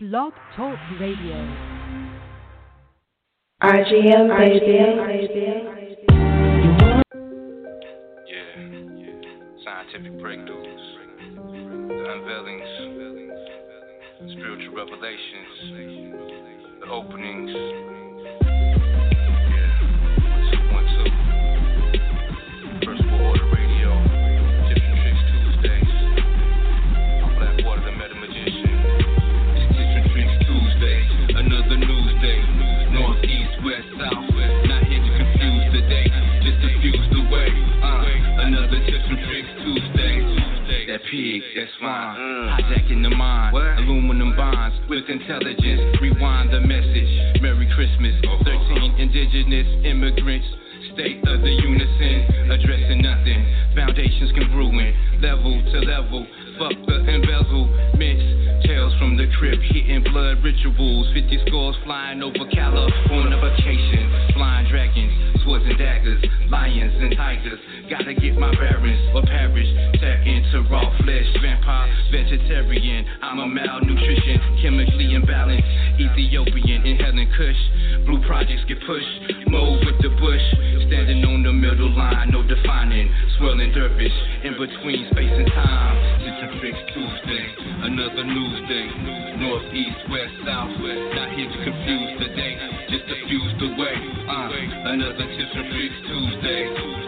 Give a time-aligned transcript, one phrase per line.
[0.00, 1.34] Blog Talk Radio.
[3.60, 4.78] RGM, baby.
[8.28, 8.46] Yeah,
[8.94, 9.18] yeah.
[9.64, 10.84] Scientific breakthroughs,
[11.88, 12.70] the unveilings,
[14.34, 15.56] spiritual revelations,
[16.78, 17.97] the openings.
[41.58, 42.14] That's fine.
[42.14, 42.46] Mm.
[42.54, 45.98] Hijacking the mind, aluminum bonds with intelligence.
[46.00, 47.42] Rewind the message.
[47.42, 48.14] Merry Christmas.
[48.22, 50.46] 13 indigenous immigrants.
[50.94, 53.42] State of the unison, addressing nothing.
[53.74, 56.26] Foundations congruent, level to level.
[56.58, 58.66] Fuck the embezzlements.
[58.66, 61.06] Tales from the crypt, hitting blood rituals.
[61.14, 64.10] 50 scores flying over California vacation.
[64.34, 66.18] Flying dragons, swords and daggers,
[66.50, 67.60] lions and tigers.
[67.86, 69.70] Gotta get my bearings or perish.
[70.02, 73.06] Tap into raw flesh, vampire, vegetarian.
[73.22, 75.62] I'm a malnutrition, chemically imbalanced.
[75.94, 77.62] Ethiopian, inhaling kush.
[78.02, 79.46] Blue projects get pushed.
[79.46, 80.46] Move with the bush.
[80.90, 83.14] Standing on the middle line, no defining.
[83.38, 86.27] Swirling dervish in between space and time.
[86.60, 87.54] It's Tuesday,
[87.86, 88.90] another news day.
[89.38, 90.74] North, east, west, south.
[91.14, 92.58] Not here to confuse the day,
[92.90, 93.94] just diffuse the way.
[94.26, 97.07] Uh, another Tips and Tricks Tuesday.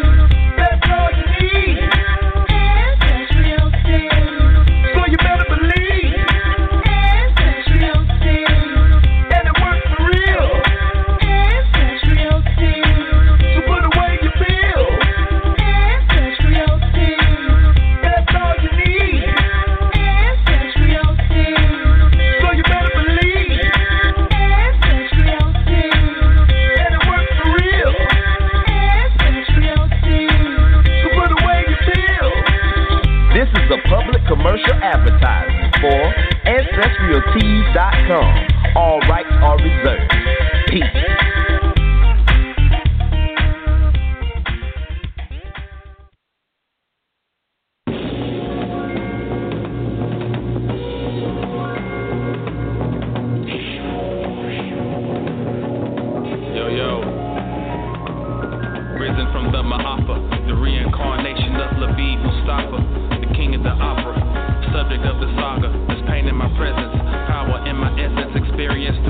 [34.81, 36.13] advertisement for
[36.45, 38.47] AncestralTees.com.
[38.75, 40.13] All rights are reserved.
[40.67, 41.30] Peace.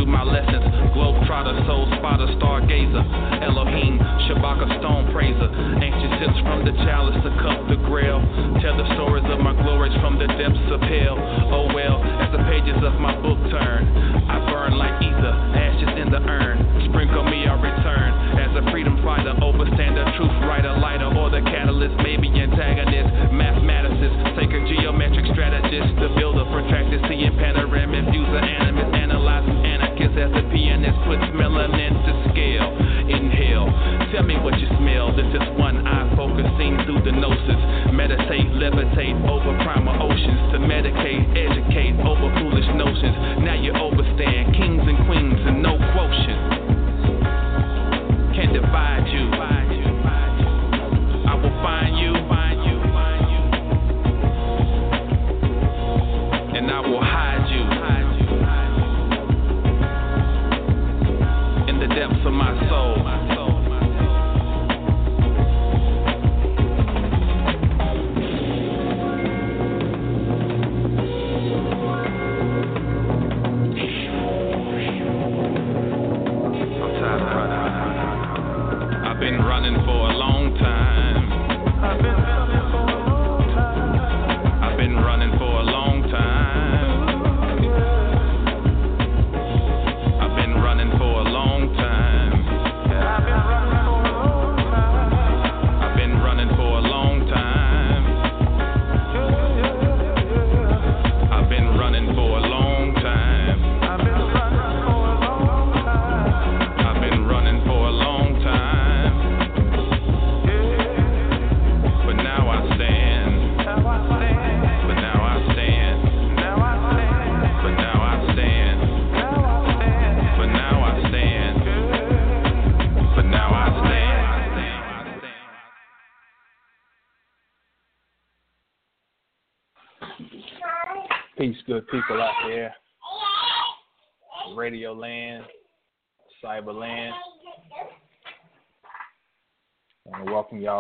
[0.02, 0.66] Through my lessons.
[0.98, 3.06] Globetrotter, soul spotter, stargazer,
[3.46, 5.46] Elohim, Shabaka, stone praiser.
[5.78, 8.18] Ancient tips from the chalice to cup the grail.
[8.66, 11.18] Tell the stories of my glories from the depths of hell.
[11.54, 13.86] Oh well, as the pages of my book turn,
[14.26, 16.51] I burn like ether, ashes in the urn.
[30.82, 32.70] The puts melanin to scale.
[33.06, 33.70] Inhale,
[34.12, 35.14] tell me what you smell.
[35.16, 37.62] This is one eye focusing through the gnosis.
[37.94, 41.71] Meditate, levitate over primal oceans to medicate, educate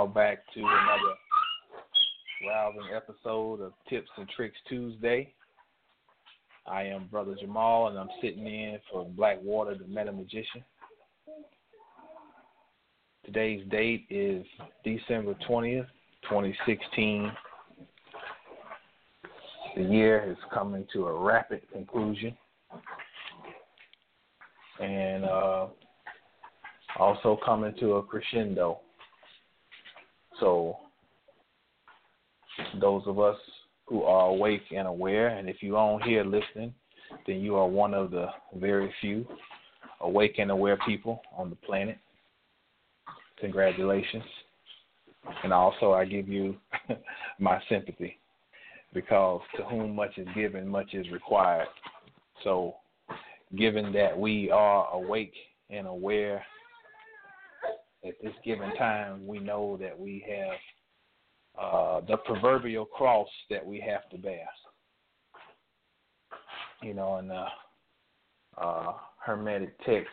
[0.01, 1.15] y'all back to another
[2.47, 5.31] rousing episode of Tips and Tricks Tuesday.
[6.65, 10.63] I am Brother Jamal, and I'm sitting in for Blackwater, the Meta Magician.
[13.25, 14.43] Today's date is
[14.83, 15.85] December 20th,
[16.23, 17.31] 2016.
[19.75, 22.35] The year is coming to a rapid conclusion.
[24.79, 25.67] And uh,
[26.97, 28.79] also coming to a crescendo.
[30.41, 30.75] So,
[32.81, 33.37] those of us
[33.85, 36.73] who are awake and aware, and if you are on here listening,
[37.27, 39.25] then you are one of the very few
[40.01, 41.97] awake and aware people on the planet.
[43.39, 44.23] Congratulations.
[45.43, 46.55] And also, I give you
[47.39, 48.17] my sympathy
[48.93, 51.67] because to whom much is given, much is required.
[52.43, 52.75] So,
[53.55, 55.33] given that we are awake
[55.69, 56.43] and aware
[58.05, 60.57] at this given time, we know that we have
[61.59, 64.47] uh, the proverbial cross that we have to bear.
[66.81, 67.45] You know, in the
[68.57, 68.93] uh,
[69.23, 70.09] Hermetic text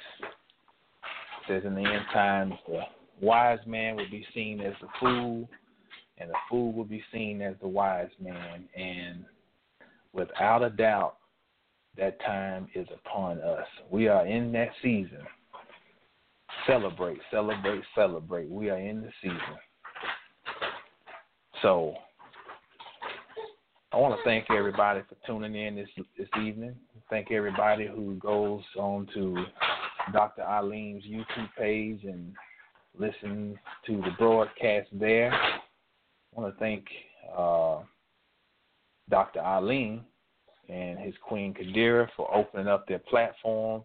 [1.46, 2.81] says in the end times, the
[3.20, 5.49] wise man will be seen as the fool,
[6.19, 8.69] and the fool will be seen as the wise man.
[8.76, 9.25] And
[10.12, 11.17] without a doubt,
[11.96, 13.67] that time is upon us.
[13.91, 15.23] We are in that season.
[16.69, 18.50] Celebrate, celebrate, celebrate.
[18.50, 19.38] We are in the season.
[21.62, 21.94] So
[23.91, 25.88] I want to thank everybody for tuning in this
[26.19, 26.76] this evening.
[27.09, 29.47] Thank everybody who goes on to
[30.12, 30.43] Dr.
[30.43, 32.35] Alim's YouTube page and
[32.99, 33.56] listens
[33.87, 35.32] to the broadcast there.
[35.32, 35.61] I
[36.35, 36.85] want to thank
[37.35, 37.79] uh,
[39.09, 39.41] Dr.
[39.41, 40.03] Alim
[40.69, 43.85] and his Queen Kadira for opening up their platform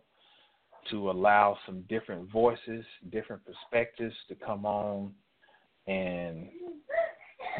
[0.91, 5.11] to allow some different voices, different perspectives to come on
[5.87, 6.47] and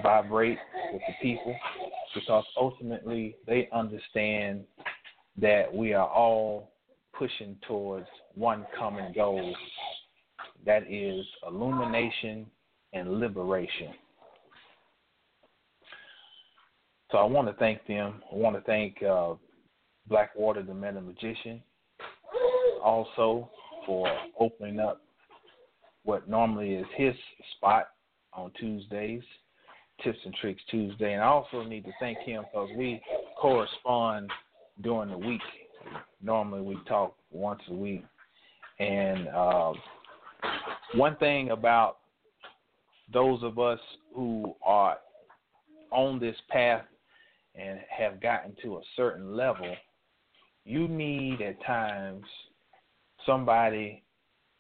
[0.02, 0.58] vibrate
[0.92, 1.56] with the people
[2.16, 4.64] because ultimately they understand
[5.40, 6.72] that we are all
[7.18, 9.56] pushing towards one common goal
[10.66, 12.46] that is illumination
[12.94, 13.94] and liberation.
[17.12, 18.22] So I want to thank them.
[18.32, 19.34] I want to thank uh,
[20.08, 21.62] Blackwater, the Meta Magician,
[22.84, 23.50] also
[23.86, 24.08] for
[24.40, 25.02] opening up
[26.04, 27.14] what normally is his
[27.56, 27.90] spot
[28.34, 29.24] on Tuesdays
[30.04, 31.14] Tips and Tricks Tuesday.
[31.14, 33.02] And I also need to thank him because we
[33.40, 34.30] correspond
[34.82, 35.42] during the week.
[36.22, 38.04] Normally we talk once a week.
[38.80, 39.74] And uh,
[40.96, 41.98] one thing about
[43.14, 43.80] those of us
[44.16, 44.98] who are
[45.92, 46.84] on this path
[47.56, 49.76] and have gotten to a certain level,
[50.66, 52.24] you need at times
[53.26, 54.04] somebody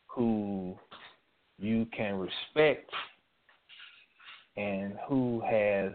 [0.08, 0.76] who
[1.58, 2.90] you can respect
[4.58, 5.92] and who has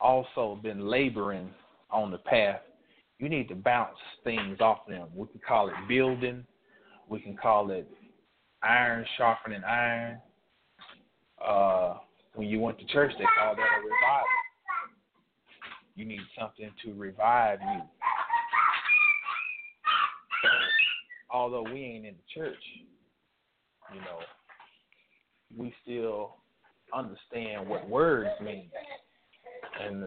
[0.00, 1.50] also been laboring
[1.90, 2.60] on the path,
[3.18, 5.08] you need to bounce things off them.
[5.14, 6.44] We can call it building,
[7.08, 7.88] we can call it
[8.62, 10.18] iron sharpening iron.
[11.44, 11.94] Uh,
[12.34, 14.26] when you went to church, they called that a revival.
[15.96, 17.80] You need something to revive you.
[21.32, 22.62] Although we ain't in the church,
[23.94, 24.18] you know,
[25.56, 26.36] we still
[26.94, 28.70] understand what words mean.
[29.80, 30.04] And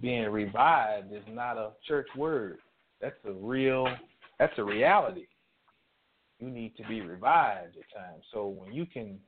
[0.00, 2.58] being revived is not a church word.
[3.00, 3.86] That's a real
[4.38, 5.26] that's a reality.
[6.40, 8.24] You need to be revived at times.
[8.32, 9.18] So when you can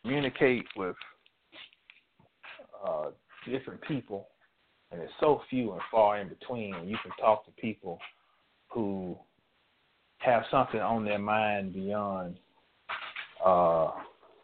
[0.00, 0.96] communicate with
[2.86, 3.10] uh,
[3.50, 4.28] different people,
[4.90, 7.98] and it's so few and far in between, you can talk to people
[8.68, 9.18] who
[10.18, 12.36] have something on their mind beyond
[13.44, 13.90] uh,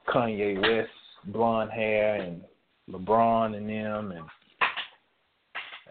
[0.08, 0.90] Kanye West
[1.26, 2.42] blonde hair and
[2.90, 4.24] LeBron and them and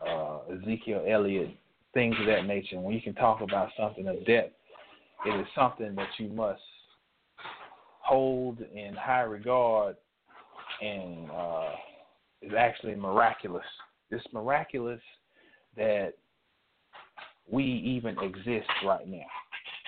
[0.07, 1.55] uh, Ezekiel Elliott,
[1.93, 2.79] things of that nature.
[2.79, 4.53] When you can talk about something of depth,
[5.25, 6.61] it is something that you must
[7.99, 9.95] hold in high regard
[10.81, 11.69] and uh,
[12.41, 13.65] is actually miraculous.
[14.09, 15.01] It's miraculous
[15.77, 16.13] that
[17.49, 19.19] we even exist right now.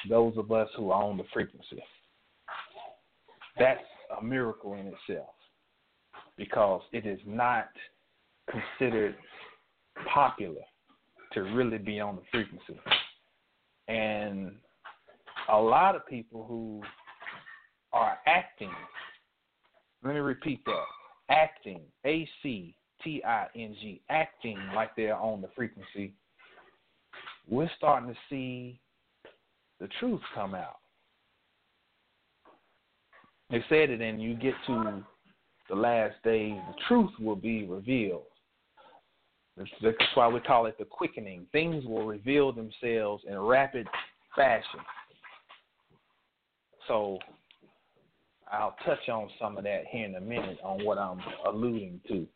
[0.10, 1.82] Those of us who are on the frequency.
[3.58, 3.80] That's
[4.20, 5.30] a miracle in itself
[6.38, 7.70] because it is not
[8.50, 9.16] considered
[10.14, 10.62] popular
[11.34, 12.80] to really be on the frequency.
[13.88, 14.56] And
[15.50, 16.82] a lot of people who
[17.92, 18.72] are acting,
[20.04, 20.84] let me repeat that
[21.30, 26.14] acting, A C T I N G, acting like they're on the frequency,
[27.50, 28.80] we're starting to see
[29.80, 30.78] the truth come out.
[33.50, 35.04] They said it, and you get to
[35.70, 38.24] the last day, the truth will be revealed.
[39.56, 41.46] That's why we call it the quickening.
[41.52, 43.88] Things will reveal themselves in rapid
[44.36, 44.80] fashion.
[46.88, 47.20] So
[48.52, 52.28] I'll touch on some of that here in a minute on what I'm alluding to.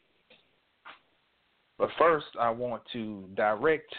[1.80, 3.94] But first, I want to direct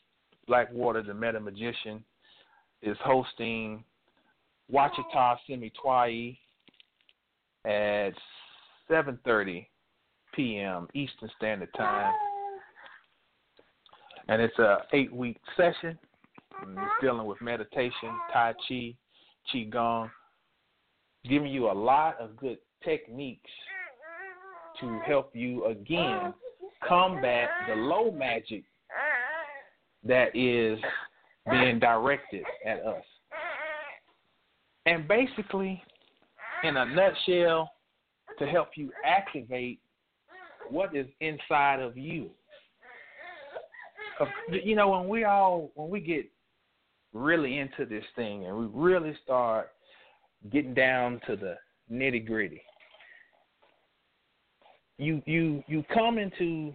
[0.46, 2.02] Blackwater, the Meta Magician,
[2.80, 3.84] is hosting
[4.72, 6.38] Wachita Semitwai
[7.66, 8.14] at
[8.88, 9.66] 7.30
[10.36, 10.86] p.m.
[10.94, 12.12] Eastern Standard Time.
[14.28, 15.98] And it's a eight-week session.
[16.62, 18.94] And it's dealing with meditation, Tai Chi,
[19.52, 20.10] Qigong,
[21.28, 23.50] giving you a lot of good techniques
[24.80, 26.34] to help you again
[26.86, 28.64] combat the low magic
[30.04, 30.78] that is
[31.50, 33.02] being directed at us.
[34.84, 35.82] And basically,
[36.62, 37.70] in a nutshell,
[38.38, 39.80] to help you activate
[40.70, 42.30] what is inside of you.
[44.50, 46.26] You know, when we all when we get
[47.12, 49.72] really into this thing and we really start
[50.50, 51.56] getting down to the
[51.92, 52.62] nitty gritty,
[54.98, 56.72] you you you come into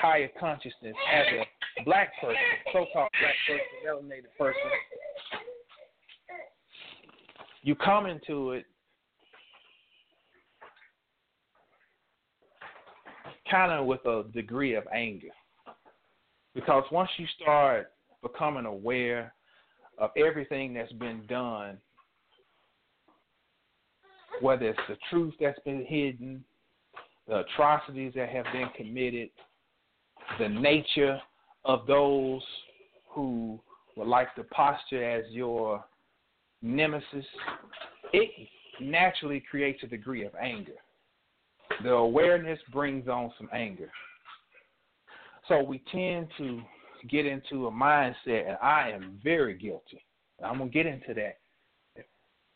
[0.00, 2.36] higher consciousness as a black person,
[2.72, 4.60] so-called black person, melanated person.
[7.62, 8.64] You come into it
[13.50, 15.28] kind of with a degree of anger.
[16.54, 19.32] Because once you start becoming aware
[19.98, 21.78] of everything that's been done,
[24.40, 26.44] whether it's the truth that's been hidden,
[27.26, 29.30] the atrocities that have been committed,
[30.38, 31.20] the nature
[31.64, 32.42] of those
[33.10, 33.58] who
[33.96, 35.84] would like to posture as your
[36.62, 37.26] nemesis,
[38.12, 38.30] it
[38.80, 40.72] naturally creates a degree of anger
[41.82, 43.90] the awareness brings on some anger.
[45.48, 46.60] So we tend to
[47.08, 50.04] get into a mindset, and I am very guilty.
[50.44, 51.38] I'm gonna get into that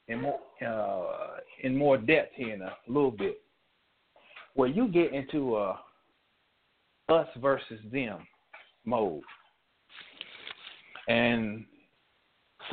[0.08, 3.40] in more uh, in more depth here in a little bit.
[4.54, 5.80] Where you get into a
[7.08, 8.26] us versus them
[8.84, 9.22] mode,
[11.08, 11.64] and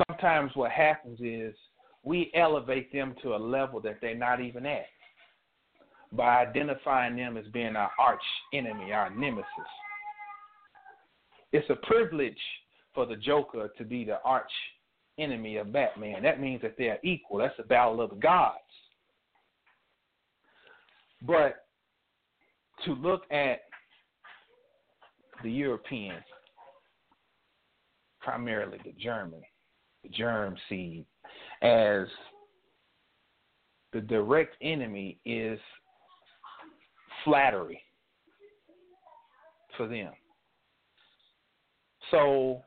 [0.06, 1.54] sometimes what happens is
[2.02, 4.86] we elevate them to a level that they're not even at
[6.12, 9.46] by identifying them as being our arch enemy, our nemesis.
[11.52, 12.38] It's a privilege
[12.94, 14.50] for the Joker to be the arch
[15.18, 16.22] enemy of Batman.
[16.22, 17.38] That means that they're equal.
[17.38, 18.58] That's a battle of the gods.
[21.26, 21.66] But
[22.84, 23.60] to look at
[25.42, 26.16] the European,
[28.20, 29.42] primarily the German,
[30.02, 31.04] the germ seed,
[31.62, 32.06] as
[33.92, 35.58] the direct enemy is
[37.24, 37.82] flattery
[39.76, 40.12] for them.
[42.10, 42.62] So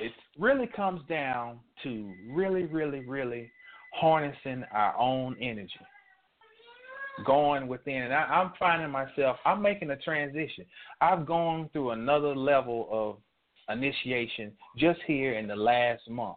[0.00, 3.50] it really comes down to really, really, really
[3.94, 5.70] harnessing our own energy,
[7.24, 8.02] going within.
[8.02, 10.64] And I, I'm finding myself, I'm making a transition.
[11.00, 16.36] I've gone through another level of initiation just here in the last month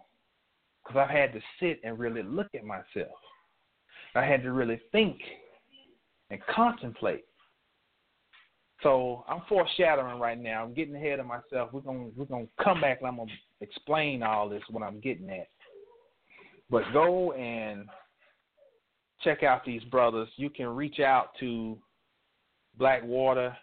[0.84, 3.16] because I've had to sit and really look at myself.
[4.16, 5.18] I had to really think
[6.30, 7.26] and contemplate.
[8.82, 10.64] So I'm foreshadowing right now.
[10.64, 11.70] I'm getting ahead of myself.
[11.74, 13.32] We're gonna we're gonna come back and I'm gonna
[13.62, 15.50] explain all this what I'm getting at.
[16.70, 17.86] But go and
[19.22, 20.30] check out these brothers.
[20.38, 21.78] You can reach out to
[22.78, 23.56] Blackwater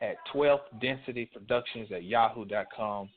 [0.00, 3.10] at 12th Density Productions at yahoo.com.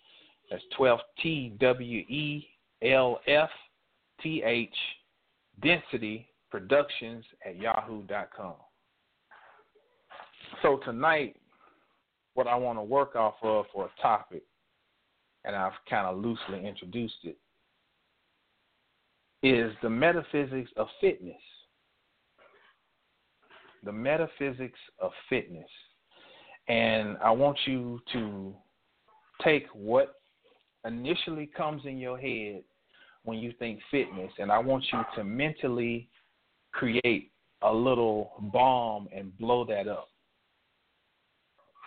[0.51, 2.47] That's 12 T W E
[2.83, 3.49] L F
[4.21, 4.75] T H
[5.61, 8.53] Density Productions at yahoo.com.
[10.61, 11.35] So tonight,
[12.35, 14.43] what I want to work off of for a topic,
[15.45, 17.37] and I've kind of loosely introduced it,
[19.41, 21.41] is the metaphysics of fitness.
[23.83, 25.69] The metaphysics of fitness.
[26.67, 28.53] And I want you to
[29.43, 30.17] take what
[30.85, 32.61] initially comes in your head
[33.23, 36.09] when you think fitness, and I want you to mentally
[36.73, 37.31] create
[37.61, 40.09] a little bomb and blow that up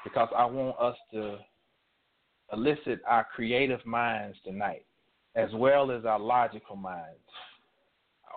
[0.05, 1.39] because I want us to
[2.53, 4.87] elicit our creative minds tonight,
[5.35, 7.19] as well as our logical minds.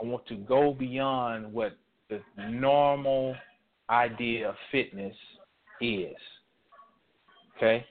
[0.01, 1.77] I want to go beyond what
[2.09, 3.35] the normal
[3.89, 5.15] idea of fitness
[5.79, 6.15] is.
[7.55, 7.85] Okay?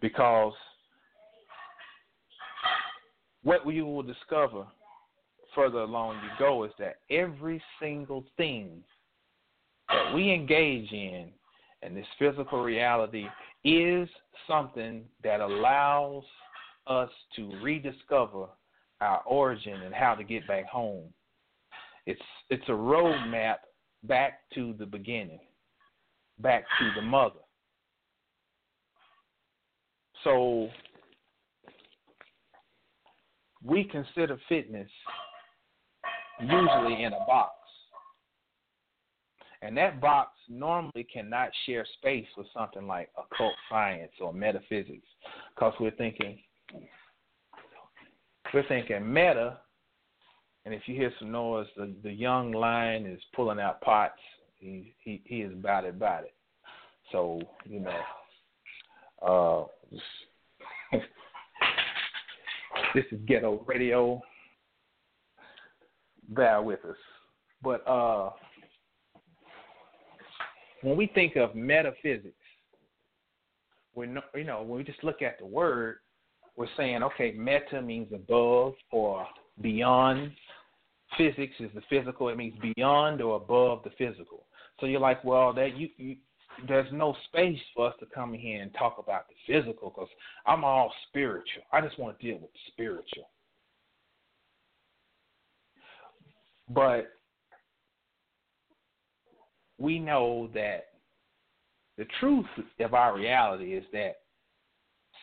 [0.00, 0.52] Because
[3.42, 4.66] what we will discover
[5.54, 8.82] further along you go is that every single thing
[9.88, 11.28] that we engage in
[11.82, 13.26] in this physical reality
[13.64, 14.08] is
[14.46, 16.24] something that allows
[16.86, 18.46] us to rediscover
[19.00, 21.04] our origin and how to get back home.
[22.06, 23.56] It's it's a roadmap
[24.04, 25.40] back to the beginning,
[26.38, 27.40] back to the mother.
[30.24, 30.68] So
[33.64, 34.88] we consider fitness
[36.40, 37.54] usually in a box.
[39.62, 45.06] And that box normally cannot share space with something like occult science or metaphysics
[45.54, 46.38] because we're thinking
[48.54, 49.58] we're thinking meta
[50.64, 54.14] and if you hear some noise the, the young lion is pulling out pots.
[54.56, 56.34] He he, he is about it about it.
[57.12, 58.00] So you know
[59.22, 59.64] uh
[62.94, 64.22] this is ghetto radio
[66.30, 66.96] bear with us
[67.62, 68.30] but uh
[70.82, 72.34] when we think of metaphysics,
[73.94, 75.96] we you know when we just look at the word,
[76.56, 79.26] we're saying okay, meta means above or
[79.60, 80.32] beyond.
[81.18, 84.46] Physics is the physical; it means beyond or above the physical.
[84.78, 86.16] So you're like, well, that you, you
[86.68, 90.08] there's no space for us to come in here and talk about the physical because
[90.46, 91.62] I'm all spiritual.
[91.72, 93.28] I just want to deal with the spiritual.
[96.70, 97.10] But
[99.78, 100.86] we know that
[101.98, 102.46] the truth
[102.78, 104.16] of our reality is that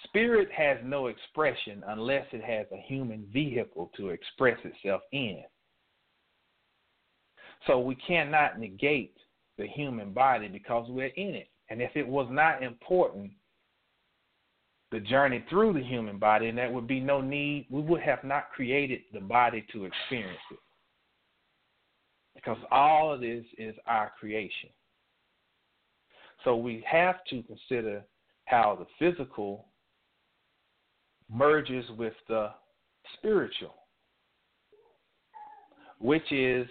[0.04, 5.42] spirit has no expression unless it has a human vehicle to express itself in.
[7.66, 9.16] So we cannot negate
[9.58, 11.48] the human body because we're in it.
[11.70, 13.32] And if it was not important,
[14.92, 18.24] the journey through the human body, and there would be no need, we would have
[18.24, 20.60] not created the body to experience it
[22.48, 24.70] because all of this is our creation.
[26.44, 28.04] So we have to consider
[28.46, 29.66] how the physical
[31.30, 32.52] merges with the
[33.18, 33.76] spiritual,
[36.00, 36.66] which is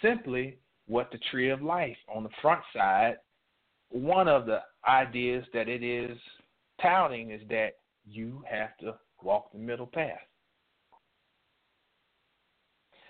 [0.00, 3.16] simply what the tree of life on the front side,
[3.90, 6.16] one of the ideas that it is
[6.80, 7.72] touting is that
[8.06, 10.27] you have to walk the middle path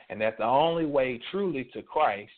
[0.09, 2.31] and that the only way truly to Christ,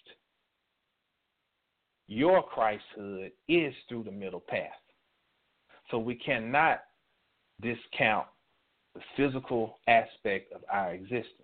[2.09, 4.71] your Christhood, is through the middle path.
[5.91, 6.81] So we cannot
[7.61, 8.27] discount
[8.95, 11.37] the physical aspect of our existence.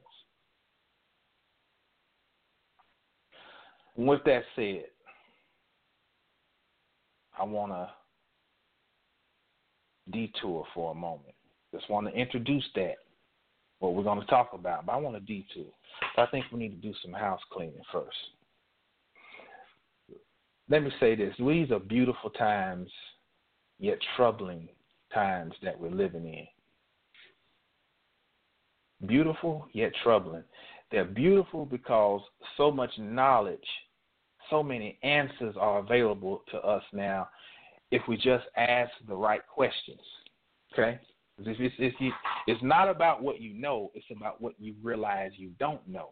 [3.96, 4.84] with that said,
[7.38, 7.90] I want to
[10.12, 11.34] detour for a moment.
[11.72, 12.96] Just want to introduce that
[13.78, 15.70] what we're going to talk about, but I want to detour.
[16.16, 18.16] I think we need to do some house cleaning first.
[20.68, 22.90] Let me say this: these are beautiful times,
[23.78, 24.68] yet troubling
[25.12, 26.46] times that we're living in.
[29.06, 30.44] Beautiful yet troubling.
[30.90, 32.20] They're beautiful because
[32.56, 33.58] so much knowledge,
[34.50, 37.28] so many answers are available to us now
[37.90, 40.00] if we just ask the right questions.
[40.72, 40.98] Okay?
[41.38, 42.14] It's, it's, it's,
[42.46, 46.10] it's not about what you know, it's about what you realize you don't know.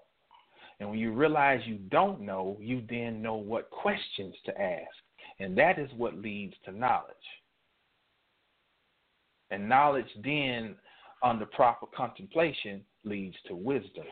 [0.80, 4.90] And when you realize you don't know, you then know what questions to ask.
[5.40, 7.14] And that is what leads to knowledge.
[9.50, 10.74] And knowledge then,
[11.22, 14.04] under proper contemplation, leads to wisdom.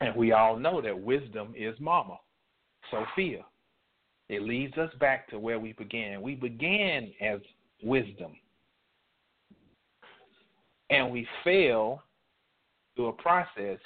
[0.00, 2.16] And we all know that wisdom is mama,
[2.90, 3.44] Sophia.
[4.28, 6.20] It leads us back to where we began.
[6.20, 7.40] We began as
[7.82, 8.32] wisdom.
[10.90, 12.02] And we fail
[12.94, 13.78] through a process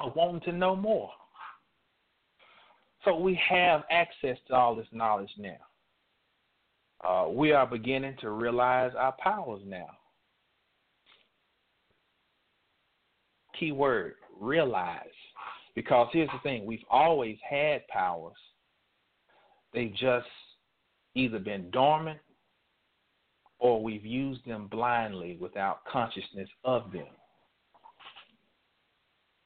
[0.00, 1.10] of wanting to know more.
[3.04, 5.56] So we have access to all this knowledge now.
[7.04, 9.88] Uh, we are beginning to realize our powers now.
[13.58, 15.00] Key word realize.
[15.74, 18.36] Because here's the thing we've always had powers,
[19.72, 20.26] they've just
[21.14, 22.20] either been dormant
[23.64, 27.06] or we've used them blindly without consciousness of them.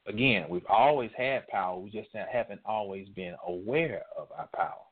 [0.07, 4.83] Again, we've always had power, we just haven't always been aware of our power.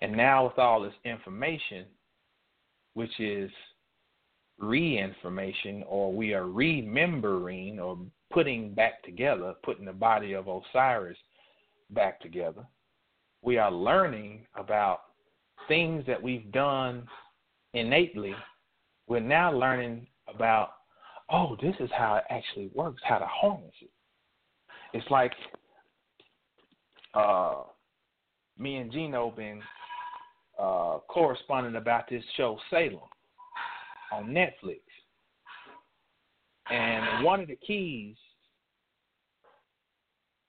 [0.00, 1.84] And now, with all this information,
[2.94, 3.50] which is
[4.58, 7.98] re-information or we are remembering or
[8.32, 11.18] putting back together, putting the body of Osiris
[11.90, 12.64] back together.
[13.42, 15.00] We are learning about
[15.68, 17.06] things that we've done
[17.72, 18.34] innately.
[19.06, 20.70] We're now learning about,
[21.30, 23.90] oh, this is how it actually works, how to harness it.
[24.92, 25.32] It's like
[27.14, 27.62] uh,
[28.58, 29.60] me and Gino been
[30.58, 33.00] uh, corresponding about this show Salem
[34.12, 34.80] on Netflix.
[36.70, 38.16] And one of the keys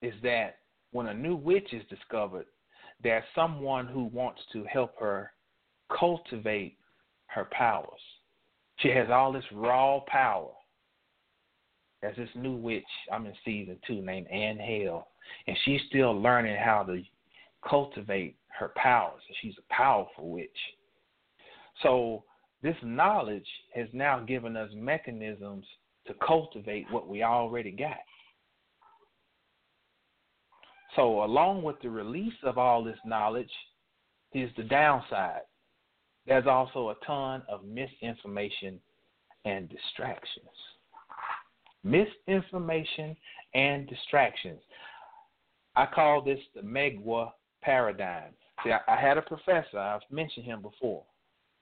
[0.01, 0.59] is that
[0.91, 2.45] when a new witch is discovered,
[3.03, 5.31] there's someone who wants to help her
[5.97, 6.77] cultivate
[7.27, 8.01] her powers.
[8.77, 10.49] She has all this raw power.
[12.01, 15.07] There's this new witch, I'm in season two, named Anne Hale,
[15.47, 17.01] and she's still learning how to
[17.67, 19.21] cultivate her powers.
[19.41, 20.49] She's a powerful witch.
[21.81, 22.23] So
[22.61, 25.65] this knowledge has now given us mechanisms
[26.07, 27.97] to cultivate what we already got.
[30.95, 33.51] So, along with the release of all this knowledge,
[34.33, 35.41] is the downside.
[36.25, 38.79] There's also a ton of misinformation
[39.45, 40.47] and distractions.
[41.83, 43.15] Misinformation
[43.53, 44.61] and distractions.
[45.75, 47.31] I call this the Megwa
[47.61, 48.31] paradigm.
[48.63, 51.03] See, I, I had a professor, I've mentioned him before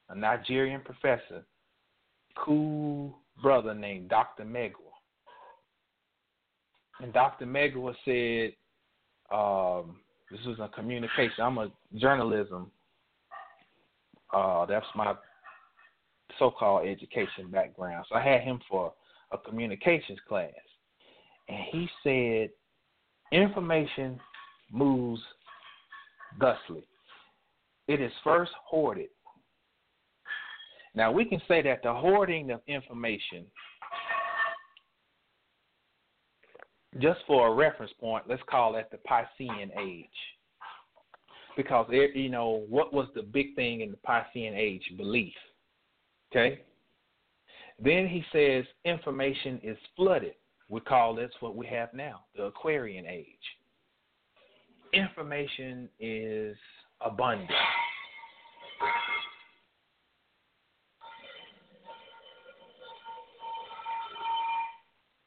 [0.09, 1.43] a Nigerian professor,
[2.37, 4.43] cool brother named Dr.
[4.43, 4.91] Megwa.
[7.01, 7.45] And Dr.
[7.45, 8.53] Megwa said,
[9.33, 9.97] um,
[10.31, 11.43] this was a communication.
[11.43, 12.71] I'm a journalism.
[14.33, 15.13] Uh, that's my
[16.39, 18.05] so-called education background.
[18.09, 18.93] So I had him for
[19.31, 20.51] a communications class,
[21.49, 22.49] and he said,
[23.31, 24.19] information
[24.71, 25.21] moves
[26.39, 26.87] thusly.
[27.87, 29.09] It is first hoarded
[30.95, 33.45] now, we can say that the hoarding of information,
[36.99, 40.07] just for a reference point, let's call that the Piscean age.
[41.55, 44.83] Because, you know, what was the big thing in the Piscean age?
[44.97, 45.33] Belief.
[46.31, 46.61] Okay?
[47.79, 50.35] Then he says information is flooded.
[50.69, 53.27] We call this what we have now, the Aquarian age.
[54.93, 56.55] Information is
[57.01, 57.49] abundant.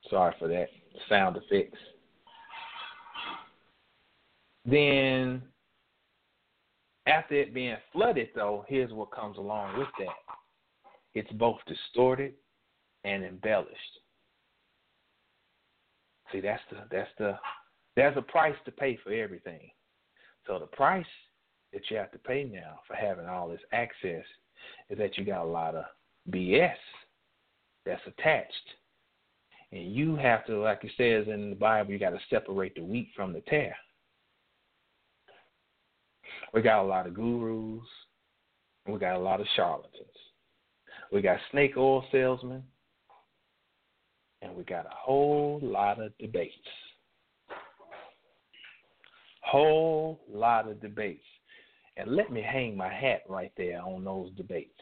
[0.09, 0.69] Sorry for that
[1.09, 1.79] sound effects.
[4.65, 5.43] Then,
[7.07, 10.15] after it being flooded, though, here's what comes along with that
[11.15, 12.35] it's both distorted
[13.05, 13.71] and embellished.
[16.33, 17.39] See, that's the that's the
[17.95, 19.71] there's a price to pay for everything.
[20.47, 21.07] So the price
[21.73, 24.25] that you have to pay now for having all this access
[24.91, 25.85] is that you got a lot of
[26.31, 26.75] BS
[27.85, 28.53] that's attached
[29.77, 32.83] and you have to, like it says in the Bible, you got to separate the
[32.83, 33.77] wheat from the tare.
[36.55, 37.87] We got a lot of gurus,
[38.87, 39.93] we got a lot of charlatans.
[41.13, 42.63] We got snake oil salesmen,
[44.43, 46.55] and we got a whole lot of debates.
[49.43, 51.25] Whole lot of debates.
[51.97, 54.81] And let me hang my hat right there on those debates.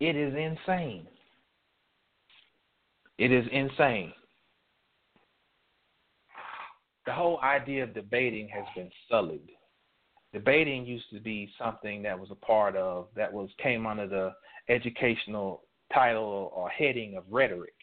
[0.00, 1.06] It is insane.
[3.18, 4.12] It is insane.
[7.04, 9.50] The whole idea of debating has been sullied.
[10.32, 14.32] Debating used to be something that was a part of that was came under the
[14.68, 17.74] educational title or heading of rhetoric,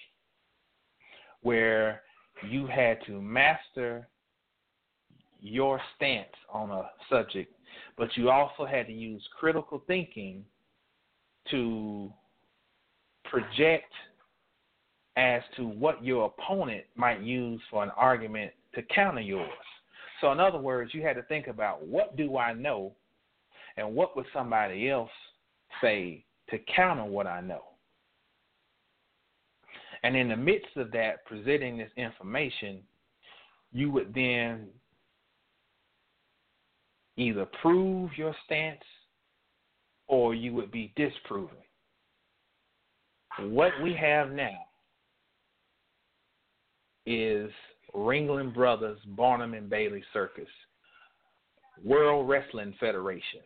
[1.42, 2.04] where
[2.48, 4.08] you had to master
[5.42, 7.52] your stance on a subject,
[7.98, 10.46] but you also had to use critical thinking
[11.50, 12.12] to
[13.24, 13.92] project
[15.18, 19.50] as to what your opponent might use for an argument to counter yours.
[20.22, 22.94] So, in other words, you had to think about what do I know
[23.78, 25.10] and what would somebody else
[25.82, 27.64] say to counter what I know.
[30.04, 32.80] And in the midst of that, presenting this information,
[33.72, 34.68] you would then
[37.18, 38.84] either prove your stance
[40.08, 41.56] or you would be disproving.
[43.40, 44.65] What we have now
[47.06, 47.52] is
[47.94, 50.50] Ringling Brothers, Barnum and Bailey Circus,
[51.84, 53.42] World Wrestling Federation.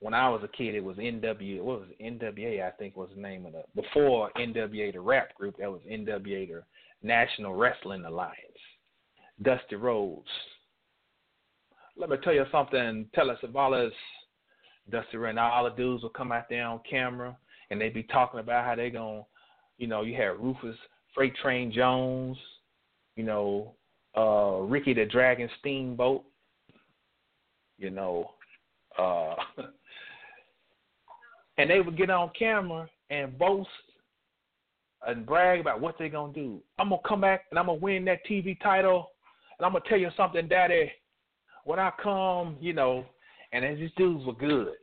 [0.00, 1.62] When I was a kid, it was NW.
[1.62, 2.20] What was it?
[2.20, 2.66] NWA?
[2.66, 5.56] I think was the name of the before NWA, the rap group.
[5.58, 6.62] That was NWA, the
[7.02, 8.36] National Wrestling Alliance.
[9.42, 10.28] Dusty Rhodes,
[11.96, 13.06] let me tell you something.
[13.14, 13.90] Telly Savalas,
[14.90, 17.36] Dusty Ray, all the dudes will come out there on camera
[17.70, 19.26] and they be talking about how they to,
[19.78, 20.76] you know, you had Rufus
[21.14, 22.36] Freight Train Jones,
[23.16, 23.74] you know,
[24.16, 26.24] uh, Ricky the Dragon Steamboat,
[27.78, 28.30] you know,
[28.98, 29.34] uh,
[31.58, 33.68] and they would get on camera and boast
[35.06, 36.60] and brag about what they're gonna do.
[36.78, 39.10] I'm gonna come back and I'm gonna win that TV title,
[39.58, 40.90] and I'm gonna tell you something, Daddy
[41.64, 43.04] when I come, you know,
[43.52, 44.74] and these dudes were good.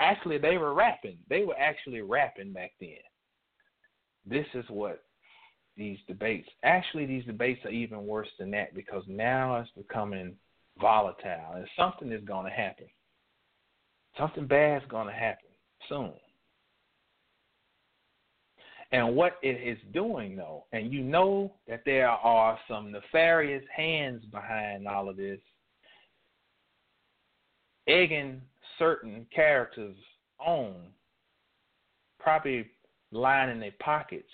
[0.00, 1.18] Actually, they were rapping.
[1.28, 2.90] They were actually rapping back then.
[4.26, 5.02] This is what
[5.76, 6.48] these debates.
[6.64, 10.34] Actually, these debates are even worse than that because now it's becoming
[10.80, 12.86] volatile, and something is going to happen.
[14.18, 15.48] Something bad is going to happen
[15.88, 16.12] soon.
[18.92, 24.24] And what it is doing, though, and you know that there are some nefarious hands
[24.26, 25.40] behind all of this
[27.88, 28.40] egging
[28.78, 29.96] certain characters
[30.38, 30.74] on,
[32.18, 32.66] probably
[33.10, 34.30] lying in their pockets.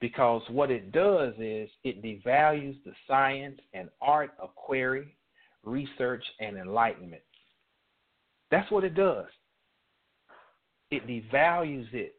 [0.00, 5.16] Because what it does is it devalues the science and art of query,
[5.64, 7.22] research, and enlightenment.
[8.50, 9.26] That's what it does.
[10.90, 12.16] It devalues it.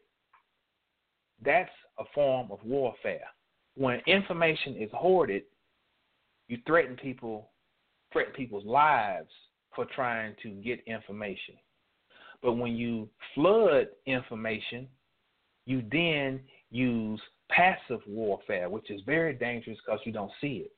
[1.44, 3.26] That's a form of warfare.
[3.76, 5.42] When information is hoarded,
[6.48, 7.50] you threaten people
[8.14, 9.28] threaten people's lives
[9.74, 11.56] for trying to get information.
[12.44, 14.86] But when you flood information,
[15.64, 17.18] you then use
[17.50, 20.72] passive warfare, which is very dangerous because you don't see it.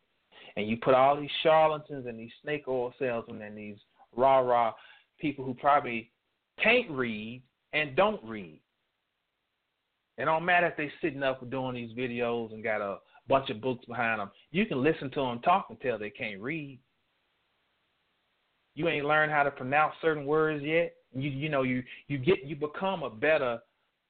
[0.55, 3.79] And you put all these charlatans and these snake oil salesmen and these
[4.16, 4.74] rah rah
[5.20, 6.12] people who probably
[6.62, 8.61] can't read and don't read.
[10.18, 12.98] It don't matter if they're sitting up doing these videos and got a
[13.29, 14.31] bunch of books behind them.
[14.52, 16.79] You can listen to them talk until they can't read
[18.77, 20.95] you ain't learned how to pronounce certain words yet.
[21.12, 23.59] You you know you you get you become a better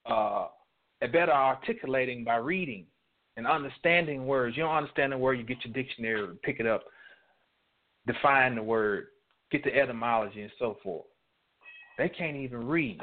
[0.05, 0.49] uh,
[1.03, 2.85] a better articulating by reading
[3.37, 4.57] and understanding words.
[4.57, 6.85] You don't understand the word, you get your dictionary, pick it up,
[8.07, 9.07] define the word,
[9.51, 11.07] get the etymology and so forth.
[11.97, 13.01] They can't even read.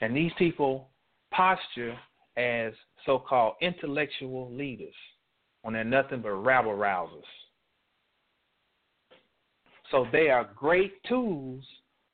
[0.00, 0.90] And these people
[1.32, 1.96] posture
[2.36, 2.72] as
[3.06, 4.94] so called intellectual leaders
[5.62, 7.22] when they're nothing but rabble rousers.
[9.90, 11.64] So they are great tools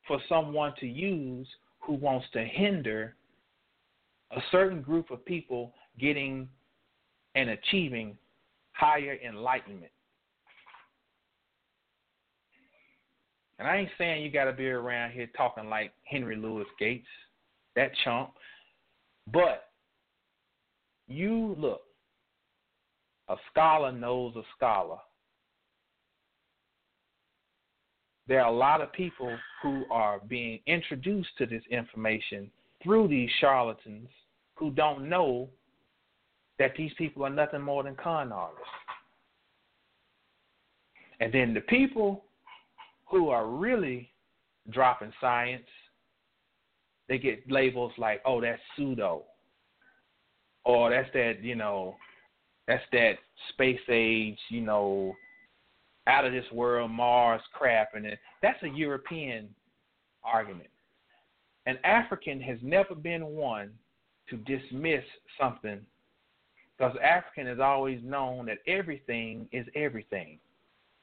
[0.06, 1.48] for someone to use
[1.80, 3.16] who wants to hinder
[4.30, 6.48] a certain group of people getting
[7.34, 8.16] and achieving
[8.72, 9.92] higher enlightenment.
[13.58, 17.06] And I ain't saying you got to be around here talking like Henry Louis Gates,
[17.76, 18.30] that chump,
[19.32, 19.68] but
[21.06, 21.82] you look,
[23.28, 24.98] a scholar knows a scholar
[28.32, 29.30] there are a lot of people
[29.62, 32.50] who are being introduced to this information
[32.82, 34.08] through these charlatans
[34.54, 35.50] who don't know
[36.58, 38.64] that these people are nothing more than con artists.
[41.20, 42.24] And then the people
[43.04, 44.08] who are really
[44.70, 45.68] dropping science,
[47.10, 49.24] they get labels like, oh, that's pseudo.
[50.64, 51.96] Or that's that, you know,
[52.66, 53.18] that's that
[53.50, 55.14] space age, you know,
[56.06, 58.06] out of this world Mars crap and
[58.42, 59.48] that's a European
[60.24, 60.68] argument.
[61.66, 63.70] An African has never been one
[64.28, 65.04] to dismiss
[65.40, 65.80] something
[66.76, 70.38] because African has always known that everything is everything.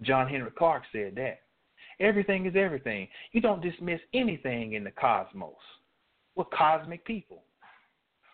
[0.01, 1.41] John Henrik Clarke said that.
[1.99, 3.07] Everything is everything.
[3.31, 5.53] You don't dismiss anything in the cosmos.
[6.35, 7.43] We're cosmic people.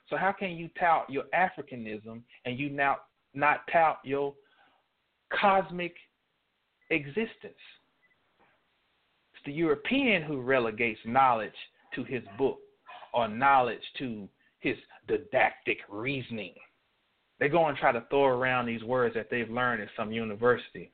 [0.10, 2.98] So how can you tout your Africanism and you now
[3.34, 4.34] not tout your
[5.34, 5.96] cosmic
[6.90, 7.30] existence?
[9.34, 11.54] It's the European who relegates knowledge
[11.96, 12.60] to his book
[13.14, 14.28] or knowledge to
[14.60, 14.76] his
[15.08, 16.54] didactic reasoning.
[17.40, 20.92] They go and try to throw around these words that they've learned in some university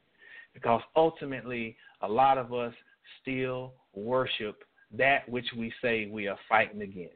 [0.53, 2.73] because ultimately a lot of us
[3.21, 4.63] still worship
[4.97, 7.15] that which we say we are fighting against.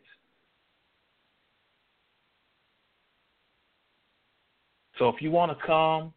[4.97, 6.13] So if you want to come,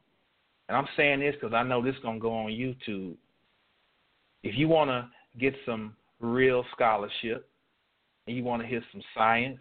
[0.68, 3.16] and I'm saying this because I know this is going to go on YouTube,
[4.42, 7.48] if you want to get some real scholarship
[8.26, 9.61] and you want to hear some science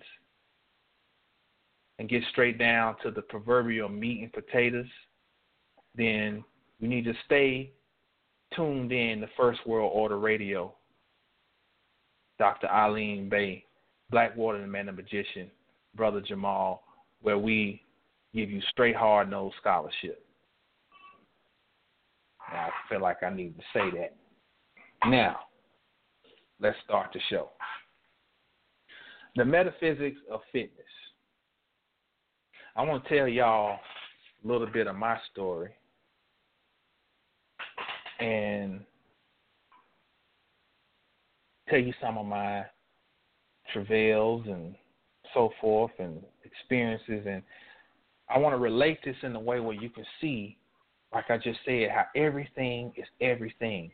[1.99, 4.85] and get straight down to the proverbial meat and potatoes,
[5.95, 6.43] then
[6.79, 7.71] you need to stay
[8.55, 10.73] tuned in to First World Order Radio.
[12.37, 12.67] Dr.
[12.67, 13.65] Alim El Bey,
[14.11, 15.49] Blackwater the Man the Magician,
[15.95, 16.83] Brother Jamal,
[17.21, 17.81] where we
[18.35, 20.26] give you straight hard nosed scholarship.
[22.51, 24.15] Now, I feel like I need to say that.
[25.09, 25.39] Now,
[26.59, 27.49] let's start the show.
[29.35, 30.85] The metaphysics of fitness.
[32.75, 33.79] I want to tell y'all
[34.43, 35.71] a little bit of my story
[38.19, 38.81] and
[41.69, 42.65] tell you some of my
[43.73, 44.75] travails and
[45.33, 47.43] so forth and experiences and
[48.29, 50.57] I want to relate this in a way where you can see,
[51.13, 53.91] like I just said, how everything is everything.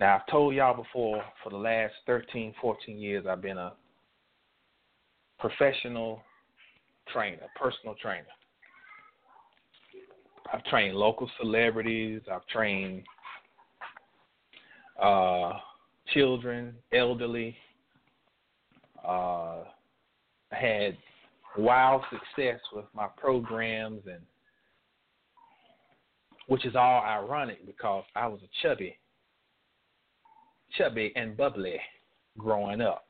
[0.00, 3.74] Now, I've told y'all before, for the last 13, 14 years, I've been a
[5.38, 6.22] professional
[7.12, 8.26] trainer, personal trainer.
[10.52, 12.20] I've trained local celebrities.
[12.30, 13.02] I've trained
[15.00, 15.52] uh,
[16.12, 17.56] children, elderly.
[19.06, 19.64] Uh,
[20.52, 20.96] I had
[21.56, 24.20] wild success with my programs, and
[26.52, 28.98] which is all ironic because I was a chubby,
[30.76, 31.80] chubby and bubbly
[32.36, 33.06] growing up.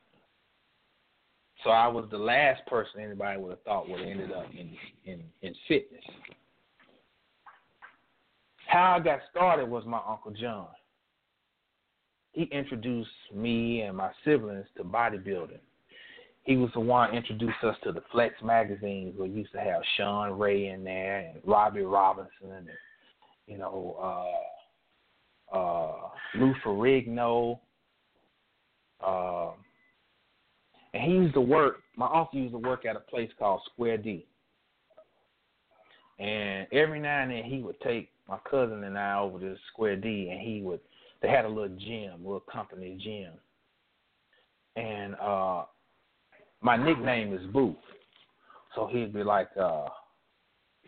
[1.65, 4.77] So I was the last person anybody would have thought would have ended up in
[5.07, 6.05] in in fitness.
[8.69, 10.69] How I got started was my Uncle John.
[12.31, 15.59] He introduced me and my siblings to bodybuilding.
[16.45, 20.39] He was the one introduced us to the Flex magazines we used to have Shawn
[20.39, 22.69] Ray in there and Robbie Robinson and
[23.47, 23.97] you know,
[25.53, 27.59] uh uh Lou Ferrigno.
[29.05, 29.51] Uh,
[30.95, 33.99] and he used to work my uncle used to work at a place called Square
[33.99, 34.27] D.
[36.19, 39.97] And every now and then he would take my cousin and I over to Square
[39.97, 40.81] D, and he would.
[41.21, 43.33] They had a little gym, a little company gym,
[44.77, 45.65] and uh,
[46.61, 47.77] my nickname is Booth,
[48.75, 49.89] so he'd be like, uh,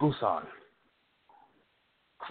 [0.01, 0.45] "Busan,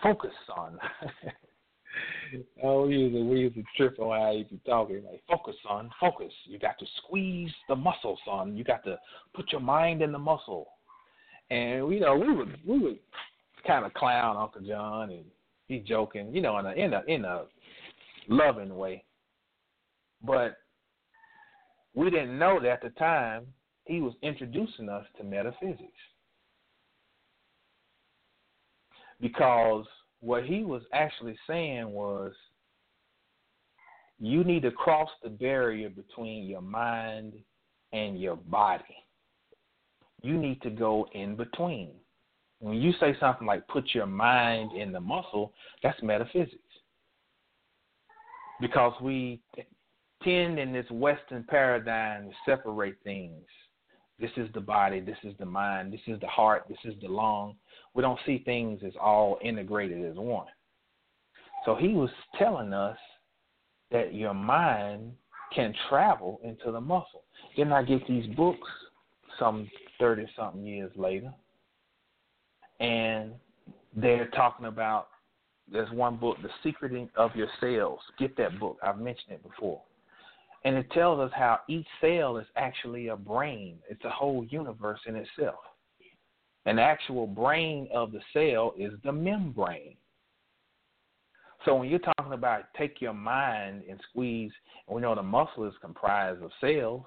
[0.01, 0.79] focus on."
[2.63, 5.03] oh, we used, to, we used to trip on how be talking.
[5.09, 6.31] Like, focus, on focus.
[6.45, 8.57] You got to squeeze the muscle, son.
[8.57, 8.97] You got to
[9.35, 10.67] put your mind in the muscle.
[11.49, 12.99] And you know, we would we would
[13.65, 15.25] kind of clown Uncle John and
[15.67, 17.43] be joking, you know, in a in a in a
[18.27, 19.03] loving way.
[20.25, 20.57] But
[21.93, 23.45] we didn't know that at the time
[23.85, 25.91] he was introducing us to metaphysics.
[29.23, 29.85] Because
[30.19, 32.33] what he was actually saying was
[34.19, 37.33] you need to cross the barrier between your mind
[37.93, 38.83] and your body.
[40.21, 41.91] You need to go in between.
[42.59, 46.57] When you say something like put your mind in the muscle, that's metaphysics.
[48.59, 49.39] Because we
[50.21, 53.45] tend in this Western paradigm to separate things.
[54.19, 57.07] This is the body, this is the mind, this is the heart, this is the
[57.07, 57.55] lung.
[57.93, 60.47] We don't see things as all integrated as one.
[61.65, 62.97] So he was telling us
[63.91, 65.13] that your mind
[65.53, 67.23] can travel into the muscle.
[67.57, 68.67] Then I get these books
[69.39, 71.33] some 30 something years later
[72.79, 73.31] and
[73.95, 75.07] they're talking about
[75.71, 77.99] there's one book, The Secret of Your Cells.
[78.19, 78.77] Get that book.
[78.83, 79.81] I've mentioned it before.
[80.65, 83.79] And it tells us how each cell is actually a brain.
[83.89, 85.59] It's a whole universe in itself.
[86.65, 89.97] An actual brain of the cell is the membrane.
[91.65, 94.51] So when you're talking about take your mind and squeeze,
[94.87, 97.05] we know the muscle is comprised of cells.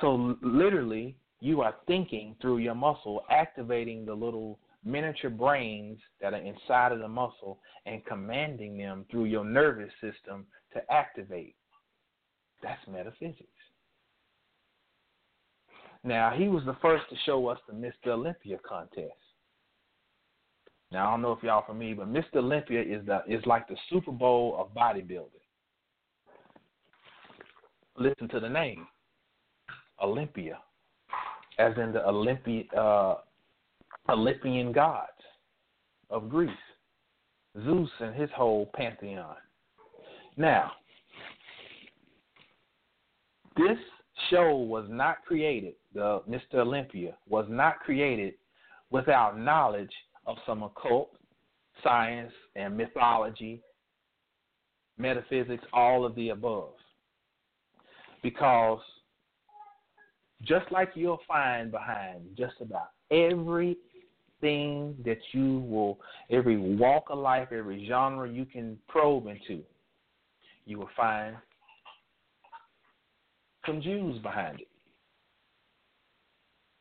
[0.00, 6.42] So literally, you are thinking through your muscle, activating the little miniature brains that are
[6.42, 11.54] inside of the muscle and commanding them through your nervous system to activate.
[12.62, 13.44] That's metaphysics.
[16.04, 18.12] Now, he was the first to show us the Mr.
[18.12, 19.12] Olympia contest.
[20.90, 22.36] Now, I don't know if y'all familiar, but Mr.
[22.36, 25.26] Olympia is the is like the Super Bowl of bodybuilding.
[27.96, 28.86] Listen to the name,
[30.02, 30.58] Olympia,
[31.58, 33.16] as in the Olympia, uh,
[34.08, 35.10] Olympian gods
[36.10, 36.50] of Greece,
[37.64, 39.36] Zeus and his whole pantheon.
[40.36, 40.72] Now,
[43.58, 43.78] this
[44.30, 46.54] show was not created, the Mr.
[46.60, 48.34] Olympia was not created
[48.90, 49.92] without knowledge
[50.26, 51.10] of some occult,
[51.82, 53.60] science, and mythology,
[54.96, 56.70] metaphysics, all of the above.
[58.22, 58.80] Because
[60.42, 63.76] just like you'll find behind just about everything
[65.04, 65.98] that you will,
[66.30, 69.62] every walk of life, every genre you can probe into,
[70.64, 71.36] you will find
[73.68, 74.68] some Jews behind it.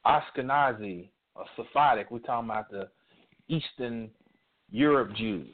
[0.05, 2.87] Ashkenazi or Sephardic, we're talking about the
[3.49, 4.09] Eastern
[4.71, 5.53] Europe Jews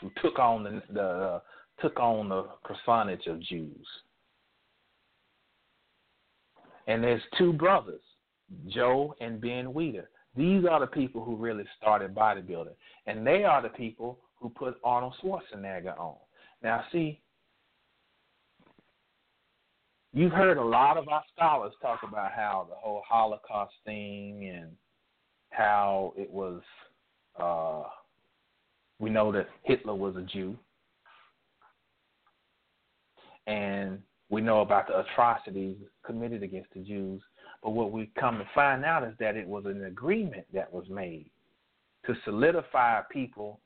[0.00, 1.40] who took on the, the uh,
[1.80, 3.86] took on the personage of Jews.
[6.86, 8.00] And there's two brothers,
[8.68, 10.06] Joe and Ben Weider.
[10.36, 12.74] These are the people who really started bodybuilding,
[13.06, 16.16] and they are the people who put Arnold Schwarzenegger on.
[16.62, 17.20] Now, see,
[20.12, 24.70] you've heard a lot of our scholars talk about how the whole Holocaust thing and
[25.50, 26.62] how it was.
[27.38, 27.88] Uh,
[28.98, 30.56] we know that Hitler was a Jew,
[33.46, 33.98] and
[34.28, 37.22] we know about the atrocities committed against the Jews.
[37.62, 40.84] But what we come to find out is that it was an agreement that was
[40.88, 41.30] made
[42.06, 43.60] to solidify people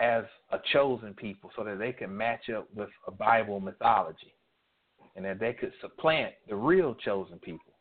[0.00, 4.35] as a chosen people so that they can match up with a Bible mythology
[5.16, 7.72] and that they could supplant the real chosen people.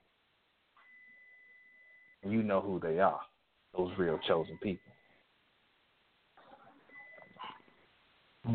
[2.23, 3.19] And you know who they are,
[3.77, 4.91] those real chosen people.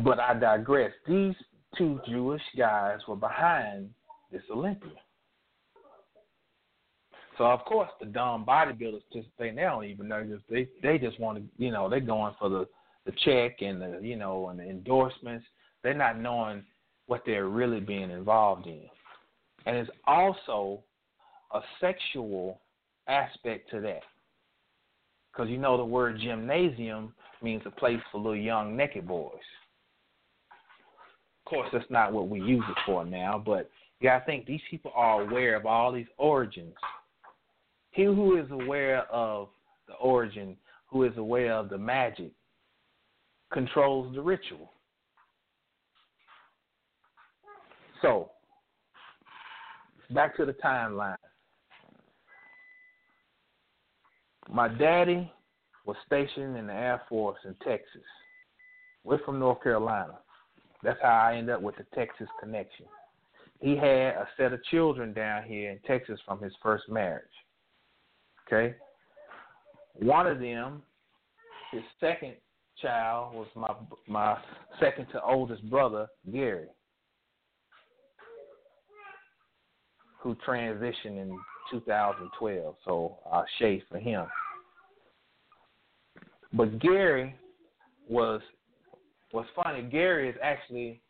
[0.03, 0.91] But I digress.
[1.07, 1.35] These
[1.77, 3.89] two Jewish guys were behind
[4.31, 4.91] this Olympia.
[7.37, 10.97] So of course the dumb bodybuilders just they, they don't even know just they they
[10.97, 12.67] just want to you know they're going for the
[13.05, 15.45] the check and the you know and the endorsements.
[15.83, 16.63] They're not knowing
[17.11, 18.83] what they're really being involved in,
[19.65, 20.81] and it's also
[21.53, 22.61] a sexual
[23.09, 23.99] aspect to that.
[25.29, 29.33] Because you know the word gymnasium means a place for little young naked boys
[31.45, 34.61] Of course, that's not what we use it for now, but you gotta think these
[34.69, 36.75] people are aware of all these origins.
[37.91, 39.49] He who is aware of
[39.89, 40.55] the origin,
[40.87, 42.31] who is aware of the magic,
[43.51, 44.71] controls the ritual.
[48.01, 48.31] So,
[50.09, 51.15] back to the timeline.
[54.49, 55.31] My daddy
[55.85, 58.01] was stationed in the Air Force in Texas.
[59.03, 60.19] We're from North Carolina.
[60.83, 62.85] That's how I end up with the Texas connection.
[63.59, 67.23] He had a set of children down here in Texas from his first marriage.
[68.47, 68.75] Okay?
[69.93, 70.81] One of them,
[71.71, 72.33] his second
[72.81, 73.73] child, was my
[74.07, 74.37] my
[74.79, 76.67] second to oldest brother, Gary,
[80.21, 81.37] who transitioned in
[81.71, 82.75] 2012.
[82.85, 83.17] So
[83.59, 84.25] shade for him.
[86.53, 87.35] But Gary
[88.09, 88.41] was
[89.31, 91.01] What's funny, Gary is actually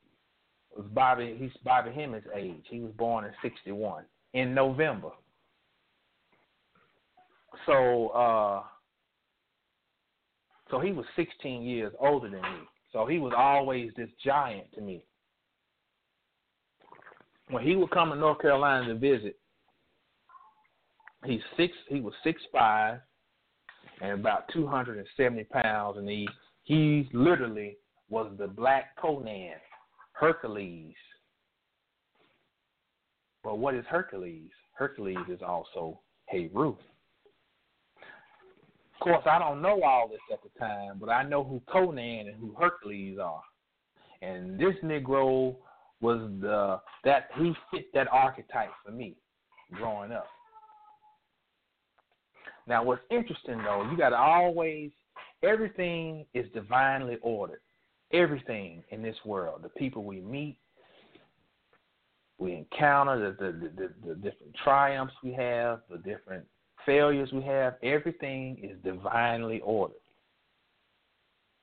[0.75, 1.35] was Bobby.
[1.37, 2.63] He's Bobby Hemmitt's age.
[2.69, 4.03] He was born in '61
[4.33, 5.09] in November.
[7.65, 8.63] So, uh,
[10.69, 12.59] so he was 16 years older than me.
[12.93, 15.03] So he was always this giant to me.
[17.51, 19.37] When he would come to North Carolina to visit,
[21.25, 21.73] he's six.
[21.89, 22.99] He was six five
[24.01, 26.27] and about 270 pounds, and he
[26.63, 27.77] he literally
[28.09, 29.53] was the black Conan,
[30.13, 30.95] Hercules.
[33.43, 34.51] But what is Hercules?
[34.73, 36.69] Hercules is also Heru.
[36.69, 36.77] Of
[39.03, 42.39] course, I don't know all this at the time, but I know who Conan and
[42.39, 43.41] who Hercules are.
[44.21, 45.55] And this Negro
[46.01, 49.15] was the that he fit that archetype for me
[49.73, 50.27] growing up.
[52.67, 54.91] Now, what's interesting though, you got to always
[55.43, 57.61] everything is divinely ordered.
[58.13, 60.57] Everything in this world, the people we meet,
[62.37, 66.45] we encounter, the the, the, the different triumphs we have, the different
[66.85, 69.95] failures we have, everything is divinely ordered.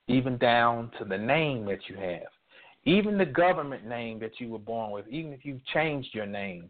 [0.07, 2.29] Even down to the name that you have.
[2.85, 6.69] Even the government name that you were born with, even if you've changed your name,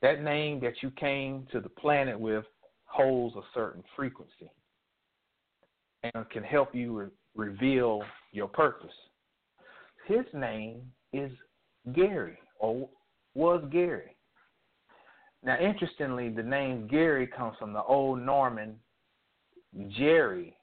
[0.00, 2.44] that name that you came to the planet with
[2.86, 4.50] holds a certain frequency
[6.02, 8.90] and can help you re- reveal your purpose.
[10.06, 10.82] His name
[11.12, 11.30] is
[11.94, 12.88] Gary, or
[13.34, 14.16] was Gary.
[15.44, 18.76] Now, interestingly, the name Gary comes from the Old Norman
[19.96, 20.56] Jerry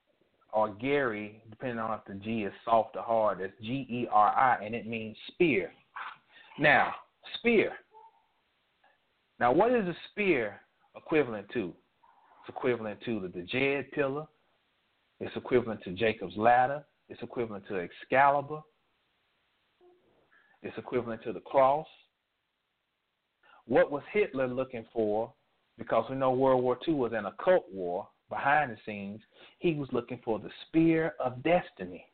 [0.54, 3.40] or Gary, depending on if the G is soft or hard.
[3.40, 5.72] That's G E R I, and it means spear.
[6.60, 6.94] Now,
[7.36, 7.74] spear.
[9.40, 10.60] Now, what is a spear
[10.96, 11.74] equivalent to?
[12.42, 14.26] It's equivalent to the Djed pillar.
[15.20, 16.84] It's equivalent to Jacob's ladder.
[17.10, 18.62] It's equivalent to Excalibur.
[20.62, 21.88] It's equivalent to the cross.
[23.66, 25.32] What was Hitler looking for?
[25.78, 29.22] Because we know World War II was an occult war behind the scenes.
[29.60, 32.06] He was looking for the spear of destiny.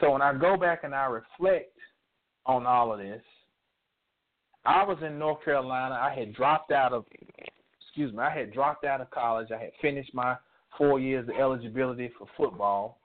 [0.00, 1.76] So when I go back and I reflect
[2.44, 3.22] on all of this,
[4.64, 5.94] I was in North Carolina.
[5.94, 7.04] I had dropped out of
[7.96, 9.48] excuse me, I had dropped out of college.
[9.50, 10.36] I had finished my
[10.76, 13.00] four years of eligibility for football,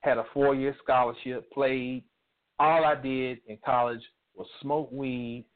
[0.00, 2.04] had a four year scholarship, played.
[2.58, 4.02] All I did in college
[4.34, 5.46] was smoke weed,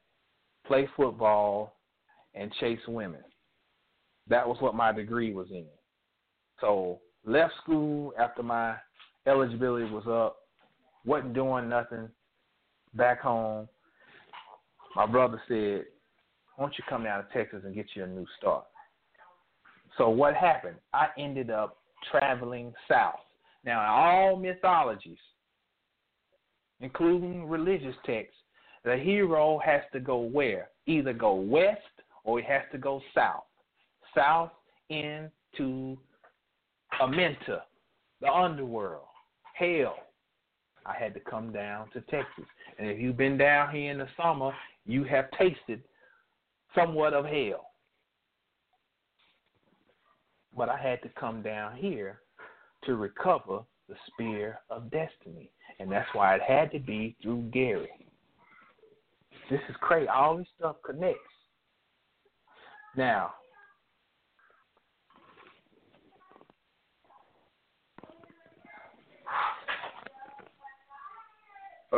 [0.66, 1.76] play football,
[2.34, 3.20] and chase women.
[4.28, 5.66] That was what my degree was in.
[6.60, 8.76] So left school after my
[9.26, 10.36] eligibility was up,
[11.04, 12.08] wasn't doing nothing
[12.94, 13.68] back home.
[14.96, 15.84] My brother said,
[16.56, 18.64] Why don't you come down to Texas and get you a new start?
[19.98, 20.76] So what happened?
[20.92, 21.78] I ended up
[22.10, 23.20] traveling south.
[23.64, 25.18] Now in all mythologies,
[26.80, 28.36] including religious texts,
[28.84, 30.68] the hero has to go where?
[30.86, 31.80] Either go west
[32.24, 33.44] or he has to go south.
[34.14, 34.50] South
[34.88, 35.96] into
[37.00, 37.60] Amenta,
[38.20, 39.06] the underworld,
[39.54, 39.96] hell.
[40.86, 42.44] I had to come down to Texas.
[42.78, 44.52] And if you've been down here in the summer,
[44.84, 45.82] you have tasted
[46.74, 47.70] somewhat of hell.
[50.56, 52.20] But I had to come down here
[52.84, 55.50] to recover the spear of destiny.
[55.80, 57.88] And that's why it had to be through Gary.
[59.50, 60.08] This is crazy.
[60.08, 61.18] All this stuff connects.
[62.96, 63.34] Now,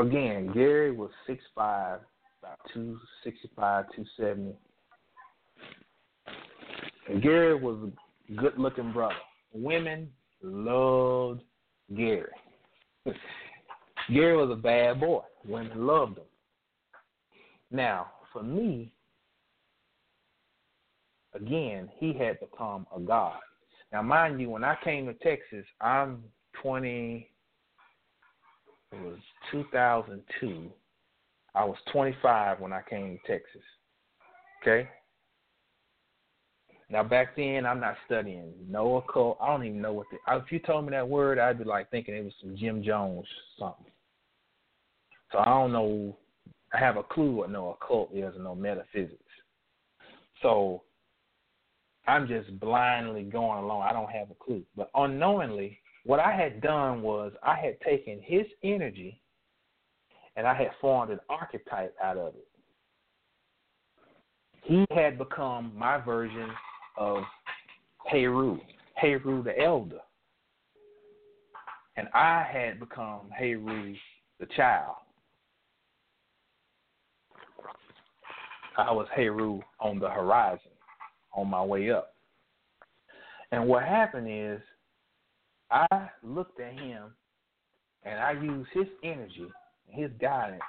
[0.01, 2.01] again, Gary was six five,
[2.43, 4.55] about two sixty five, two seventy.
[7.09, 7.91] And Gary was
[8.29, 9.15] a good looking brother.
[9.53, 10.11] Women
[10.43, 11.43] loved
[11.97, 12.31] Gary.
[14.13, 15.23] Gary was a bad boy.
[15.45, 16.25] Women loved him.
[17.71, 18.93] Now, for me,
[21.35, 23.39] again, he had become a god.
[23.93, 26.25] Now, mind you, when I came to Texas, I'm
[26.63, 27.29] 20,
[28.97, 29.19] it was
[29.53, 30.71] 2002.
[31.55, 33.63] I was 25 when I came to Texas.
[34.63, 34.89] Okay?
[36.89, 39.39] Now, back then, I'm not studying no occult.
[39.41, 40.19] I don't even know what the.
[40.37, 43.27] If you told me that word, I'd be like thinking it was some Jim Jones
[43.59, 43.91] something.
[45.33, 46.17] So I don't know
[46.73, 49.17] I have a clue what no occult is and no metaphysics.
[50.43, 50.83] So
[52.07, 53.83] I'm just blindly going along.
[53.83, 54.63] I don't have a clue.
[54.77, 59.21] But unknowingly, what I had done was I had taken his energy
[60.37, 62.47] and I had formed an archetype out of it.
[64.63, 66.49] He had become my version
[66.97, 67.19] of
[68.07, 68.59] Heru,
[68.95, 69.99] Heru the elder.
[71.97, 73.95] And I had become Heru
[74.39, 74.97] the child.
[78.79, 80.73] I was Heru on the horizon,
[81.35, 82.15] on my way up.
[83.51, 84.61] And what happened is,
[85.71, 87.13] I looked at him
[88.05, 89.47] and I used his energy,
[89.89, 90.63] his guidance,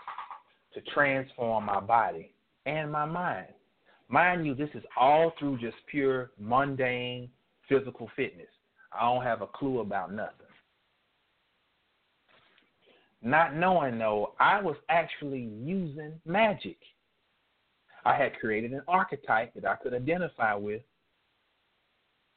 [0.73, 2.33] to transform my body
[2.65, 3.47] and my mind.
[4.09, 7.29] Mind you, this is all through just pure mundane
[7.67, 8.47] physical fitness.
[8.91, 10.33] I don't have a clue about nothing.
[13.21, 16.77] Not knowing though, I was actually using magic.
[18.05, 20.81] I had created an archetype that I could identify with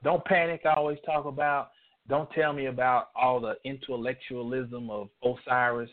[0.03, 0.63] don't panic.
[0.65, 1.71] I always talk about.
[2.09, 5.91] Don't tell me about all the intellectualism of Osiris.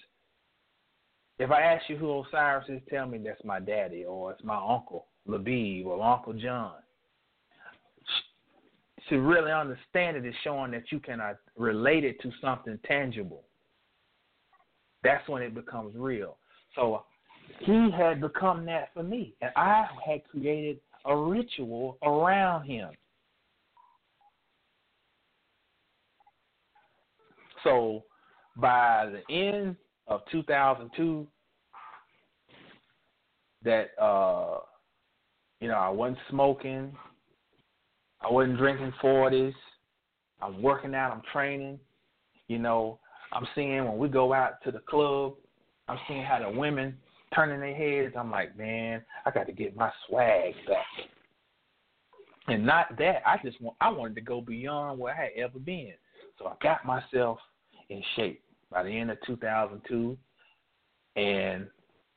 [1.39, 4.55] If I ask you who Osiris is, tell me that's my daddy or it's my
[4.55, 6.73] uncle Labib or Uncle John.
[9.09, 13.43] To really understand it is showing that you can uh, relate it to something tangible.
[15.03, 16.37] That's when it becomes real.
[16.75, 17.03] So
[17.59, 22.89] he had become that for me, and I had created a ritual around him.
[27.67, 28.05] So
[28.55, 29.75] by the end
[30.07, 31.27] of 2002,
[33.63, 34.59] that uh,
[35.59, 36.95] you know I wasn't smoking,
[38.21, 39.53] I wasn't drinking 40s,
[40.41, 41.77] I'm working out, I'm training.
[42.47, 42.99] You know,
[43.33, 45.33] I'm seeing when we go out to the club,
[45.89, 46.95] I'm seeing how the women
[47.35, 48.15] turning their heads.
[48.17, 50.85] I'm like, man, I got to get my swag back.
[52.47, 55.59] And not that I just want I wanted to go beyond where I had ever
[55.59, 55.95] been.
[56.39, 57.39] So I got myself
[57.89, 60.17] in shape by the end of 2002,
[61.15, 61.67] and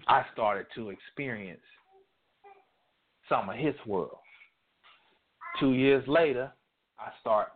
[0.09, 1.61] I started to experience
[3.29, 4.19] some of his world.
[5.59, 6.53] Two years later,
[6.99, 7.49] I start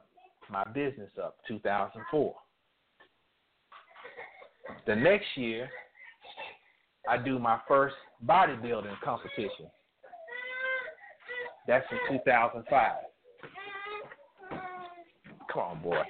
[0.51, 2.35] my business up, 2004.
[4.87, 5.69] The next year,
[7.09, 7.95] I do my first
[8.27, 9.67] bodybuilding competition.
[11.67, 12.93] That's in 2005.
[15.53, 16.03] Come on, boy.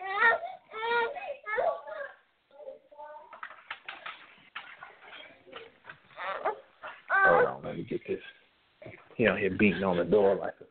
[7.74, 8.20] On, get this.
[9.16, 10.64] He out here beating on the door like a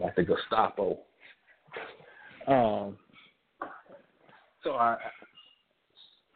[0.00, 0.98] like the Gestapo.
[2.46, 2.96] Um.
[4.62, 4.96] So I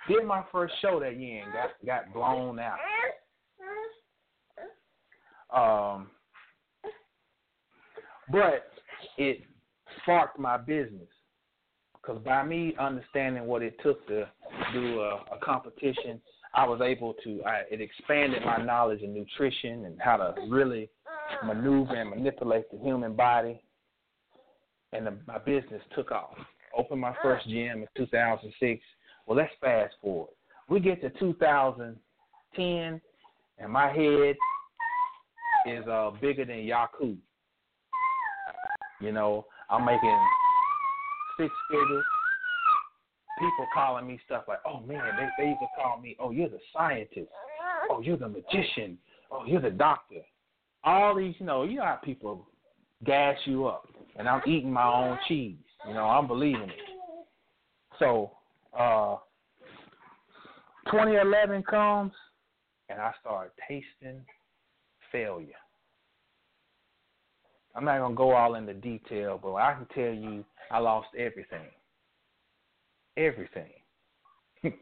[0.09, 2.79] did my first show that year and got got blown out.
[5.55, 6.09] Um,
[8.31, 8.71] but
[9.19, 9.43] it
[10.03, 11.09] sparked my business
[11.95, 14.27] because by me understanding what it took to
[14.73, 16.21] do a, a competition,
[16.57, 17.43] I was able to.
[17.45, 20.89] I, it expanded my knowledge in nutrition and how to really
[21.45, 23.61] maneuver and manipulate the human body,
[24.93, 26.37] and the, my business took off.
[26.77, 28.83] Opened my first gym in 2006.
[29.27, 30.31] Well, let's fast forward.
[30.69, 33.01] We get to 2010,
[33.59, 34.37] and my head
[35.67, 37.17] is uh bigger than Yakub.
[39.01, 40.19] You know, I'm making
[41.39, 42.05] six figures.
[43.39, 46.49] People calling me stuff like, "Oh man," they they used to call me, "Oh, you're
[46.49, 47.31] the scientist.
[47.91, 48.99] Oh, you're the magician.
[49.31, 50.21] Oh, you're the doctor."
[50.85, 52.47] All these, you know, you know how people
[53.05, 55.57] gas you up, and I'm eating my own cheese.
[55.87, 56.79] You know, I'm believing it.
[57.99, 58.33] So,
[58.79, 59.17] uh,
[60.91, 62.13] 2011 comes,
[62.89, 64.25] and I start tasting
[65.11, 65.55] failure.
[67.75, 71.67] I'm not gonna go all into detail, but I can tell you, I lost everything.
[73.17, 73.71] Everything.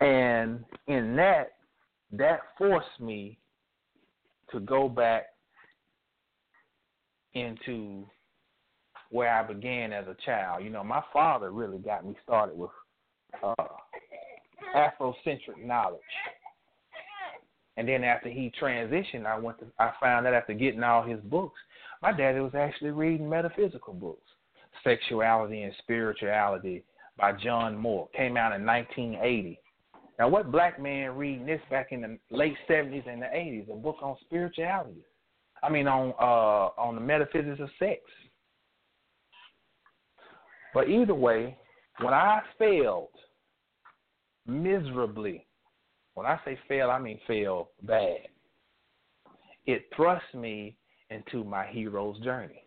[0.00, 1.52] and in that,
[2.12, 3.38] that forced me
[4.52, 5.26] to go back
[7.34, 8.04] into
[9.10, 10.64] where I began as a child.
[10.64, 12.70] You know, my father really got me started with
[13.42, 13.54] uh,
[14.74, 16.00] Afrocentric knowledge.
[17.76, 21.20] And then after he transitioned, I went to I found out after getting all his
[21.20, 21.58] books,
[22.02, 24.28] my daddy was actually reading metaphysical books,
[24.84, 26.84] Sexuality and Spirituality
[27.18, 29.60] by John Moore, came out in 1980.
[30.18, 33.72] Now, what black man reading this back in the late 70s and the 80s?
[33.72, 35.04] A book on spirituality.
[35.62, 38.00] I mean, on uh, on the metaphysics of sex.
[40.72, 41.56] But either way,
[42.00, 43.08] when I failed
[44.46, 45.46] miserably,
[46.14, 48.28] when I say fail, I mean fail bad,
[49.66, 50.76] it thrust me
[51.10, 52.64] into my hero's journey.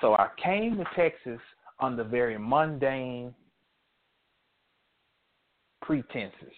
[0.00, 1.40] So I came to Texas
[1.80, 3.34] under very mundane
[5.82, 6.54] pretenses,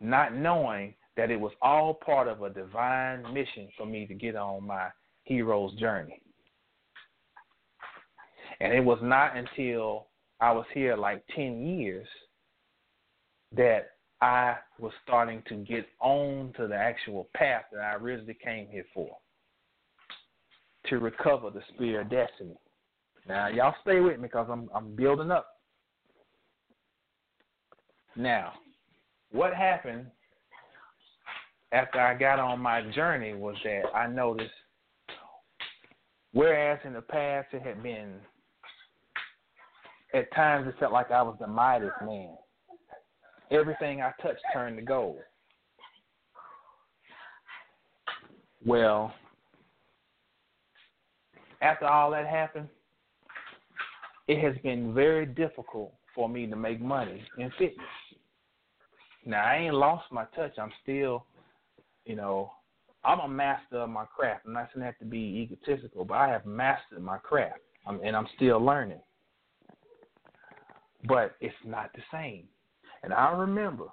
[0.00, 4.36] not knowing that it was all part of a divine mission for me to get
[4.36, 4.88] on my
[5.24, 6.20] hero's journey.
[8.60, 10.08] And it was not until
[10.40, 12.06] I was here like 10 years
[13.52, 13.90] that
[14.20, 18.84] I was starting to get on to the actual path that I originally came here
[18.92, 19.16] for
[20.90, 22.56] to recover the spear of destiny.
[23.28, 25.46] Now, y'all stay with me because I'm I'm building up.
[28.14, 28.52] Now,
[29.32, 30.06] what happened
[31.72, 34.50] after I got on my journey was that I noticed,
[36.32, 38.14] whereas in the past it had been
[40.14, 42.36] at times it felt like I was the Midas man.
[43.50, 45.18] Everything I touched turned to gold.
[48.64, 49.12] Well,
[51.62, 52.68] after all that happened,
[54.28, 57.86] it has been very difficult for me to make money in fitness.
[59.24, 60.52] Now I ain't lost my touch.
[60.58, 61.26] I'm still,
[62.04, 62.52] you know,
[63.04, 64.46] I'm a master of my craft.
[64.46, 68.16] I'm not saying that to be egotistical, but I have mastered my craft, I'm, and
[68.16, 69.00] I'm still learning.
[71.06, 72.44] But it's not the same.
[73.02, 73.84] And I remember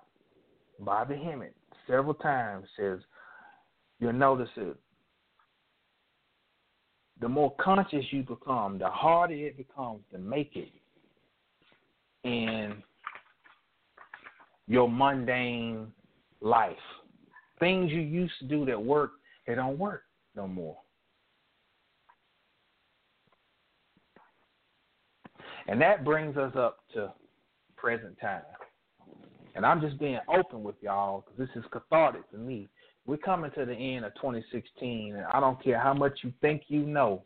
[0.80, 1.56] Bobby Hemmitt
[1.86, 3.00] several times says,
[4.00, 4.76] you'll notice it.
[7.24, 10.68] The more conscious you become, the harder it becomes to make it
[12.26, 12.84] in
[14.68, 15.88] your mundane
[16.42, 16.76] life.
[17.62, 19.12] Things you used to do that work,
[19.48, 20.04] they don't work
[20.36, 20.76] no more.
[25.70, 27.14] And that brings us up to
[27.78, 28.42] present time.
[29.56, 32.68] And I'm just being open with y'all because this is cathartic to me.
[33.06, 36.64] We're coming to the end of 2016, and I don't care how much you think
[36.68, 37.24] you know,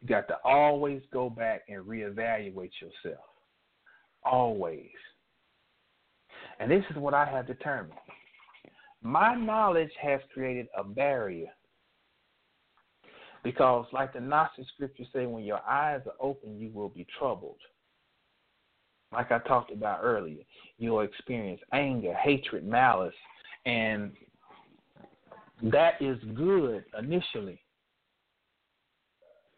[0.00, 3.24] you got to always go back and reevaluate yourself.
[4.24, 4.90] Always.
[6.58, 7.98] And this is what I have determined.
[9.02, 11.48] My knowledge has created a barrier.
[13.42, 17.56] Because, like the Gnostic scriptures say, when your eyes are open, you will be troubled.
[19.12, 20.42] Like I talked about earlier,
[20.78, 23.14] you'll experience anger, hatred, malice,
[23.64, 24.12] and
[25.62, 27.60] that is good initially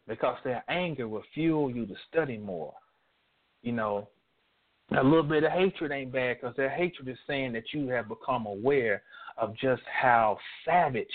[0.07, 2.73] because that anger will fuel you to study more.
[3.61, 4.09] You know,
[4.91, 8.09] a little bit of hatred ain't bad because that hatred is saying that you have
[8.09, 9.03] become aware
[9.37, 11.07] of just how savage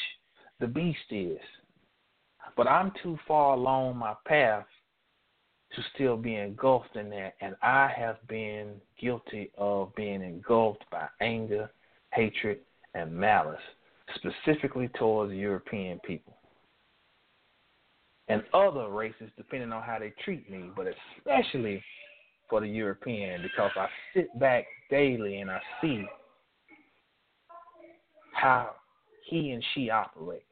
[0.61, 1.39] the beast is.
[2.57, 4.65] But I'm too far along my path
[5.77, 11.07] to still be engulfed in that, and I have been guilty of being engulfed by
[11.21, 11.71] anger,
[12.13, 12.61] hatred,
[12.95, 13.61] and malice,
[14.17, 16.37] specifically towards European people
[18.29, 20.87] and other races, depending on how they treat me, but
[21.19, 21.83] especially
[22.49, 26.05] for the European because I sit back daily and I see
[28.35, 28.71] how
[29.27, 30.45] he and she operate.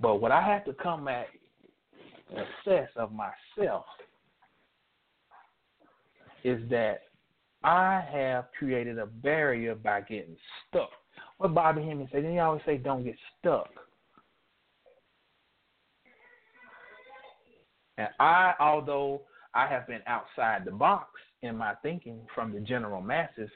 [0.00, 1.26] But what I have to come at
[2.30, 3.84] and assess of myself
[6.44, 7.02] is that
[7.64, 10.36] I have created a barrier by getting
[10.68, 10.90] stuck.
[11.38, 13.68] What Bobby Hemmitt said, then he always say, don't get stuck.
[17.98, 19.22] And I, although
[19.54, 21.08] I have been outside the box
[21.42, 23.50] in my thinking from the general masses,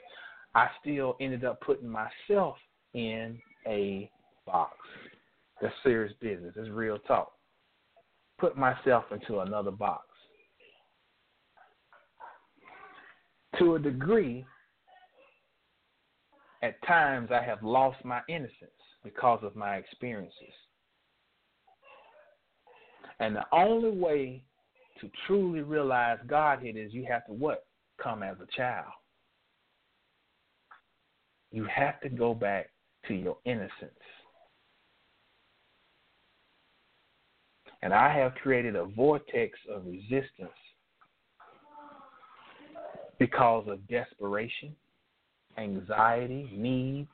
[0.55, 2.57] I still ended up putting myself
[2.95, 4.11] in a
[4.47, 4.77] box.
[5.61, 6.55] That's serious business.
[6.57, 7.33] It's real talk.
[8.39, 10.07] Put myself into another box.
[13.59, 14.45] To a degree,
[16.63, 18.71] at times I have lost my innocence
[19.03, 20.55] because of my experiences.
[23.19, 24.43] And the only way
[25.01, 27.65] to truly realize Godhead is you have to what?
[28.03, 28.93] Come as a child.
[31.51, 32.71] You have to go back
[33.09, 33.73] to your innocence.
[37.83, 40.51] And I have created a vortex of resistance
[43.19, 44.75] because of desperation,
[45.59, 47.09] anxiety, need.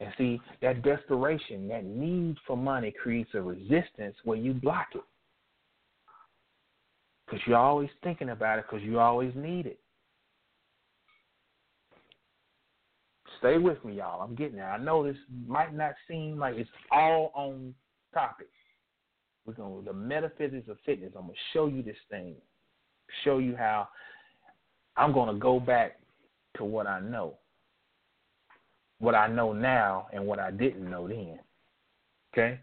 [0.00, 5.02] And see, that desperation, that need for money creates a resistance where you block it
[7.30, 9.78] because you're always thinking about it because you always need it.
[13.38, 14.20] Stay with me, y'all.
[14.20, 14.70] I'm getting there.
[14.70, 15.16] I know this
[15.46, 17.74] might not seem like it's all on
[18.12, 18.48] topic.
[19.46, 21.12] We're going to the metaphysics of fitness.
[21.16, 22.34] I'm gonna show you this thing,
[23.24, 23.88] show you how
[25.00, 25.98] I'm gonna go back
[26.58, 27.38] to what I know,
[28.98, 31.40] what I know now, and what I didn't know then.
[32.34, 32.60] Okay.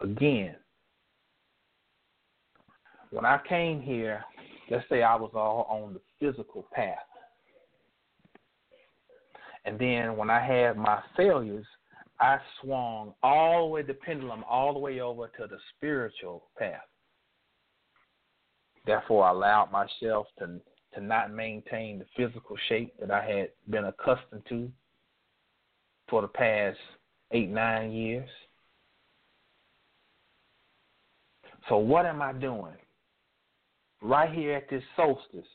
[0.00, 0.54] Again,
[3.10, 4.24] when I came here,
[4.70, 6.98] let's say I was all on the physical path.
[9.64, 11.66] And then when I had my failures,
[12.20, 16.82] I swung all the way the pendulum all the way over to the spiritual path.
[18.84, 20.60] Therefore, I allowed myself to
[20.94, 24.70] to not maintain the physical shape that I had been accustomed to
[26.08, 26.76] for the past
[27.30, 28.28] eight, nine years.
[31.70, 32.76] So, what am I doing?
[34.02, 35.46] right here at this solstice,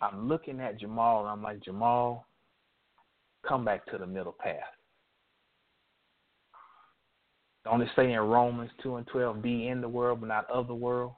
[0.00, 2.26] I'm looking at Jamal and I'm like, Jamal,
[3.46, 4.60] come back to the middle path.
[7.64, 10.68] Don't it say in Romans 2 and 12, be in the world but not of
[10.68, 11.12] the world?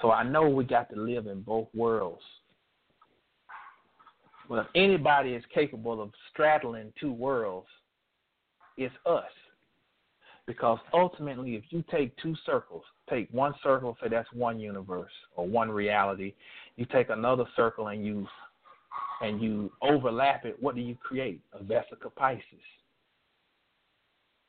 [0.00, 2.22] So I know we got to live in both worlds.
[4.48, 7.68] Well, if anybody is capable of straddling two worlds,
[8.76, 9.24] it's us.
[10.46, 15.46] Because ultimately, if you take two circles, take one circle, say that's one universe or
[15.46, 16.34] one reality,
[16.76, 18.26] you take another circle and you
[19.20, 21.40] and you overlap it, what do you create?
[21.52, 22.40] A vesica Piscis,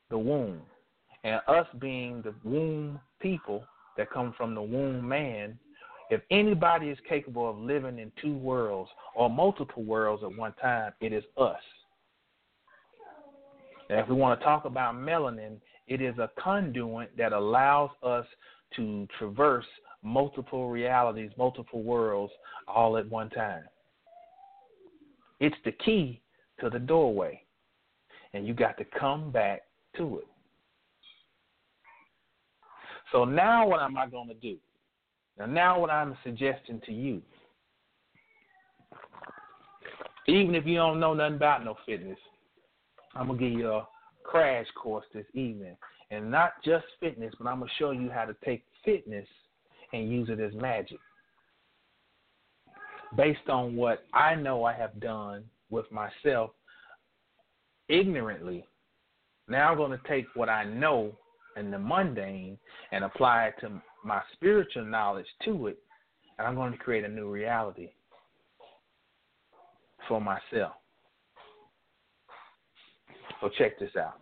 [0.10, 0.62] the womb.
[1.24, 3.64] And us being the womb people
[3.98, 5.58] that come from the womb man,
[6.10, 10.92] if anybody is capable of living in two worlds or multiple worlds at one time,
[11.00, 11.62] it is us.
[13.90, 18.26] And if we want to talk about melanin, it is a conduit that allows us
[18.76, 19.66] to traverse
[20.04, 22.32] multiple realities, multiple worlds
[22.68, 23.64] all at one time.
[25.40, 26.22] It's the key
[26.60, 27.42] to the doorway.
[28.34, 29.64] And you got to come back
[29.98, 30.28] to it.
[33.12, 34.58] So now what am I going to do?
[35.38, 37.22] Now, now what I'm suggesting to you,
[40.28, 42.18] even if you don't know nothing about no fitness,
[43.16, 43.88] I'm going to give you a
[44.24, 45.76] crash course this evening.
[46.10, 49.28] And not just fitness, but I'm going to show you how to take fitness
[49.94, 51.00] and use it as magic
[53.18, 56.52] based on what I know I have done with myself
[57.90, 58.66] ignorantly.
[59.50, 61.12] Now I'm going to take what I know
[61.58, 62.58] in the mundane
[62.92, 65.78] and apply it to my spiritual knowledge to it,
[66.38, 67.90] and I'm going to create a new reality
[70.08, 70.74] for myself.
[73.40, 74.20] So check this out.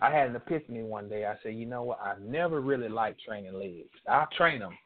[0.00, 1.26] I had an epiphany one day.
[1.26, 1.98] I said, you know what?
[2.00, 3.88] I've never really liked training legs.
[4.08, 4.76] I'll train them,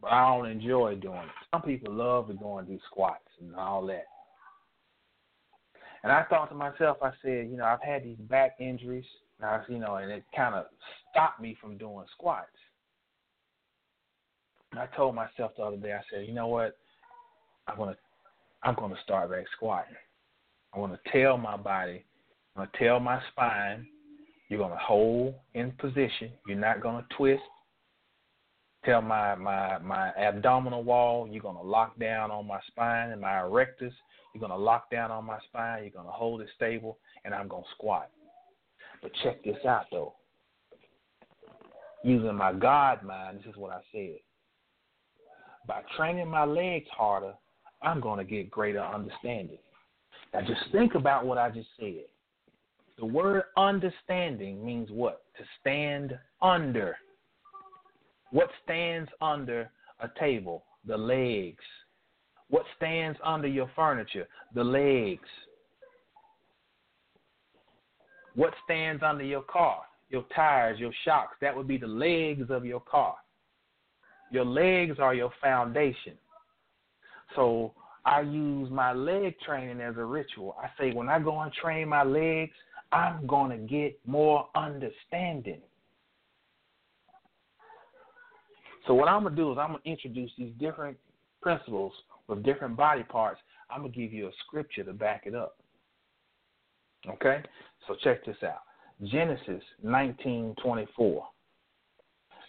[0.00, 1.46] but I don't enjoy doing it.
[1.52, 4.06] Some people love to go and do squats and all that.
[6.02, 9.04] And I thought to myself, I said, you know, I've had these back injuries,
[9.40, 10.66] now, you know, and it kind of
[11.10, 12.48] stopped me from doing squats.
[14.72, 16.76] And I told myself the other day, I said, you know what?
[17.66, 17.96] I'm gonna,
[18.62, 19.94] I'm gonna start back squatting.
[20.74, 22.04] I want to tell my body,
[22.56, 23.86] I'm gonna tell my spine,
[24.48, 26.30] you're gonna hold in position.
[26.46, 27.42] You're not gonna twist
[28.84, 33.20] tell my my my abdominal wall you're going to lock down on my spine and
[33.20, 33.92] my erectors
[34.32, 35.82] you're going to lock down on my spine.
[35.82, 38.10] You're going to hold it stable and i'm going to squat.
[39.02, 40.14] But check this out though.
[42.04, 44.18] Using my god mind this is what i said.
[45.66, 47.34] By training my legs harder
[47.82, 49.58] i'm going to get greater understanding.
[50.32, 52.04] Now just think about what i just said.
[52.98, 55.22] The word understanding means what?
[55.38, 56.96] To stand under
[58.30, 59.70] what stands under
[60.00, 60.64] a table?
[60.86, 61.64] The legs.
[62.48, 64.26] What stands under your furniture?
[64.54, 65.28] The legs.
[68.34, 69.82] What stands under your car?
[70.08, 71.36] Your tires, your shocks.
[71.40, 73.16] That would be the legs of your car.
[74.30, 76.14] Your legs are your foundation.
[77.36, 77.74] So
[78.04, 80.56] I use my leg training as a ritual.
[80.60, 82.52] I say when I go and train my legs,
[82.92, 85.60] I'm going to get more understanding.
[88.86, 90.96] So what I'm gonna do is I'm gonna introduce these different
[91.42, 91.92] principles
[92.28, 93.40] with different body parts.
[93.70, 95.56] I'm gonna give you a scripture to back it up.
[97.08, 97.42] Okay?
[97.86, 98.62] So check this out.
[99.04, 101.26] Genesis 19:24.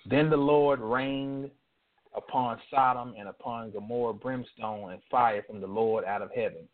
[0.06, 1.52] Then the Lord rained
[2.14, 6.68] upon Sodom and upon Gomorrah brimstone and fire from the Lord out of heaven.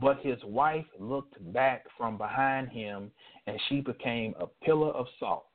[0.00, 3.12] But his wife looked back from behind him,
[3.46, 5.46] and she became a pillar of salt.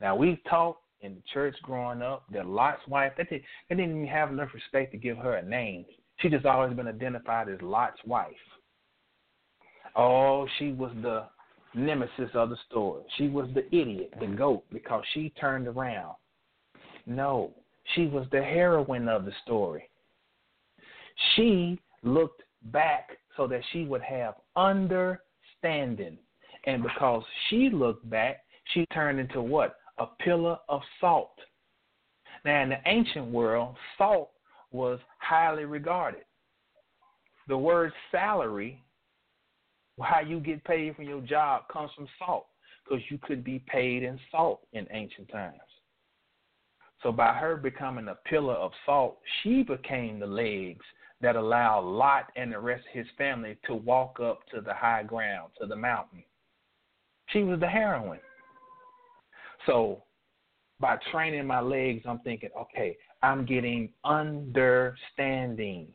[0.00, 3.96] Now we've talked in the church growing up that Lot's wife, they, did, they didn't
[3.96, 5.84] even have enough respect to give her a name.
[6.18, 8.32] She just always been identified as Lot's wife.
[9.96, 11.24] Oh, she was the
[11.74, 13.02] nemesis of the story.
[13.18, 16.14] She was the idiot, the goat, because she turned around.
[17.06, 17.50] No,
[17.94, 19.88] she was the heroine of the story.
[21.34, 26.18] She looked back so that she would have understanding.
[26.64, 29.76] And because she looked back, she turned into what?
[30.02, 31.38] A pillar of salt.
[32.44, 34.30] Now, in the ancient world, salt
[34.72, 36.24] was highly regarded.
[37.48, 38.82] The word salary,
[40.00, 42.46] how you get paid for your job, comes from salt
[42.84, 45.58] because you could be paid in salt in ancient times.
[47.02, 50.84] So, by her becoming a pillar of salt, she became the legs
[51.20, 55.02] that allowed Lot and the rest of his family to walk up to the high
[55.02, 56.22] ground, to the mountain.
[57.28, 58.20] She was the heroine.
[59.66, 60.02] So
[60.80, 65.88] by training my legs, I'm thinking, okay, I'm getting understanding.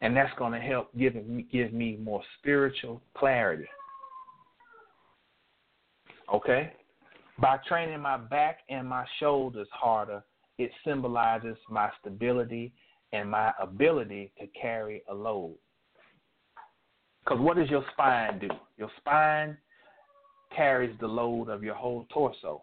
[0.00, 3.66] And that's going to help give me, give me more spiritual clarity.
[6.32, 6.72] Okay?
[7.40, 10.22] By training my back and my shoulders harder,
[10.58, 12.72] it symbolizes my stability
[13.12, 15.56] and my ability to carry a load.
[17.24, 18.48] Because what does your spine do?
[18.76, 19.56] Your spine
[20.54, 22.62] carries the load of your whole torso.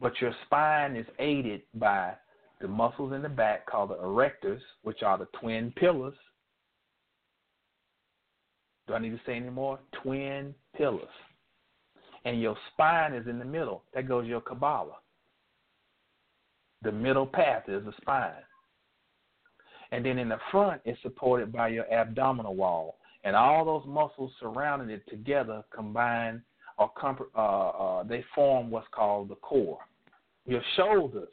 [0.00, 2.14] But your spine is aided by
[2.60, 6.14] the muscles in the back called the erectors, which are the twin pillars.
[8.86, 9.78] Do I need to say any more?
[10.02, 11.08] Twin pillars.
[12.24, 13.84] And your spine is in the middle.
[13.94, 14.96] That goes your Kabbalah.
[16.82, 18.32] The middle path is the spine.
[19.92, 22.96] And then in the front, it's supported by your abdominal wall.
[23.24, 26.42] And all those muscles surrounding it together combine
[26.78, 26.90] or
[27.36, 29.78] uh, uh, they form what's called the core.
[30.46, 31.28] Your shoulders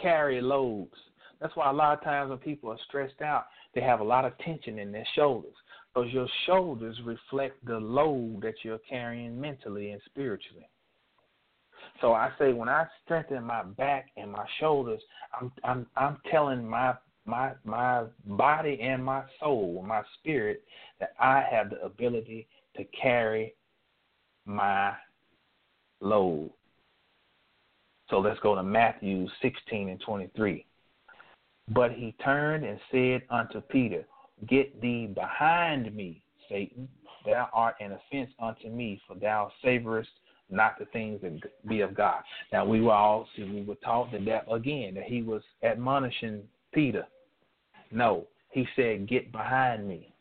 [0.00, 0.94] carry loads.
[1.40, 4.24] That's why a lot of times when people are stressed out, they have a lot
[4.24, 5.54] of tension in their shoulders.
[5.92, 10.68] Because your shoulders reflect the load that you're carrying mentally and spiritually.
[12.00, 15.00] So I say when I strengthen my back and my shoulders,
[15.38, 16.94] I'm I'm I'm telling my
[17.26, 20.62] my my body and my soul, my spirit,
[21.00, 22.46] that I have the ability
[22.76, 23.54] to carry
[24.44, 24.92] my
[26.00, 26.50] load.
[28.10, 30.64] So let's go to Matthew 16 and 23.
[31.68, 34.04] But he turned and said unto Peter,
[34.48, 36.88] Get thee behind me, Satan.
[37.24, 40.06] Thou art an offense unto me, for thou savorest
[40.48, 42.22] not the things that be of God.
[42.52, 47.06] Now we were all we were taught that, that again that he was admonishing Peter.
[47.90, 50.12] No, he said, "Get behind me."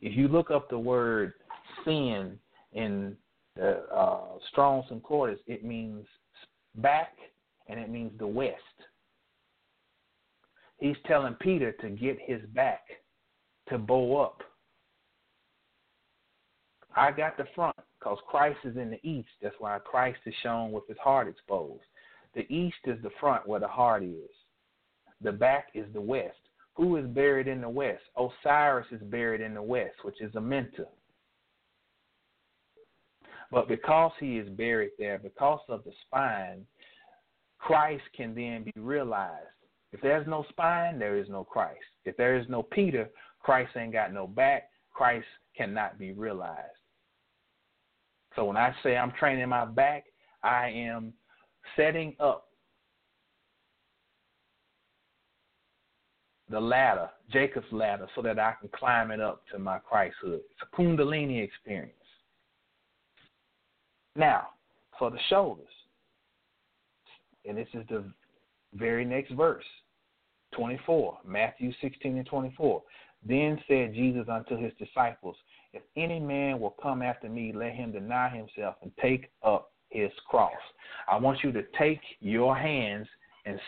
[0.00, 1.34] If you look up the word
[1.84, 2.38] sin
[2.72, 3.16] in
[3.56, 6.06] the uh, Strong's Concordance, it means
[6.76, 7.16] back
[7.68, 8.58] and it means the west.
[10.78, 12.82] He's telling Peter to get his back,
[13.68, 14.42] to bow up.
[16.96, 19.28] I got the front because Christ is in the east.
[19.42, 21.82] That's why Christ is shown with his heart exposed.
[22.34, 24.30] The east is the front where the heart is.
[25.22, 26.36] The back is the west.
[26.76, 28.02] Who is buried in the west?
[28.16, 30.86] Osiris is buried in the west, which is Amenta.
[33.50, 36.66] But because he is buried there, because of the spine,
[37.58, 39.46] Christ can then be realized.
[39.92, 41.78] If there's no spine, there is no Christ.
[42.04, 43.08] If there is no Peter,
[43.40, 44.70] Christ ain't got no back.
[44.92, 46.58] Christ cannot be realized.
[48.34, 50.04] So when I say I'm training my back,
[50.42, 51.12] I am
[51.76, 52.43] setting up
[56.54, 60.36] the ladder, Jacob's ladder, so that I can climb it up to my Christhood.
[60.36, 61.92] It's a Kundalini experience.
[64.14, 64.50] Now,
[64.96, 65.66] for the shoulders,
[67.44, 68.04] and this is the
[68.72, 69.64] very next verse,
[70.54, 72.82] 24, Matthew 16 and 24.
[73.26, 75.34] Then said Jesus unto his disciples,
[75.72, 80.12] If any man will come after me, let him deny himself and take up his
[80.28, 80.52] cross.
[81.08, 83.08] I want you to take your hands
[83.44, 83.58] and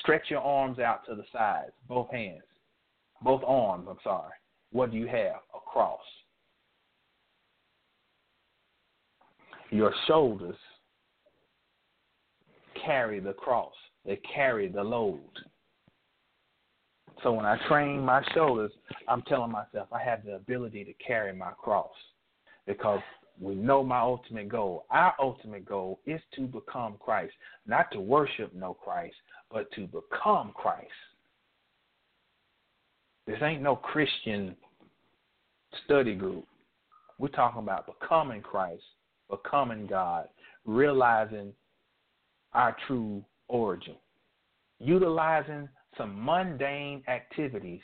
[0.00, 2.42] stretch your arms out to the sides, both hands,
[3.22, 4.32] both arms, I'm sorry.
[4.70, 5.40] What do you have?
[5.54, 6.00] A cross.
[9.70, 10.56] Your shoulders
[12.84, 13.74] carry the cross,
[14.04, 15.20] they carry the load.
[17.22, 18.70] So when I train my shoulders,
[19.08, 21.90] I'm telling myself I have the ability to carry my cross
[22.66, 23.00] because
[23.40, 24.86] we know my ultimate goal.
[24.90, 27.32] Our ultimate goal is to become Christ,
[27.66, 29.16] not to worship no Christ,
[29.52, 30.88] but to become Christ.
[33.26, 34.56] This ain't no Christian
[35.84, 36.46] study group.
[37.18, 38.82] We're talking about becoming Christ,
[39.30, 40.28] becoming God,
[40.64, 41.52] realizing
[42.52, 43.96] our true origin,
[44.78, 47.82] utilizing some mundane activities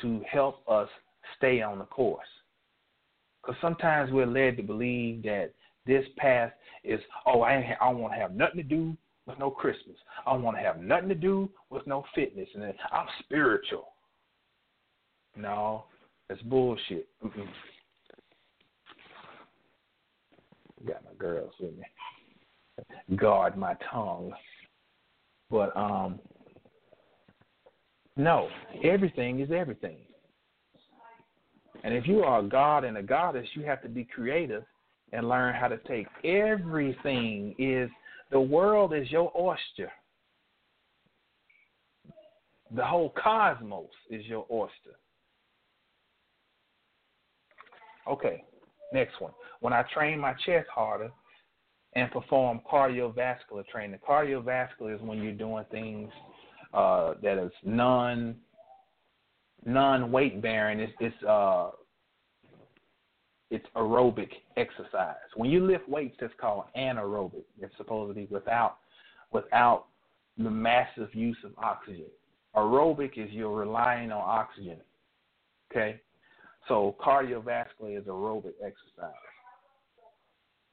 [0.00, 0.88] to help us
[1.36, 2.26] stay on the course.
[3.42, 5.52] Because sometimes we're led to believe that
[5.86, 6.52] this path
[6.84, 8.96] is, oh, I, I to have nothing to do
[9.28, 9.96] with no Christmas.
[10.26, 12.48] I don't want to have nothing to do with no fitness.
[12.54, 13.88] And I'm spiritual.
[15.36, 15.84] No,
[16.28, 17.08] that's bullshit.
[17.22, 17.46] Mm-mm.
[20.86, 23.16] Got my girls with me.
[23.16, 24.32] Guard my tongue.
[25.50, 26.18] But um
[28.16, 28.48] no,
[28.82, 29.98] everything is everything.
[31.84, 34.64] And if you are a god and a goddess, you have to be creative
[35.12, 37.88] and learn how to take everything is
[38.30, 39.90] the world is your oyster.
[42.74, 44.98] The whole cosmos is your oyster.
[48.06, 48.44] Okay,
[48.92, 49.32] next one.
[49.60, 51.10] When I train my chest harder
[51.94, 56.10] and perform cardiovascular training, cardiovascular is when you're doing things
[56.74, 58.36] uh, that is non
[59.64, 60.80] non weight bearing.
[60.80, 61.70] It's, it's uh,
[63.50, 65.16] it's aerobic exercise.
[65.34, 67.44] When you lift weights, that's called anaerobic.
[67.60, 68.78] It's supposed to be without
[69.32, 69.86] without
[70.36, 72.06] the massive use of oxygen.
[72.56, 74.78] Aerobic is you're relying on oxygen.
[75.70, 76.00] Okay?
[76.66, 79.14] So cardiovascular is aerobic exercise.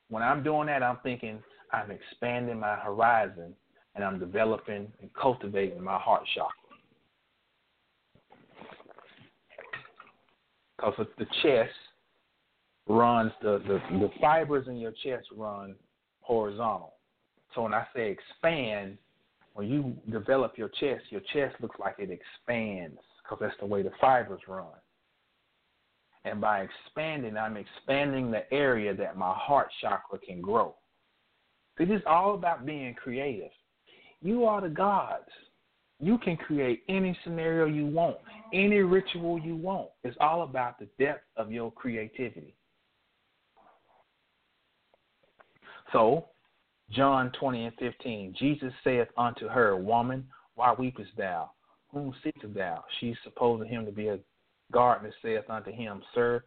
[0.10, 1.42] When I'm doing that, I'm thinking
[1.74, 3.54] I'm expanding my horizon
[3.96, 6.52] and I'm developing and cultivating my heart chakra.
[10.78, 11.72] Because the chest
[12.88, 15.76] runs, the, the, the fibers in your chest run
[16.22, 16.94] horizontal.
[17.54, 18.98] So when I say expand,
[19.54, 23.82] when you develop your chest, your chest looks like it expands because that's the way
[23.82, 24.66] the fibers run.
[26.26, 30.76] And by expanding, I'm expanding the area that my heart chakra can grow.
[31.80, 33.52] It is all about being creative.
[34.22, 35.30] You are the gods.
[36.00, 38.18] You can create any scenario you want,
[38.54, 39.90] any ritual you want.
[40.04, 42.56] It's all about the depth of your creativity.
[45.92, 46.26] So,
[46.92, 50.26] John 20 and 15, Jesus saith unto her, Woman,
[50.56, 51.52] why weepest thou?
[51.92, 52.84] Whom seekest thou?
[53.00, 54.20] She supposing him to be a
[54.72, 56.44] gardener, saith unto him, Sir,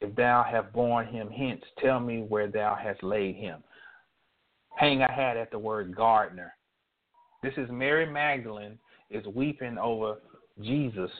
[0.00, 3.62] if thou have borne him hence, tell me where thou hast laid him.
[4.76, 6.54] Hang I had at the word gardener.
[7.42, 8.78] This is Mary Magdalene
[9.10, 10.16] is weeping over
[10.60, 11.10] Jesus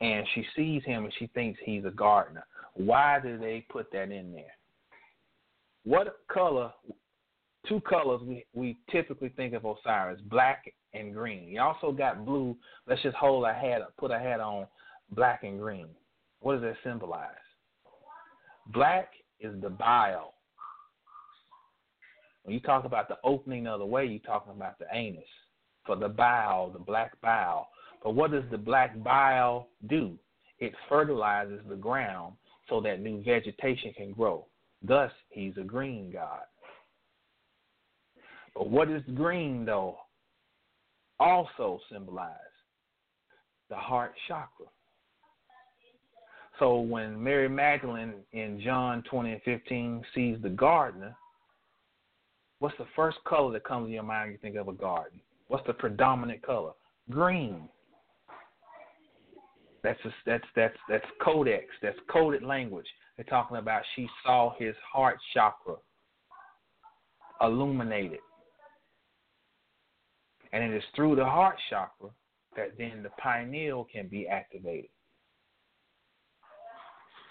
[0.00, 2.44] and she sees him and she thinks he's a gardener.
[2.74, 4.56] Why do they put that in there?
[5.84, 6.72] What color
[7.68, 11.48] two colors we, we typically think of Osiris, black and green.
[11.48, 12.56] You also got blue.
[12.86, 14.66] Let's just hold a hat put a hat on
[15.10, 15.88] black and green.
[16.40, 17.28] What does that symbolize?
[18.72, 19.10] Black
[19.40, 20.34] is the bile.
[22.44, 25.24] When you talk about the opening of the way, you're talking about the anus.
[25.86, 27.68] For the bile, the black bile.
[28.02, 30.18] But what does the black bile do?
[30.58, 32.34] It fertilizes the ground
[32.68, 34.46] so that new vegetation can grow.
[34.82, 36.42] Thus, he's a green god.
[38.54, 39.96] But what is green, though,
[41.18, 42.30] also symbolize?
[43.70, 44.66] The heart chakra.
[46.58, 51.16] So when Mary Magdalene in John 20 and 15 sees the gardener,
[52.60, 55.20] what's the first color that comes to your mind when you think of a garden?
[55.48, 56.72] What's the predominant color?
[57.10, 57.68] Green.
[59.82, 61.66] That's a, that's that's that's codex.
[61.82, 62.86] That's coded language.
[63.16, 65.76] They're talking about she saw his heart chakra
[67.40, 68.20] illuminated.
[70.52, 72.10] And it is through the heart chakra
[72.56, 74.90] that then the pineal can be activated.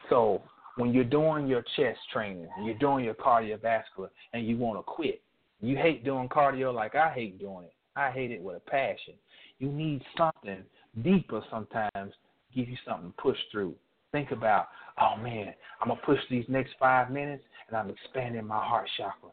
[0.09, 0.41] So
[0.75, 5.21] when you're doing your chest training, you're doing your cardiovascular, and you want to quit,
[5.61, 7.73] you hate doing cardio like I hate doing it.
[7.95, 9.13] I hate it with a passion.
[9.59, 10.63] You need something
[11.03, 12.13] deeper sometimes,
[12.53, 13.75] give you something to push through.
[14.13, 14.67] Think about,
[15.01, 19.31] oh man, I'm gonna push these next five minutes, and I'm expanding my heart chakra.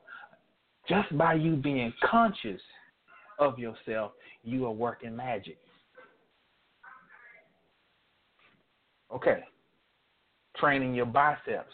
[0.89, 2.61] Just by you being conscious
[3.39, 4.13] of yourself,
[4.43, 5.59] you are working magic.
[9.15, 9.41] Okay.
[10.57, 11.73] Training your biceps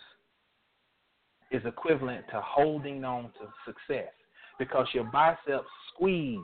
[1.53, 4.13] is equivalent to holding on to success
[4.59, 6.41] because your biceps squeeze.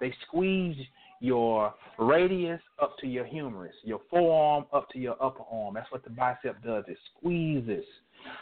[0.00, 0.76] They squeeze
[1.20, 5.74] your radius up to your humerus, your forearm up to your upper arm.
[5.74, 6.84] That's what the bicep does.
[6.88, 7.84] It squeezes.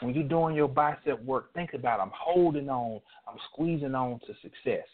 [0.00, 4.34] When you're doing your bicep work, think about I'm holding on, I'm squeezing on to
[4.42, 4.86] success.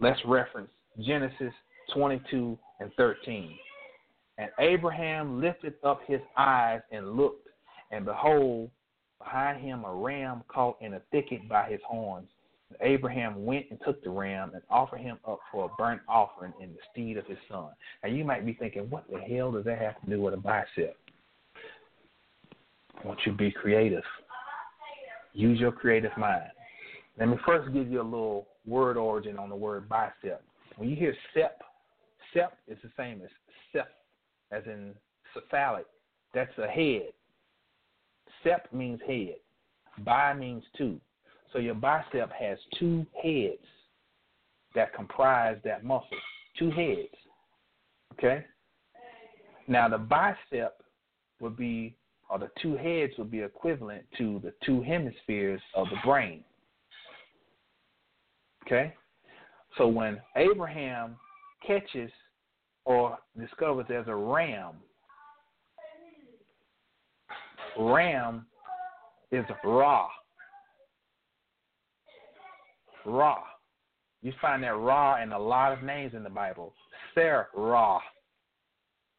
[0.00, 0.70] Let's reference
[1.00, 1.52] Genesis
[1.94, 3.56] 22 and 13.
[4.38, 7.48] And Abraham lifted up his eyes and looked,
[7.90, 8.70] and behold,
[9.18, 12.28] behind him a ram caught in a thicket by his horns.
[12.80, 16.70] Abraham went and took the ram and offered him up for a burnt offering in
[16.70, 17.68] the stead of his son.
[18.02, 20.38] Now you might be thinking, what the hell does that have to do with a
[20.38, 20.96] bicep?
[23.04, 24.04] Want you to be creative.
[25.32, 26.44] Use your creative mind.
[27.18, 30.42] Let me first give you a little word origin on the word bicep.
[30.76, 31.62] When you hear sep,
[32.32, 33.30] sep is the same as
[33.72, 33.88] sep,
[34.50, 34.94] as in
[35.32, 35.86] cephalic.
[36.32, 37.12] That's a head.
[38.42, 39.36] Sep means head.
[40.04, 41.00] Bi means two.
[41.54, 43.62] So your bicep has two heads
[44.74, 46.08] that comprise that muscle.
[46.58, 47.14] Two heads.
[48.14, 48.44] Okay?
[49.68, 50.82] Now the bicep
[51.40, 51.94] would be,
[52.28, 56.42] or the two heads would be equivalent to the two hemispheres of the brain.
[58.66, 58.92] Okay?
[59.78, 61.14] So when Abraham
[61.64, 62.10] catches
[62.84, 64.72] or discovers there's a ram,
[67.78, 68.44] ram
[69.30, 70.08] is Ra.
[73.04, 73.42] Ra.
[74.22, 76.74] You find that Ra in a lot of names in the Bible.
[77.14, 78.00] Sarah,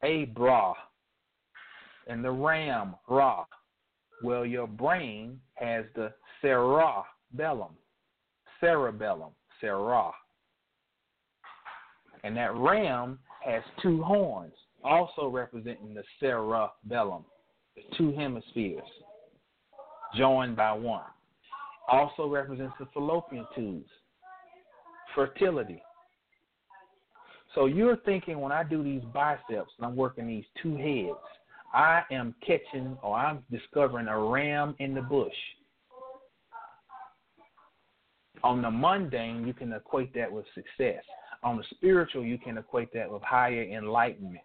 [0.02, 0.72] Abra,
[2.06, 3.44] and the ram, Ra.
[4.22, 7.72] Well, your brain has the cerebellum,
[8.60, 9.30] cerebellum,
[9.62, 10.12] cerah.
[12.24, 17.24] And that ram has two horns, also representing the cerebellum,
[17.76, 18.82] the two hemispheres
[20.16, 21.04] joined by one.
[21.88, 23.88] Also represents the fallopian tubes,
[25.14, 25.82] fertility.
[27.54, 31.18] So you're thinking when I do these biceps and I'm working these two heads,
[31.72, 35.32] I am catching or I'm discovering a ram in the bush.
[38.44, 41.02] On the mundane, you can equate that with success.
[41.42, 44.44] On the spiritual, you can equate that with higher enlightenment.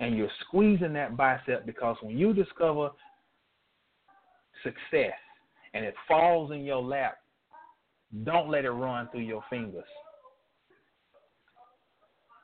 [0.00, 2.90] And you're squeezing that bicep because when you discover
[4.62, 5.14] success
[5.74, 7.18] and it falls in your lap,
[8.24, 9.84] don't let it run through your fingers.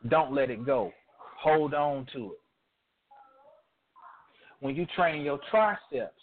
[0.09, 0.93] Don't let it go.
[1.41, 2.41] Hold on to it.
[4.61, 6.21] When you train your triceps,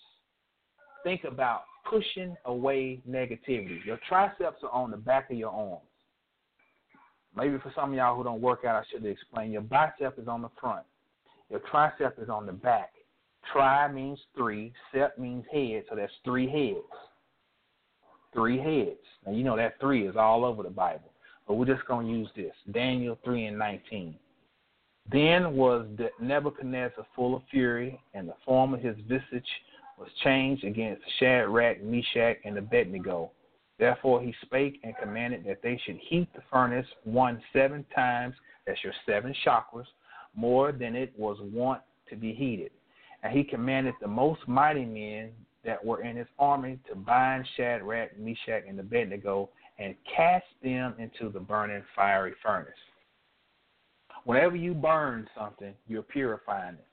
[1.03, 3.83] think about pushing away negativity.
[3.85, 5.81] Your triceps are on the back of your arms.
[7.35, 9.51] Maybe for some of y'all who don't work out, I should explain.
[9.51, 10.85] Your bicep is on the front.
[11.49, 12.91] Your tricep is on the back.
[13.51, 16.85] Tri means three, sep means head, so that's three heads.
[18.33, 18.99] Three heads.
[19.25, 21.11] Now you know that three is all over the Bible.
[21.47, 22.53] But we're just gonna use this.
[22.71, 24.15] Daniel three and nineteen.
[25.11, 25.85] Then was
[26.21, 29.47] Nebuchadnezzar full of fury, and the form of his visage
[29.99, 33.31] was changed against Shadrach, Meshach, and Abednego.
[33.77, 38.83] Therefore he spake and commanded that they should heat the furnace one seven times, that's
[38.83, 39.85] your seven chakras,
[40.35, 42.71] more than it was wont to be heated.
[43.23, 45.31] And he commanded the most mighty men
[45.63, 51.31] that were in his army to bind Shadrach, Meshach, and Abednego and cast them into
[51.31, 52.71] the burning fiery furnace.
[54.25, 56.87] Whenever you burn something, you're purifying it.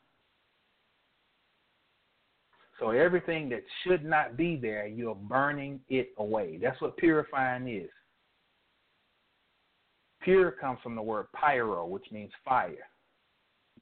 [2.78, 6.58] So everything that should not be there, you're burning it away.
[6.62, 7.90] That's what purifying is.
[10.22, 12.88] Pure comes from the word pyro, which means fire.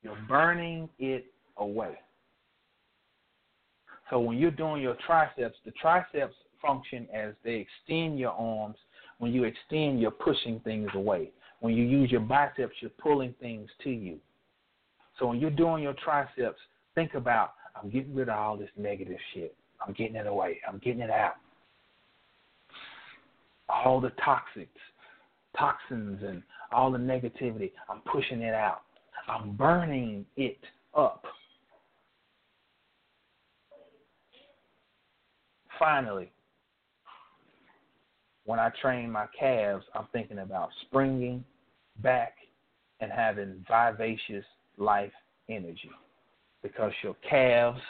[0.02, 1.26] You're burning it
[1.56, 1.98] away.
[4.10, 8.76] So when you're doing your triceps, the triceps function as they extend your arms.
[9.18, 11.30] When you extend, you're pushing things away.
[11.60, 14.18] When you use your biceps, you're pulling things to you.
[15.18, 16.59] So when you're doing your triceps,
[16.94, 19.55] think about I'm getting rid of all this negative shit.
[19.85, 20.60] I'm getting it away.
[20.68, 21.35] I'm getting it out.
[23.68, 24.68] All the toxics,
[25.56, 28.82] toxins, and all the negativity, I'm pushing it out.
[29.28, 30.59] I'm burning it
[30.97, 31.24] up.
[35.78, 36.30] Finally,
[38.44, 41.44] when I train my calves, I'm thinking about springing
[42.02, 42.34] back
[43.00, 44.44] and having vivacious
[44.76, 45.12] life
[45.48, 45.90] energy
[46.62, 47.80] because your calves,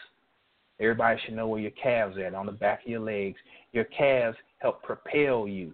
[0.81, 3.37] everybody should know where your calves are at on the back of your legs.
[3.73, 5.73] Your calves help propel you,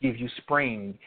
[0.00, 0.98] give you spring.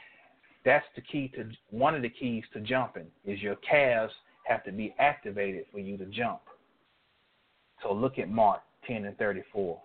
[0.66, 4.14] That's the key to one of the keys to jumping is your calves
[4.46, 6.42] have to be activated for you to jump.
[7.84, 9.80] So look at Mark 10 and 34.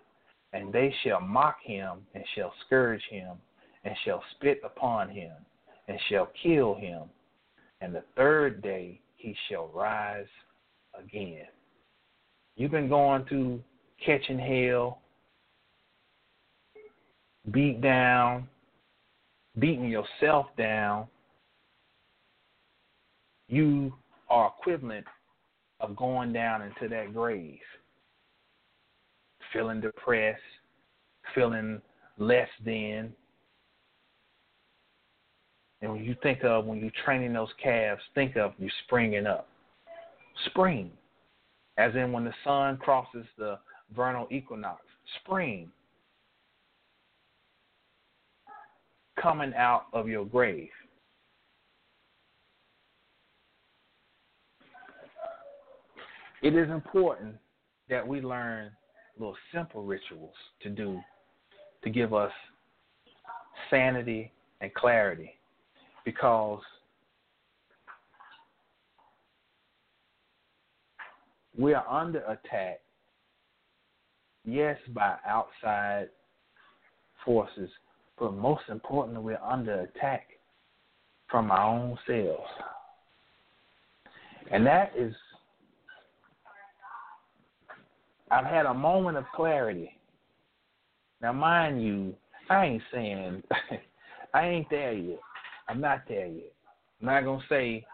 [0.53, 3.37] And they shall mock him and shall scourge him
[3.83, 5.31] and shall spit upon him
[5.87, 7.03] and shall kill him.
[7.79, 10.27] And the third day he shall rise
[10.97, 11.47] again.
[12.55, 13.63] You've been going through
[14.05, 14.99] catching hell,
[17.51, 18.47] beat down,
[19.57, 21.07] beating yourself down.
[23.47, 23.93] You
[24.29, 25.05] are equivalent
[25.79, 27.59] of going down into that grave,
[29.53, 30.41] feeling depressed,
[31.33, 31.81] feeling
[32.17, 33.13] less than.
[35.81, 39.47] And when you think of when you're training those calves, think of you springing up
[40.45, 40.91] spring,
[41.77, 43.57] as in when the sun crosses the
[43.95, 44.81] vernal equinox,
[45.21, 45.69] spring,
[49.19, 50.69] coming out of your grave.
[56.41, 57.35] It is important
[57.89, 58.71] that we learn
[59.21, 60.33] little simple rituals
[60.63, 60.99] to do
[61.83, 62.31] to give us
[63.69, 64.31] sanity
[64.61, 65.31] and clarity
[66.03, 66.61] because
[71.57, 72.81] we are under attack,
[74.43, 76.09] yes, by outside
[77.23, 77.69] forces,
[78.19, 80.27] but most importantly, we're under attack
[81.29, 82.49] from our own selves.
[84.51, 85.13] And that is,
[88.31, 89.91] I've had a moment of clarity.
[91.21, 92.15] Now, mind you,
[92.49, 93.43] I ain't saying,
[94.33, 95.19] I ain't there yet.
[95.67, 96.53] I'm not there yet.
[97.01, 97.85] I'm not to say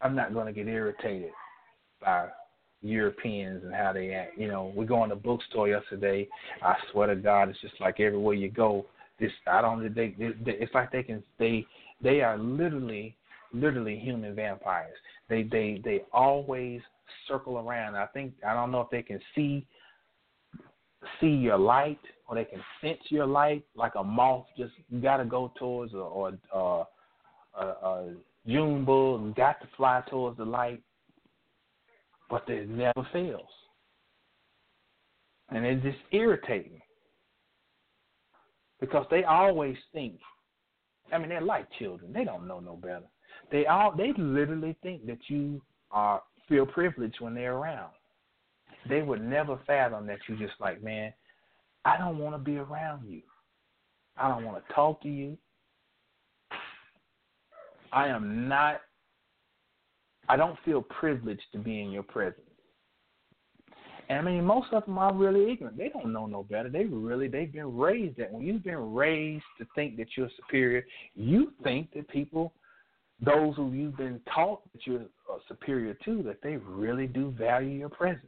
[0.00, 1.30] I'm not to get irritated
[2.00, 2.28] by
[2.82, 4.38] Europeans and how they act.
[4.38, 6.28] You know, we go in the bookstore yesterday.
[6.62, 8.84] I swear to God, it's just like everywhere you go.
[9.18, 9.82] This I don't.
[9.94, 11.22] They, they, they it's like they can.
[11.38, 11.64] They
[12.02, 13.16] they are literally
[13.52, 14.96] literally human vampires.
[15.28, 16.80] They they they always
[17.28, 17.96] circle around.
[17.96, 19.66] I think I don't know if they can see
[21.20, 24.72] see your light or they can sense your light like a moth just
[25.02, 26.88] got to go towards or, or
[27.60, 28.14] uh, a,
[28.46, 30.82] June bug got to fly towards the light,
[32.28, 33.48] but it never fails.
[35.50, 36.80] And it's just irritating
[38.80, 40.18] because they always think.
[41.12, 43.04] I mean, they're like children; they don't know no better.
[43.52, 45.60] They all they literally think that you
[45.90, 47.92] are feel privileged when they're around.
[48.88, 51.12] They would never fathom that you're just like, man,
[51.84, 53.22] I don't want to be around you.
[54.16, 55.36] I don't want to talk to you.
[57.92, 58.80] I am not
[60.28, 62.40] I don't feel privileged to be in your presence.
[64.08, 65.78] And I mean, most of them are really ignorant.
[65.78, 66.68] They don't know no better.
[66.68, 70.84] They really they've been raised that when you've been raised to think that you're superior,
[71.14, 72.52] you think that people,
[73.20, 77.78] those who you've been taught that you're uh, superior to, that they really do value
[77.78, 78.26] your presence.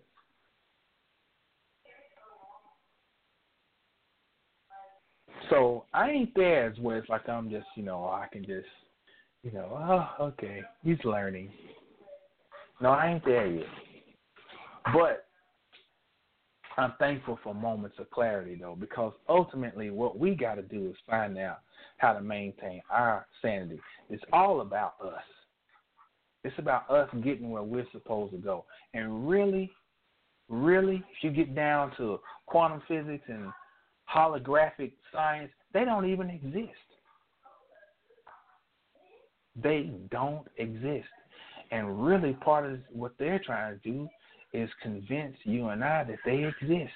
[5.51, 8.67] So I ain't there as where it's like I'm just, you know, I can just,
[9.43, 9.69] you know,
[10.19, 11.51] oh, okay, he's learning.
[12.81, 13.67] No, I ain't there yet.
[14.93, 15.27] But
[16.77, 20.97] I'm thankful for moments of clarity, though, because ultimately what we got to do is
[21.09, 21.61] find out
[21.99, 23.81] how to maintain our sanity.
[24.11, 25.23] It's all about us.
[26.45, 28.65] It's about us getting where we're supposed to go.
[28.95, 29.71] And really,
[30.49, 33.49] really, if you get down to quantum physics and
[34.15, 36.73] holographic science, they don't even exist.
[39.61, 41.09] They don't exist.
[41.73, 44.09] And really, part of what they're trying to do
[44.53, 46.93] is convince you and I that they exist,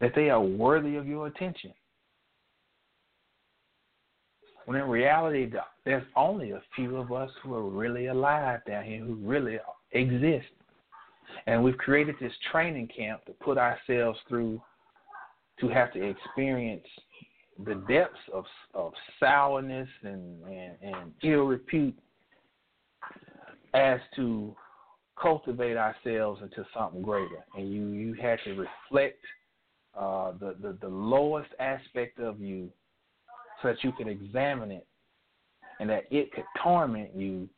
[0.00, 1.72] that they are worthy of your attention.
[4.66, 5.50] When in reality,
[5.84, 9.58] there's only a few of us who are really alive down here, who really
[9.92, 10.48] exist.
[11.46, 14.60] And we've created this training camp to put ourselves through
[15.60, 16.86] to have to experience
[17.64, 18.44] the depths of
[18.74, 21.96] of sourness and, and, and ill repute
[23.72, 24.54] as to
[25.20, 27.44] cultivate ourselves into something greater.
[27.56, 29.20] And you, you had to reflect
[29.96, 32.70] uh, the, the, the lowest aspect of you
[33.66, 34.86] that you could examine it
[35.80, 37.48] and that it could torment you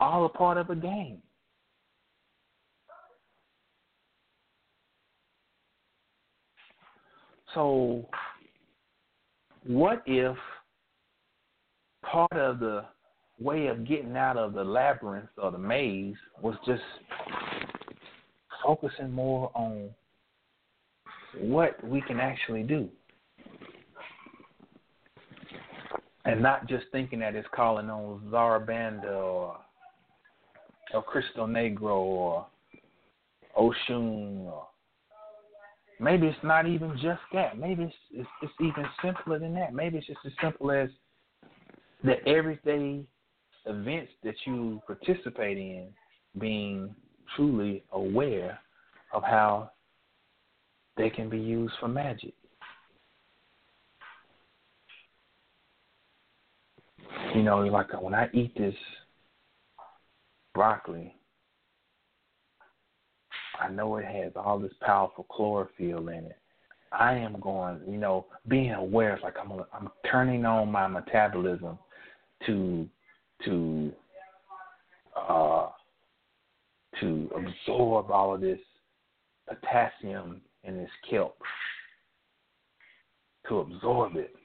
[0.00, 1.18] all a part of a game.
[7.54, 8.08] So,
[9.64, 10.36] what if
[12.04, 12.84] part of the
[13.38, 16.82] way of getting out of the labyrinth or the maze was just
[18.64, 19.90] focusing more on
[21.38, 22.88] what we can actually do?
[26.24, 29.58] And not just thinking that it's calling on Zarabanda or,
[30.94, 32.46] or Cristo Negro or
[33.58, 34.66] Oshun or
[36.00, 37.58] Maybe it's not even just that.
[37.58, 39.72] Maybe it's, it's, it's even simpler than that.
[39.72, 40.88] Maybe it's just as simple as
[42.02, 43.04] the everyday
[43.66, 45.88] events that you participate in
[46.38, 46.94] being
[47.36, 48.58] truly aware
[49.12, 49.70] of how
[50.96, 52.34] they can be used for magic.
[57.34, 58.76] You know, like when I eat this
[60.54, 61.16] broccoli,
[63.60, 66.38] I know it has all this powerful chlorophyll in it.
[66.92, 71.76] I am going, you know, being aware, It's like I'm, I'm turning on my metabolism
[72.46, 72.88] to,
[73.44, 73.92] to,
[75.16, 75.68] uh,
[77.00, 78.60] to absorb all of this
[79.48, 81.36] potassium in this kelp,
[83.48, 84.36] to absorb it.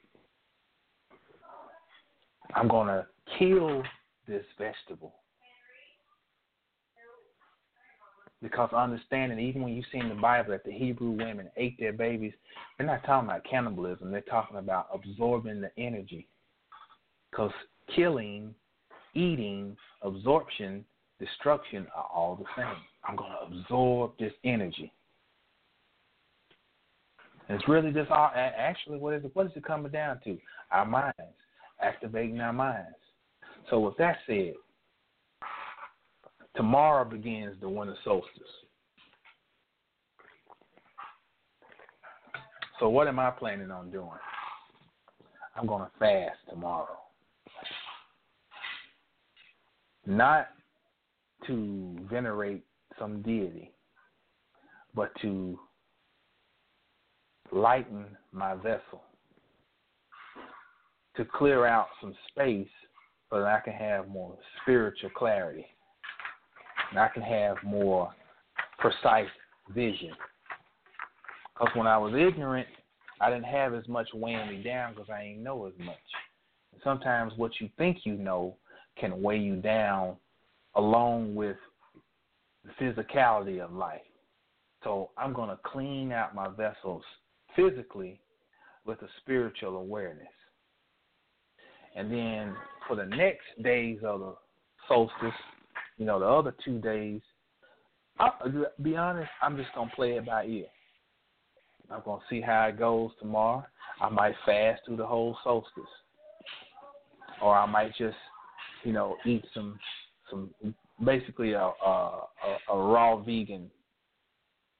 [2.54, 3.06] I'm going to
[3.38, 3.82] kill
[4.26, 5.14] this vegetable
[8.42, 11.92] Because understanding, even when you see in the Bible that the Hebrew women ate their
[11.92, 12.32] babies,
[12.78, 14.10] they're not talking about cannibalism.
[14.10, 16.26] They're talking about absorbing the energy.
[17.30, 17.52] Because
[17.94, 18.54] killing,
[19.14, 20.84] eating, absorption,
[21.18, 22.76] destruction are all the same.
[23.04, 24.90] I'm going to absorb this energy.
[27.48, 29.32] And it's really just all, actually what is it?
[29.34, 30.38] What is it coming down to?
[30.70, 31.14] Our minds,
[31.82, 32.96] activating our minds.
[33.68, 34.54] So with that said,
[36.56, 38.42] Tomorrow begins the winter solstice.
[42.78, 44.08] So what am I planning on doing?
[45.56, 46.98] I'm going to fast tomorrow.
[50.06, 50.48] Not
[51.46, 52.64] to venerate
[52.98, 53.72] some deity,
[54.94, 55.58] but to
[57.52, 59.02] lighten my vessel,
[61.16, 62.68] to clear out some space
[63.30, 65.66] so that I can have more spiritual clarity.
[66.90, 68.10] And I can have more
[68.78, 69.28] precise
[69.74, 70.12] vision.
[71.54, 72.66] Because when I was ignorant,
[73.20, 75.96] I didn't have as much weighing me down because I didn't know as much.
[76.82, 78.56] Sometimes what you think you know
[78.98, 80.16] can weigh you down
[80.74, 81.56] along with
[82.64, 84.00] the physicality of life.
[84.84, 87.02] So I'm going to clean out my vessels
[87.54, 88.20] physically
[88.86, 90.28] with a spiritual awareness.
[91.96, 92.54] And then
[92.86, 94.34] for the next days of the
[94.88, 95.38] solstice,
[95.98, 97.20] you know, the other two days,
[98.18, 100.66] I'll be honest, I'm just to play it by ear.
[101.90, 103.64] I'm to see how it goes tomorrow.
[104.00, 105.84] I might fast through the whole solstice.
[107.42, 108.16] Or I might just,
[108.84, 109.78] you know, eat some
[110.30, 110.50] some
[111.04, 112.26] basically a, a,
[112.70, 113.70] a, raw vegan,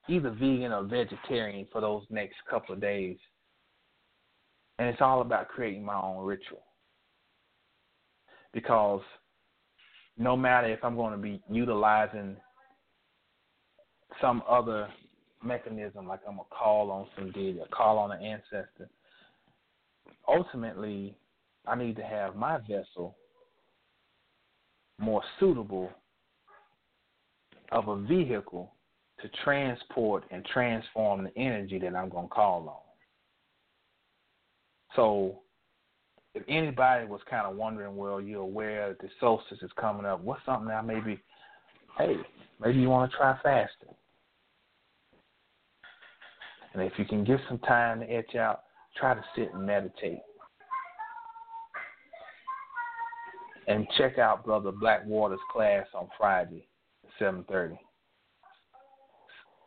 [0.09, 3.17] either vegan or vegetarian for those next couple of days.
[4.79, 6.63] And it's all about creating my own ritual.
[8.53, 9.03] Because
[10.19, 12.37] no matter if I'm going to be utilizing
[14.21, 14.89] some other
[15.43, 18.89] mechanism, like I'm going to call on some deity call on an ancestor,
[20.29, 21.17] ultimately,
[21.67, 23.17] I need to have my vessel
[24.99, 25.91] more suitable
[27.73, 28.73] of a vehicle
[29.23, 32.91] to transport and transform the energy that I'm going to call on.
[34.97, 35.41] So,
[36.35, 40.23] if anybody was kind of wondering, well, you're aware that the solstice is coming up,
[40.23, 41.21] what's something that maybe,
[41.99, 42.17] hey,
[42.61, 43.95] maybe you want to try fasting.
[46.73, 48.63] And if you can get some time to etch out,
[48.97, 50.21] try to sit and meditate.
[53.67, 56.67] And check out Brother Blackwater's class on Friday,
[57.21, 57.77] 7:30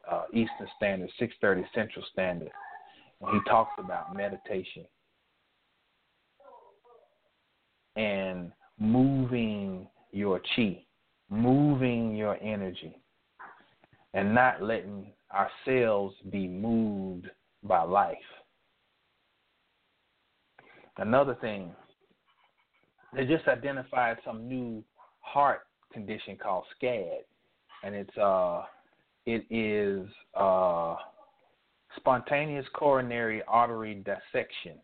[0.10, 2.52] uh, Eastern Standard, 6:30 Central Standard,
[3.20, 4.86] when he talks about meditation
[7.96, 10.84] and moving your chi,
[11.30, 12.98] moving your energy,
[14.14, 17.28] and not letting ourselves be moved
[17.64, 18.18] by life.
[20.98, 21.72] Another thing
[23.16, 24.84] they just identified some new
[25.20, 25.62] heart
[25.92, 27.20] condition called SCAD,
[27.84, 28.64] and it's uh,
[29.26, 30.96] it is uh,
[31.96, 34.78] spontaneous coronary artery dissection.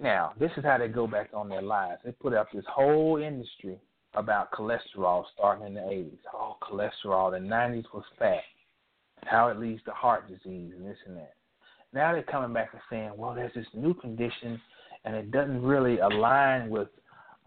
[0.00, 2.00] Now, this is how they go back on their lives.
[2.04, 3.78] They put up this whole industry
[4.14, 6.18] about cholesterol starting in the 80s.
[6.32, 7.30] Oh, cholesterol.
[7.30, 8.42] The 90s was fat.
[9.24, 11.34] How it leads to heart disease and this and that.
[11.92, 14.60] Now they're coming back and saying, well, there's this new condition,
[15.04, 16.88] and it doesn't really align with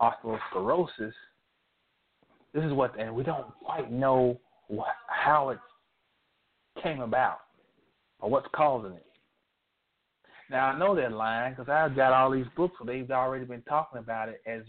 [0.02, 1.12] atherosclerosis,
[2.54, 5.60] this is what, and we don't quite know what, how it
[6.82, 7.40] came about
[8.20, 9.06] or what's causing it.
[10.50, 13.64] Now I know they're lying because I've got all these books where they've already been
[13.64, 14.62] talking about it as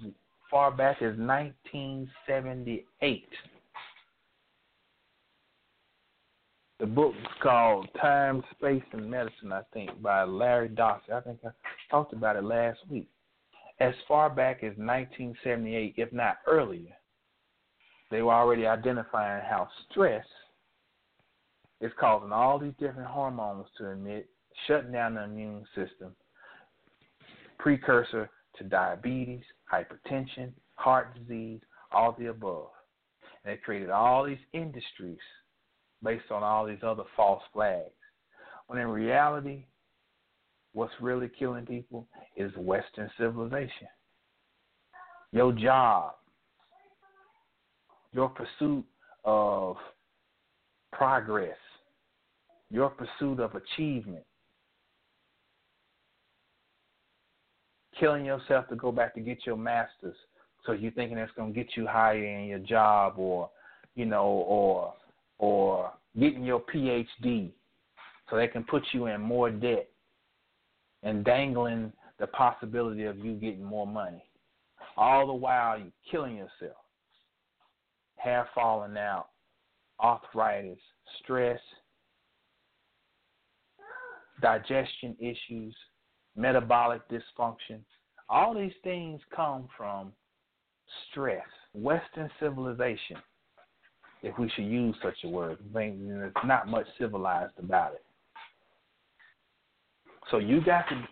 [0.51, 3.29] far back as 1978.
[6.81, 11.13] The book is called Time, Space, and Medicine, I think, by Larry Dossey.
[11.13, 11.49] I think I
[11.91, 13.09] talked about it last week
[13.81, 16.97] as far back as 1978, if not earlier,
[18.11, 20.25] they were already identifying how stress
[21.81, 24.29] is causing all these different hormones to emit,
[24.67, 26.15] shutting down the immune system,
[27.59, 31.61] precursor to diabetes, hypertension, heart disease,
[31.93, 32.69] all the above.
[33.45, 35.19] And they created all these industries
[36.03, 37.91] based on all these other false flags.
[38.67, 39.65] When in reality,
[40.73, 42.07] what's really killing people
[42.37, 43.89] is Western civilization.
[45.33, 46.13] Your job,
[48.13, 48.85] your pursuit
[49.25, 49.77] of
[50.93, 51.57] progress,
[52.71, 54.25] your pursuit of achievement,
[57.99, 60.17] killing yourself to go back to get your master's
[60.67, 63.51] so you're thinking that's going to get you higher in your job or
[63.95, 64.95] you know or
[65.39, 67.51] or getting your phd
[68.29, 69.89] so they can put you in more debt
[71.03, 74.25] and dangling the possibility of you getting more money.
[74.97, 76.77] All the while you're killing yourself.
[78.17, 79.29] Hair falling out,
[80.03, 80.79] arthritis,
[81.23, 81.61] stress,
[84.43, 85.75] digestion issues,
[86.39, 87.81] metabolic dysfunction.
[88.29, 90.13] All these things come from
[91.11, 91.45] stress.
[91.75, 93.17] Western civilization,
[94.23, 98.05] if we should use such a word, there's not much civilized about it.
[100.31, 101.03] So you got to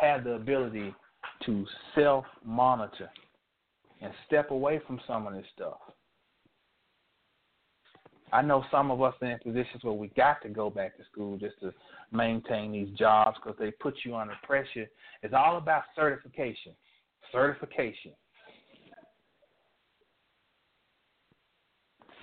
[0.00, 0.94] have the ability
[1.46, 3.10] to self monitor
[4.00, 5.78] and step away from some of this stuff.
[8.32, 11.04] I know some of us are in positions where we got to go back to
[11.04, 11.72] school just to
[12.12, 14.88] maintain these jobs because they put you under pressure.
[15.22, 16.72] It's all about certification.
[17.30, 18.12] Certification.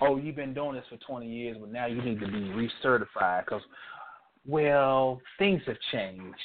[0.00, 3.44] Oh, you've been doing this for 20 years, but now you need to be recertified
[3.44, 3.62] because,
[4.46, 6.36] well, things have changed.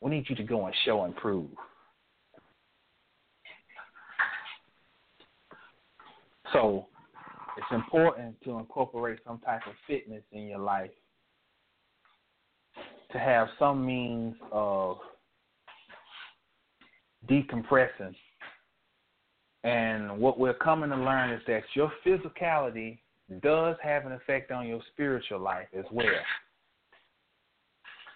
[0.00, 1.50] We need you to go and show and prove.
[6.52, 6.86] So
[7.56, 10.90] it's important to incorporate some type of fitness in your life
[13.12, 14.98] to have some means of
[17.28, 18.14] decompressing.
[19.64, 22.98] And what we're coming to learn is that your physicality
[23.42, 26.06] does have an effect on your spiritual life as well.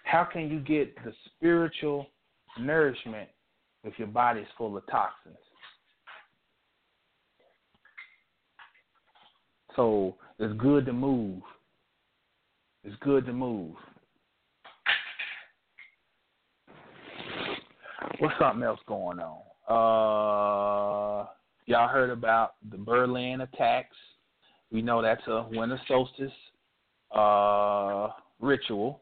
[0.03, 2.07] How can you get the spiritual
[2.59, 3.29] nourishment
[3.83, 5.37] if your body's full of toxins?
[9.75, 11.41] So it's good to move.
[12.83, 13.75] It's good to move.
[18.19, 19.41] What's something else going on?
[19.67, 21.27] Uh,
[21.65, 23.95] y'all heard about the Berlin attacks.
[24.71, 26.31] We know that's a winter solstice
[27.15, 29.01] uh, ritual.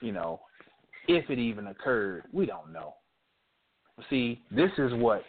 [0.00, 0.40] You know,
[1.08, 2.94] if it even occurred, we don't know.
[4.10, 5.22] See, this is what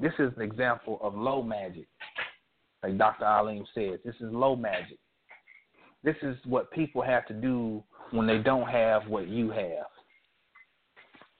[0.00, 1.86] this is an example of low magic
[2.82, 3.24] like Dr.
[3.24, 3.98] Alim says.
[4.04, 4.98] This is low magic.
[6.02, 9.86] This is what people have to do when they don't have what you have.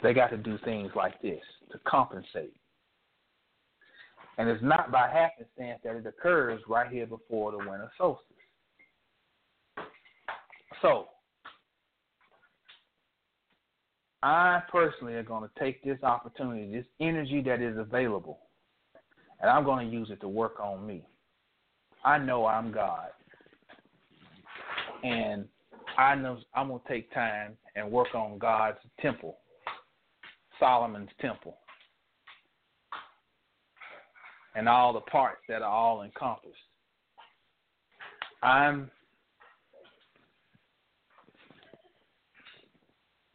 [0.02, 1.40] They got to do things like this
[1.72, 2.54] to compensate.
[4.38, 8.24] And it's not by happenstance that it occurs right here before the winter solstice.
[10.80, 11.08] So,
[14.22, 18.38] I personally are going to take this opportunity, this energy that is available,
[19.40, 21.04] and I'm going to use it to work on me.
[22.04, 23.08] I know I'm God.
[25.02, 25.46] And
[25.98, 29.38] I know I'm going to take time and work on God's temple,
[30.58, 31.56] Solomon's temple,
[34.54, 36.54] and all the parts that are all encompassed.
[38.42, 38.90] I'm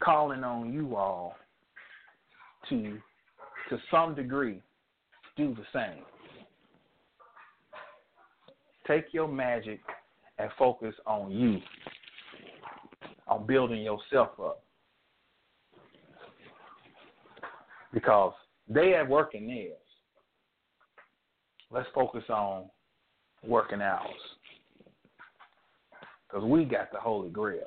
[0.04, 1.36] calling on you all
[2.70, 2.98] to
[3.70, 4.62] to some degree
[5.36, 6.04] do the same.
[8.88, 9.80] Take your magic
[10.38, 11.60] and focus on you,
[13.28, 14.64] on building yourself up.
[17.94, 18.34] Because
[18.68, 19.78] they at working theirs.
[21.72, 22.66] Let's focus on
[23.44, 24.10] working ours.
[26.28, 27.66] Because we got the Holy Grail.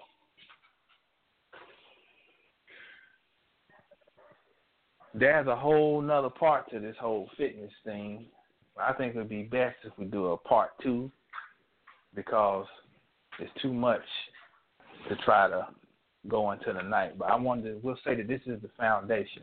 [5.15, 8.27] There's a whole nother part to this whole fitness thing
[8.81, 11.11] I think it would be best if we do a part two
[12.15, 12.67] because
[13.39, 14.03] it's too much
[15.09, 15.67] to try to
[16.29, 17.19] go into the night.
[17.19, 19.43] But I wanted to, we'll say that this is the foundation.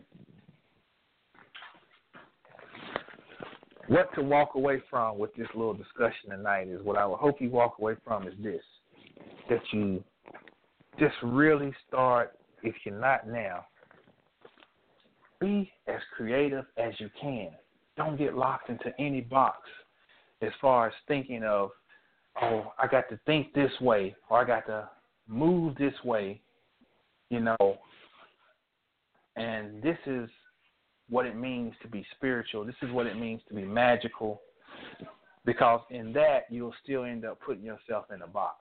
[3.87, 7.39] What to walk away from with this little discussion tonight is what I would hope
[7.39, 8.61] you walk away from is this
[9.47, 10.03] that you
[10.99, 12.33] just really start,
[12.63, 13.65] if you're not now,
[15.39, 17.51] be as creative as you can
[17.97, 19.59] don't get locked into any box
[20.41, 21.71] as far as thinking of,
[22.41, 24.89] oh, I got to think this way or I got to
[25.27, 26.41] move this way,
[27.29, 27.77] you know.
[29.35, 30.29] And this is
[31.09, 32.65] what it means to be spiritual.
[32.65, 34.41] This is what it means to be magical.
[35.45, 38.55] Because in that, you'll still end up putting yourself in a box.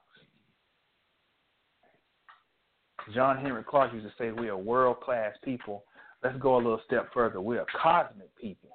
[3.13, 5.83] John Henrik Clarke used to say, We are world class people.
[6.23, 7.39] Let's go a little step further.
[7.41, 8.74] We are cosmic people.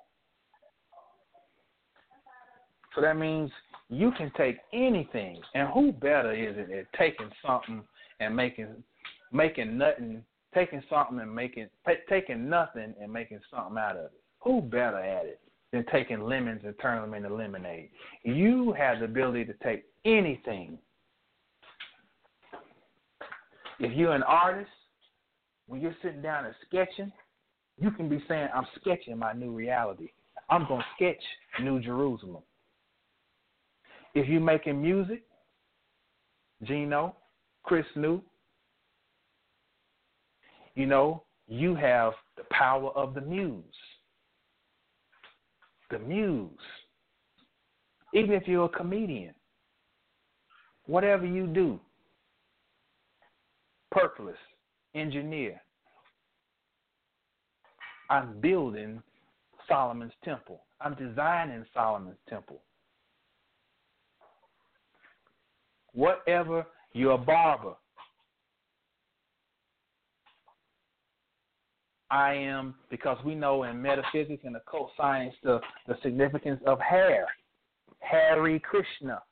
[2.94, 3.50] So that means
[3.88, 7.82] you can take anything, and who better is it at taking something
[8.20, 8.82] and making
[9.32, 11.68] making nothing, taking something and making
[12.08, 14.12] taking nothing and making something out of it?
[14.40, 15.40] Who better at it
[15.72, 17.90] than taking lemons and turning them into lemonade?
[18.24, 20.78] You have the ability to take anything.
[23.78, 24.70] If you're an artist,
[25.66, 27.12] when you're sitting down and sketching,
[27.78, 30.08] you can be saying, I'm sketching my new reality.
[30.50, 31.22] I'm to sketch
[31.62, 32.42] New Jerusalem.
[34.14, 35.22] If you're making music,
[36.64, 37.14] Gino,
[37.62, 38.22] Chris New,
[40.74, 43.62] you know, you have the power of the muse.
[45.90, 46.50] The muse.
[48.14, 49.34] Even if you're a comedian,
[50.86, 51.78] whatever you do,
[53.90, 54.36] purpose,
[54.94, 55.60] engineer,
[58.08, 59.02] I'm building
[59.68, 60.60] Solomon's temple.
[60.80, 62.60] I'm designing Solomon's temple.
[65.94, 66.66] Whatever.
[66.92, 67.74] You're a barber.
[72.10, 77.26] I am because we know in metaphysics and occult science the, the significance of hair.
[78.00, 79.22] Hare Krishna.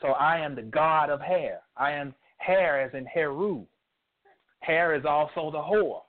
[0.00, 1.60] So I am the god of hair.
[1.76, 3.64] I am hair as in Heru.
[4.60, 6.02] Hair is also the whore,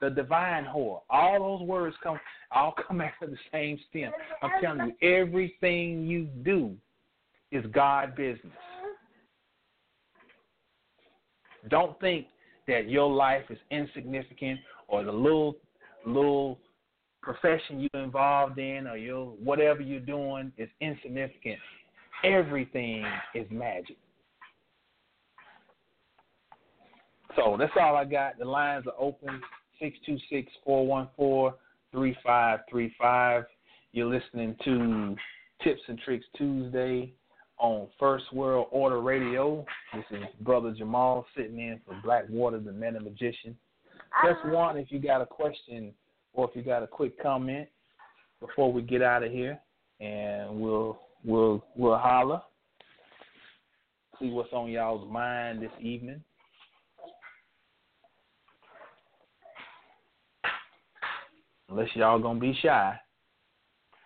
[0.00, 1.00] the divine whore.
[1.10, 2.18] All those words come
[2.50, 4.12] all come after the same stem.
[4.42, 6.74] I'm telling you, everything you do
[7.52, 8.52] is God business.
[11.68, 12.26] Don't think
[12.66, 15.56] that your life is insignificant or the little
[16.06, 16.58] little
[17.22, 21.58] profession you're involved in or your whatever you're doing is insignificant.
[22.22, 23.04] Everything
[23.34, 23.96] is magic.
[27.36, 28.38] So that's all I got.
[28.38, 29.40] The lines are open
[29.80, 31.54] six two six four one four
[31.90, 33.44] three five three five.
[33.92, 35.16] You're listening to
[35.62, 37.12] Tips and Tricks Tuesday
[37.58, 39.64] on First World Order Radio.
[39.94, 43.56] This is Brother Jamal sitting in for Blackwater, the Meta Magician.
[44.20, 44.50] Press ah.
[44.50, 45.92] one if you got a question
[46.32, 47.68] or if you got a quick comment
[48.40, 49.58] before we get out of here,
[50.00, 52.42] and we'll we'll we'll holler.
[54.20, 56.22] See what's on y'all's mind this evening.
[61.68, 62.94] Unless y'all gonna be shy,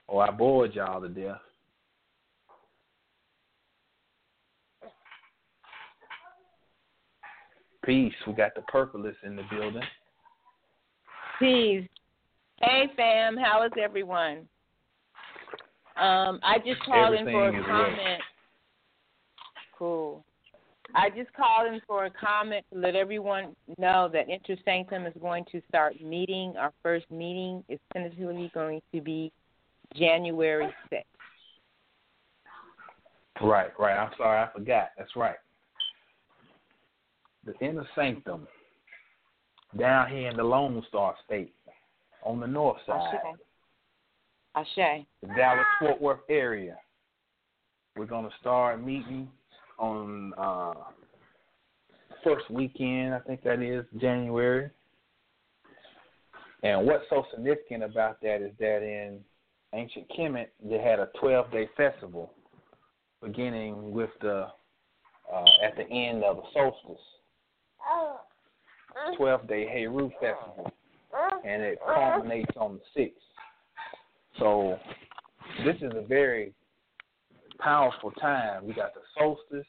[0.06, 1.40] or I bored y'all to death.
[7.88, 8.12] Peace.
[8.26, 9.80] We got the purpleist in the building.
[11.38, 11.88] Peace.
[12.60, 14.46] Hey fam, how is everyone?
[15.96, 18.22] Um, I just called in for a comment.
[19.78, 20.22] Cool.
[20.94, 25.14] I just called in for a comment to let everyone know that Inner Sanctum is
[25.18, 26.52] going to start meeting.
[26.58, 29.32] Our first meeting is tentatively going to be
[29.96, 31.04] January 6th.
[33.40, 33.96] Right, right.
[33.96, 34.90] I'm sorry, I forgot.
[34.98, 35.36] That's right.
[37.48, 38.46] In the inner sanctum
[39.78, 41.54] down here in the Lone Star State
[42.22, 43.18] on the north side,
[44.54, 44.66] Ashe.
[44.78, 45.06] Ashe.
[45.22, 46.76] the Dallas Fort Worth area.
[47.96, 49.28] We're gonna start meeting
[49.78, 50.74] on uh
[52.22, 54.70] first weekend, I think that is January.
[56.62, 59.20] And what's so significant about that is that in
[59.74, 62.32] ancient Kemet they had a twelve day festival
[63.22, 64.48] beginning with the
[65.32, 67.02] uh, at the end of the solstice.
[69.16, 70.72] 12 day Heru festival,
[71.44, 73.12] and it culminates on the 6th.
[74.38, 74.78] So,
[75.64, 76.52] this is a very
[77.58, 78.66] powerful time.
[78.66, 79.66] We got the solstice.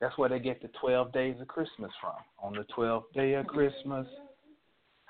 [0.00, 3.46] That's where they get the 12 days of Christmas from, on the 12th day of
[3.46, 4.06] Christmas.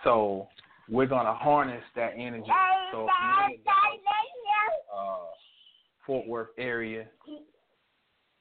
[0.03, 0.49] So,
[0.89, 2.51] we're going to harness that energy.
[2.93, 3.07] So,
[4.97, 5.19] uh,
[6.07, 7.07] Fort Worth area,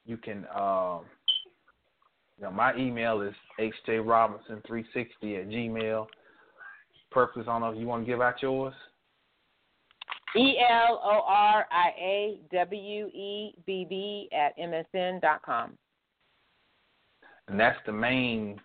[0.06, 1.02] you can um,
[2.38, 6.06] you know, my email is hjrobinson360 at gmail.
[7.10, 8.74] Purpose, I don't know if you want to give out yours.
[10.36, 15.72] E L O R I A W E B B at MSN dot com.
[17.48, 18.60] And that's the main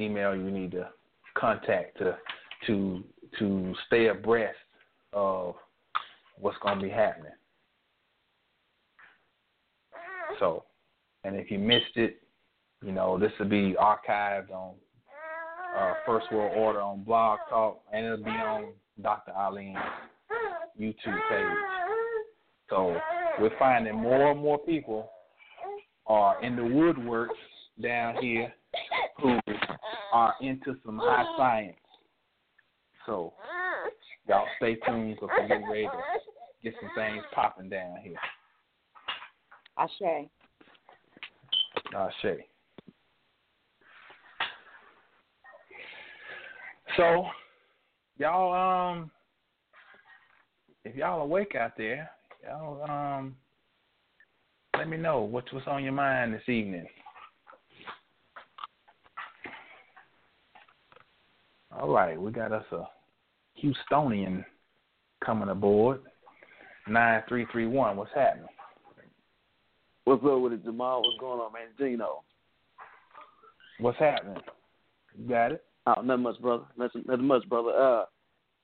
[0.00, 0.88] email you need to
[1.36, 2.16] contact to
[2.66, 3.04] to
[3.38, 4.56] to stay abreast
[5.12, 5.54] of
[6.38, 7.32] what's going to be happening.
[10.40, 10.64] So,
[11.22, 12.23] and if you missed it,
[12.84, 14.74] you know this will be archived on
[15.76, 19.32] uh, First World Order on Blog Talk, and it'll be on Dr.
[19.32, 19.76] Alim's
[20.80, 21.46] YouTube page.
[22.70, 22.96] So
[23.40, 25.10] we're finding more and more people
[26.06, 27.28] are in the woodworks
[27.82, 28.52] down here
[29.20, 29.38] who
[30.12, 31.76] are into some high science.
[33.06, 33.32] So
[34.28, 35.90] y'all stay tuned because we're getting ready to
[36.62, 38.16] get some things popping down here.
[39.76, 40.28] Ashe.
[41.96, 42.08] Uh,
[46.96, 47.26] So,
[48.18, 49.10] y'all, um,
[50.84, 52.08] if y'all awake out there,
[52.44, 53.34] y'all, um,
[54.78, 56.86] let me know what's what's on your mind this evening.
[61.76, 62.84] All right, we got us a
[63.60, 64.44] Houstonian
[65.24, 66.00] coming aboard.
[66.86, 67.96] Nine three three one.
[67.96, 68.46] What's happening?
[70.04, 71.02] What's up with it, Jamal?
[71.02, 71.68] What's going on, man?
[71.76, 72.22] Gino.
[73.80, 74.36] What's happening?
[75.18, 75.64] You got it.
[75.86, 76.64] Oh, nothing much, brother.
[76.76, 77.70] Nothing, nothing much, brother.
[77.70, 78.04] Uh,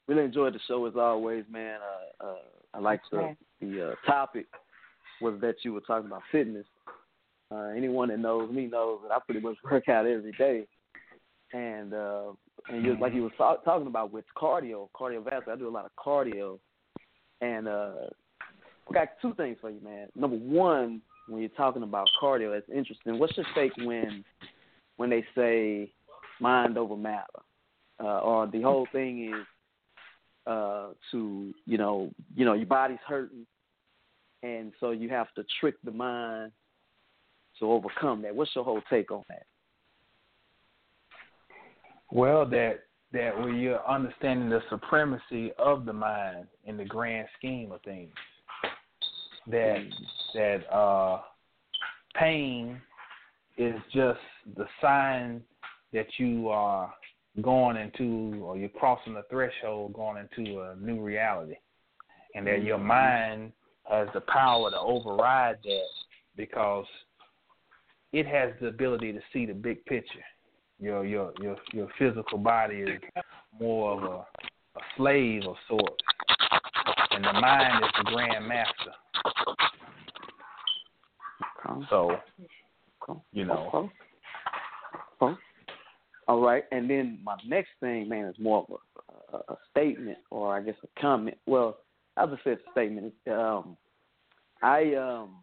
[0.09, 1.79] really enjoyed the show as always, man.
[1.81, 2.35] Uh, uh,
[2.75, 3.37] I like the Okay.
[3.61, 4.47] the uh, topic
[5.21, 6.67] was that you were talking about fitness.
[7.53, 10.67] Uh, anyone that knows me knows that I pretty much work out every day,
[11.53, 12.33] and uh,
[12.69, 15.49] and you, like you were talk, talking about with cardio, cardiovascular.
[15.53, 16.59] I do a lot of cardio,
[17.41, 17.93] and uh,
[18.89, 20.09] I got two things for you, man.
[20.15, 23.19] Number one, when you're talking about cardio, it's interesting.
[23.19, 24.25] What's your take when
[24.97, 25.93] when they say
[26.41, 27.27] mind over matter,
[28.03, 29.47] uh, or the whole thing is
[30.47, 33.47] uh, to you know you know your body's hurting,
[34.43, 36.53] and so you have to trick the mind
[37.59, 38.35] to overcome that.
[38.35, 39.45] What's your whole take on that?
[42.11, 42.81] Well, that
[43.13, 48.13] that when you're understanding the supremacy of the mind in the grand scheme of things,
[49.47, 49.83] that
[50.35, 51.21] that uh,
[52.15, 52.81] pain
[53.59, 54.21] is just
[54.57, 55.43] the sign
[55.93, 56.93] that you are
[57.43, 61.55] going into or you're crossing the threshold going into a new reality.
[62.35, 62.87] And that your mm-hmm.
[62.87, 63.53] mind
[63.85, 65.89] has the power to override that
[66.37, 66.87] because
[68.13, 70.25] it has the ability to see the big picture.
[70.79, 73.01] Your your your your physical body is
[73.59, 74.17] more of a,
[74.79, 76.03] a slave of sorts.
[77.11, 78.93] And the mind is the grand master.
[81.91, 82.17] So
[83.33, 83.91] you know.
[86.31, 88.77] All right, and then my next thing, man, is more of
[89.33, 91.37] a, a, a statement, or I guess a comment.
[91.45, 91.79] Well,
[92.17, 93.13] I'll just a statement.
[93.29, 93.77] Um,
[94.63, 95.39] I um,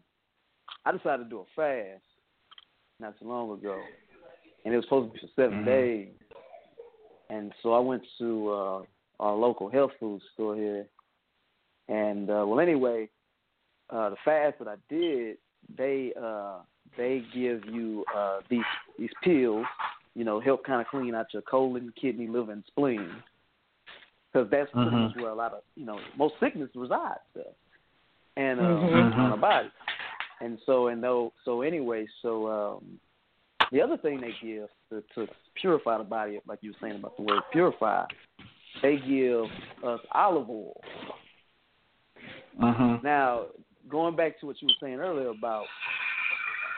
[0.86, 2.02] I decided to do a fast
[3.00, 3.78] not too long ago,
[4.64, 5.66] and it was supposed to be for 7 Mhm.
[5.66, 6.08] days.
[7.28, 8.82] And so I went to uh,
[9.20, 10.86] our local health food store here,
[11.88, 13.10] and uh, well, anyway,
[13.90, 15.36] uh, the fast that I did,
[15.76, 16.60] they uh,
[16.96, 18.64] they give you uh, these
[18.98, 19.66] these pills,
[20.18, 23.08] you know, help kind of clean out your colon, kidney, liver, and spleen,
[24.26, 25.02] because that's pretty Mhm.
[25.02, 27.20] much where a lot of you know most sickness resides
[28.36, 29.16] and uh, Mhm.
[29.16, 29.70] on the body.
[30.40, 33.00] And so and though so anyway, so um,
[33.70, 37.16] the other thing they give to, to purify the body, like you were saying about
[37.16, 38.04] the word purify,
[38.82, 39.44] they give
[39.84, 40.82] us olive oil.
[42.58, 43.46] mhm Now,
[43.88, 45.66] going back to what you were saying earlier about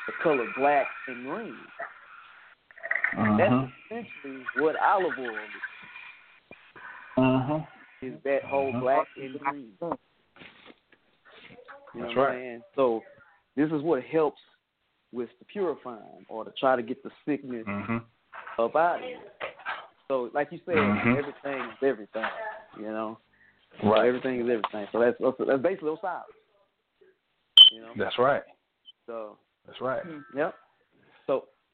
[0.07, 1.57] the color black and green,
[3.17, 5.63] mhm that's essentially what olive oil is.
[7.17, 7.61] Uh-huh.
[8.03, 8.81] Is that whole Mhm.
[8.81, 9.73] black and green?
[9.81, 9.89] You
[11.95, 12.39] know That's right.
[12.39, 12.65] I'm?
[12.75, 13.03] So
[13.57, 14.41] this is what helps
[15.13, 18.05] with the purifying or to try to get the sickness mhm
[18.59, 19.19] up out of you.
[20.09, 21.17] So, like you said, Mhm.
[21.17, 22.31] everything is everything.
[22.77, 23.19] You know,
[23.81, 24.87] So right everything is everything.
[24.93, 26.25] So that's that's, that's basically Osiris.
[27.73, 27.93] You know.
[27.97, 28.43] that's right
[29.07, 30.03] So that's right
[30.35, 30.55] yep.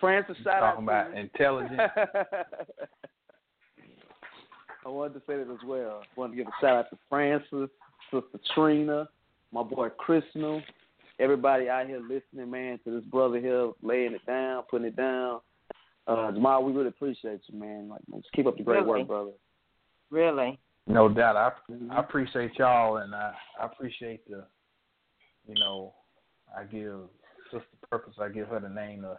[0.01, 1.21] So Francis, shout out talking to about you.
[1.21, 1.81] intelligence
[4.85, 6.03] I wanted to say that as well.
[6.05, 7.71] I wanted to give a shout out to Francis,
[8.13, 9.09] Sister Trina,
[9.53, 10.63] my boy Christmas,
[11.19, 15.41] everybody out here listening, man, to this brother here laying it down, putting it down.
[16.07, 17.89] Uh, Jamal, we really appreciate you, man.
[17.89, 19.01] Like, just keep up the great Really?
[19.01, 19.31] work, brother.
[20.11, 20.59] Really.
[20.87, 21.91] no doubt i Mhm.
[21.91, 24.47] i appreciate y'all and i i appreciate the
[25.49, 25.93] you know
[26.57, 27.09] i give
[27.51, 29.17] sister purpose i give her the name uh,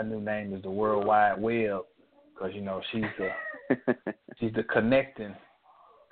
[0.00, 1.82] her new name is the world wide web
[2.34, 3.74] because you know she's the
[4.38, 5.34] she's the connecting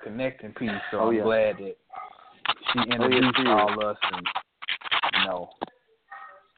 [0.04, 0.70] connecting piece.
[0.90, 1.22] So Oh, I'm yeah.
[1.22, 1.76] glad that
[2.72, 3.48] she yes, introduced she is.
[3.48, 4.26] all us and
[5.14, 5.50] you know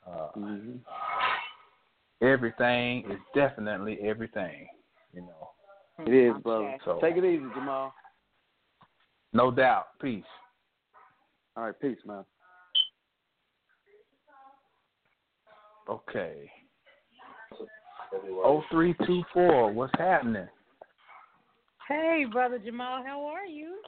[0.09, 0.77] uh, hmm
[2.21, 4.67] everything is definitely everything.
[5.15, 5.51] You know,
[6.07, 6.43] It is, Okay.
[6.43, 6.77] brother.
[6.85, 7.95] So- Take it easy, Jamal.
[9.33, 9.87] no doubt.
[10.01, 10.25] Peace.
[11.57, 12.25] All right, peace, man.
[15.89, 16.51] Okay.
[18.13, 19.73] Oh three two four.
[19.73, 20.49] What's happening?
[21.89, 23.79] Hey, brother Jamal, how are you?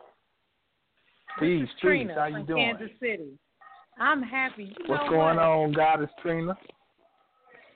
[1.38, 2.08] Peace, peace.
[2.14, 2.76] How you from doing?
[2.76, 3.38] Kansas City.
[3.98, 4.64] I'm happy.
[4.64, 5.38] You What's going what?
[5.38, 6.56] on, Goddess Trina?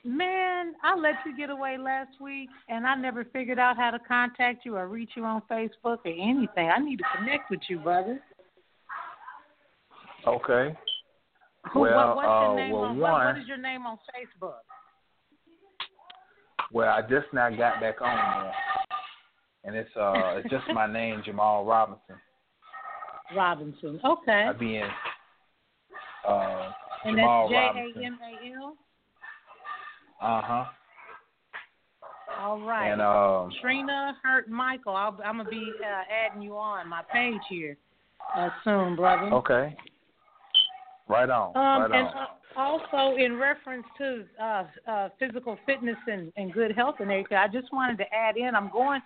[0.05, 3.99] Man, I let you get away last week, and I never figured out how to
[3.99, 6.71] contact you or reach you on Facebook or anything.
[6.71, 8.21] I need to connect with you, brother.
[10.27, 10.77] Okay.
[11.75, 14.63] Well, what, what's uh, your name well, on what, what is your name on Facebook?
[16.73, 18.53] Well, I just now got back on there,
[19.65, 22.17] and it's uh, it's just my name, Jamal Robinson.
[23.35, 24.01] Robinson.
[24.05, 24.47] Okay.
[24.49, 24.89] I be in
[26.29, 26.71] uh,
[27.05, 28.01] and Jamal that's J.
[28.03, 28.77] A M A L.
[30.21, 30.65] Uh huh.
[32.41, 32.93] All right.
[32.93, 34.95] And um, Trina Hurt Michael.
[34.95, 37.77] I'll, I'm gonna be uh, adding you on my page here
[38.37, 39.33] uh, soon, brother.
[39.35, 39.77] okay.
[41.09, 41.57] Right on.
[41.57, 42.17] Um, right and on.
[42.17, 47.39] uh, also in reference to uh, uh, physical fitness and, and good health and everything,
[47.39, 48.55] I just wanted to add in.
[48.55, 49.01] I'm going,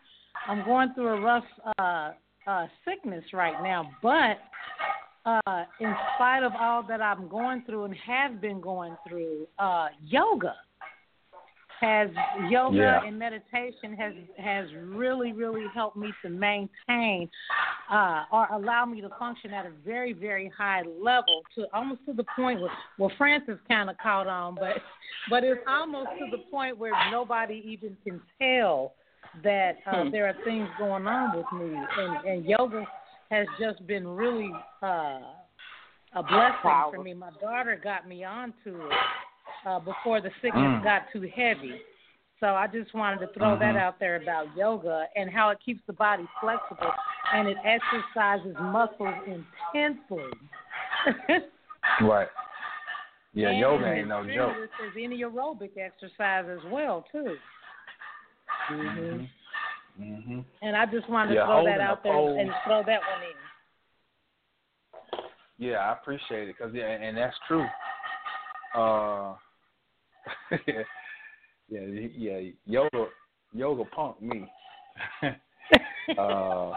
[0.49, 1.45] I'm going through a rough
[1.79, 2.13] uh,
[2.47, 4.39] uh, sickness right now, but
[5.27, 9.89] uh, in spite of all that I'm going through and have been going through, uh,
[10.03, 10.55] yoga
[11.81, 12.11] has
[12.51, 13.03] yoga Yeah.
[13.05, 17.29] and meditation has has really really helped me to maintain
[17.91, 22.13] uh or allow me to function at a very very high level to almost to
[22.13, 24.77] the point where well Francis kind of caught on but
[25.31, 28.93] but it's almost to the point where nobody even can tell
[29.43, 30.11] that uh, Hmm.
[30.11, 32.87] there are things going on with me and and yoga
[33.31, 34.53] has just been really
[34.83, 35.21] uh
[36.17, 36.59] a blessing
[36.93, 37.15] for me.
[37.15, 38.93] My daughter got me onto it
[39.67, 40.83] uh, before the sickness Mm.
[40.85, 41.83] got too heavy.
[42.41, 43.81] So I just wanted to throw that Mhm.
[43.81, 46.93] out there about yoga and how it keeps the body flexible
[47.33, 50.33] and it exercises muscles intensely.
[52.01, 52.29] Right.
[53.33, 54.57] Yeah, And yoga ain't no joke.
[54.57, 57.39] This is any aerobic exercise as well too.
[58.69, 59.29] Mhm.
[59.99, 60.45] Mhm.
[60.63, 63.37] And I just wanted to throw that out there and throw that one in.
[65.59, 67.67] Yeah, I appreciate it because yeah, and that's true.
[68.75, 69.35] Uh,
[71.69, 71.81] yeah,
[72.17, 73.07] yeah, yoga,
[73.53, 74.45] yoga punk me.
[76.19, 76.73] uh,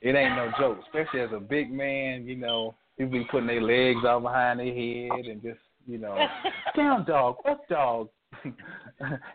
[0.00, 2.26] it ain't no joke, especially as a big man.
[2.26, 6.16] You know, people be putting their legs out behind their head and just, you know,
[6.76, 8.08] down dog, up dog,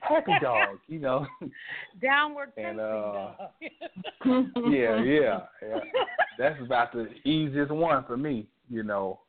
[0.02, 0.78] happy dog.
[0.88, 1.28] You know,
[2.02, 3.36] Downward And, uh, dog.
[4.72, 5.80] yeah, yeah, yeah.
[6.38, 8.48] That's about the easiest one for me.
[8.70, 9.20] You know,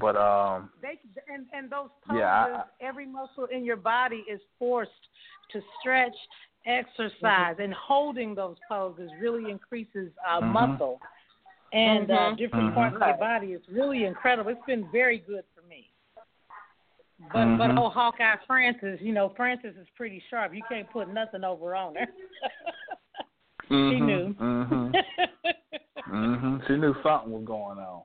[0.00, 0.70] but um.
[0.82, 0.98] They
[1.32, 4.90] and and those poses, Yeah, I- every muscle in your body is forced
[5.52, 6.14] to stretch,
[6.66, 10.52] exercise, and holding those poses really increases uh, Mhm.
[10.52, 11.00] muscle
[11.72, 12.36] and uh, Mhm.
[12.36, 12.74] different Mhm.
[12.74, 13.52] parts of your body.
[13.52, 14.50] It's really incredible.
[14.50, 15.92] It's been very good for me.
[17.32, 17.78] But but Mhm.
[17.78, 20.52] oh Hawkeye Francis, you know Francis is pretty sharp.
[20.52, 22.08] You can't put nothing over on her.
[23.68, 24.34] She Mhm, knew.
[24.34, 24.92] Mhm.
[26.08, 26.66] Mhm.
[26.66, 28.02] She knew something was going on.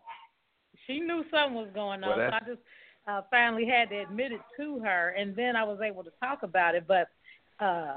[0.87, 2.17] She knew something was going on.
[2.17, 2.61] Well, so I just
[3.07, 6.43] uh, finally had to admit it to her, and then I was able to talk
[6.43, 6.85] about it.
[6.87, 7.09] But
[7.63, 7.95] uh,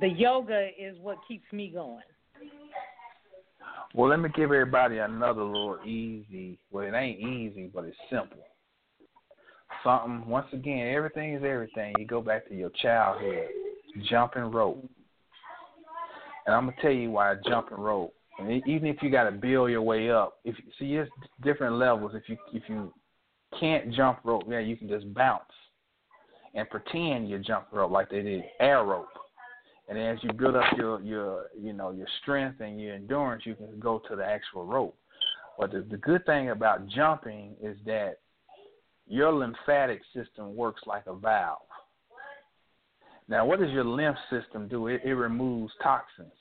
[0.00, 2.02] the yoga is what keeps me going.
[3.94, 6.58] Well, let me give everybody another little easy.
[6.70, 8.38] Well, it ain't easy, but it's simple.
[9.84, 10.26] Something.
[10.26, 11.94] Once again, everything is everything.
[11.98, 13.48] You go back to your childhood,
[14.08, 14.88] jumping rope,
[16.46, 18.14] and I'm gonna tell you why jumping rope.
[18.48, 21.08] And even if you got to build your way up, if see, there's
[21.42, 22.12] different levels.
[22.14, 22.92] If you if you
[23.58, 25.44] can't jump rope, yeah, you can just bounce
[26.54, 29.08] and pretend you jump rope like they did air rope.
[29.88, 33.54] And as you build up your your you know your strength and your endurance, you
[33.54, 34.96] can go to the actual rope.
[35.58, 38.18] But the, the good thing about jumping is that
[39.06, 41.58] your lymphatic system works like a valve.
[43.28, 44.86] Now, what does your lymph system do?
[44.86, 46.32] It, it removes toxins.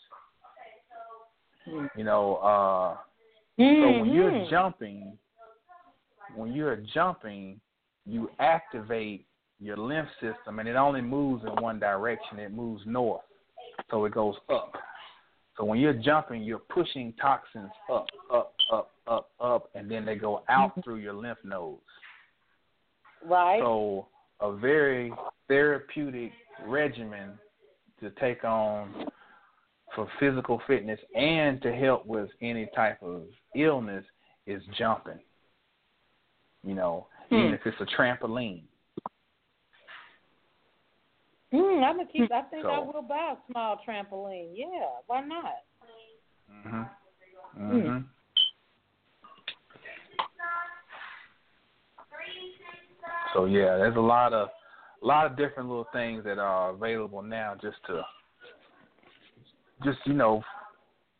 [1.65, 2.97] You know, uh,
[3.57, 4.49] so when you're Mhm.
[4.49, 5.17] jumping,
[6.35, 7.59] when you're jumping,
[8.05, 9.25] you activate
[9.59, 12.39] your lymph system, and it only moves in one direction.
[12.39, 13.25] It moves north,
[13.89, 14.75] so it goes up.
[15.57, 20.15] So when you're jumping, you're pushing toxins up, up, up, up, up, and then they
[20.15, 21.81] go out through your lymph nodes.
[23.23, 23.59] Right.
[23.59, 24.07] So
[24.39, 25.13] a very
[25.47, 26.31] therapeutic
[26.65, 27.37] regimen
[27.99, 29.11] to take on
[29.95, 33.23] for physical fitness and to help with any type of
[33.55, 34.05] illness
[34.45, 35.19] is jumping.
[36.63, 38.63] You know, even if it's a trampoline.
[41.53, 42.31] Mm, I'm gonna keep.
[42.31, 44.51] I think I will buy a small trampoline.
[44.53, 44.67] Yeah,
[45.07, 45.55] why not?
[46.49, 46.89] Mhm.
[47.57, 48.05] Mhm.
[53.33, 54.49] So yeah, there's a lot of
[55.01, 58.05] a lot of different little things that are available now just to
[59.83, 60.43] just you know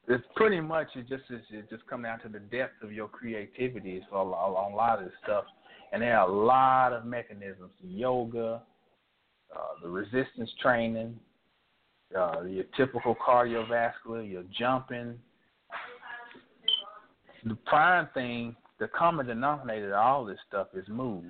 [0.07, 3.07] it's pretty much it just is it just come down to the depth of your
[3.07, 5.45] creativity for a, lot- a lot of this stuff
[5.93, 8.61] and there are a lot of mechanisms yoga
[9.55, 11.17] uh, the resistance training
[12.17, 15.17] uh, your typical cardiovascular your jumping
[17.45, 21.23] the prime thing the common denominator of all this stuff is move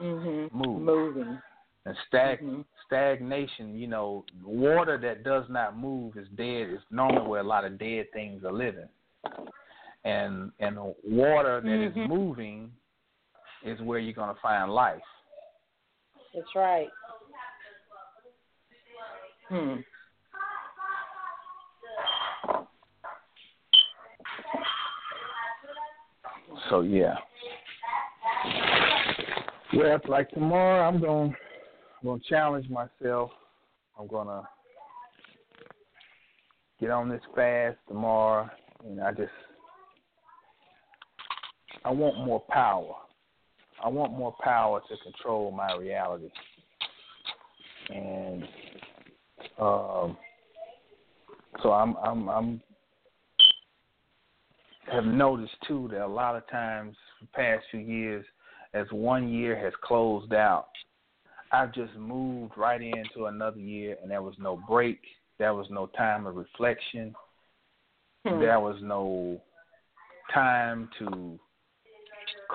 [0.00, 0.52] Mhm.
[0.52, 1.38] move Moving.
[1.84, 2.64] and stag Mhm.
[2.90, 6.70] Stagnation, you know, water that does not move is dead.
[6.70, 8.88] Is normally where a lot of dead things are living,
[10.04, 12.08] and and water that is Mhm.
[12.08, 12.72] moving
[13.62, 15.02] is where you're gonna find life.
[16.34, 16.90] That's right.
[19.48, 19.80] Hmm.
[26.68, 27.16] So yeah.
[29.72, 31.36] Well, it's like tomorrow, I'm going,
[32.02, 33.30] I'm to challenge myself.
[33.98, 34.48] I'm gonna
[36.80, 38.48] get on this fast tomorrow,
[38.86, 39.30] and I just,
[41.84, 42.94] I want more power.
[43.82, 46.30] I want more power to control my reality.
[47.90, 48.44] and
[49.58, 50.16] um,
[51.62, 52.62] so I'm I'm I'm
[54.90, 58.24] have noticed too that a lot of times the past few years,
[58.74, 60.68] as one year has closed out,
[61.52, 65.00] I've just moved right into another year, and there was no break.
[65.38, 67.14] There was no time of reflection.
[68.26, 68.40] Hmm.
[68.40, 69.40] There was no
[70.32, 71.38] time to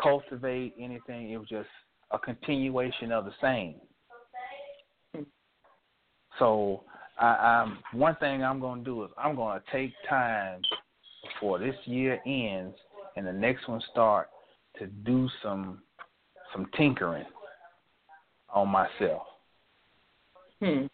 [0.02, 1.32] cultivate anything.
[1.32, 1.68] It was just
[2.12, 3.76] a continuation of the same.
[5.14, 5.24] Hmm.
[6.40, 6.84] So,
[7.20, 10.62] I, I'm one thing I'm going to do is I'm going to take time
[11.24, 12.76] before this year ends
[13.16, 14.30] and the next one start
[14.80, 15.82] to do some
[16.54, 17.26] some tinkering
[18.56, 19.24] on myself.
[20.62, 20.86] Hmm.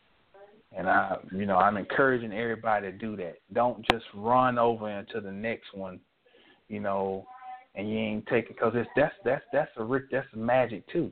[0.75, 3.35] And I, you know, I'm encouraging everybody to do that.
[3.53, 5.99] Don't just run over into the next one,
[6.67, 7.25] you know,
[7.75, 11.11] and you ain't taking because it's that's that's that's a rich that's magic too.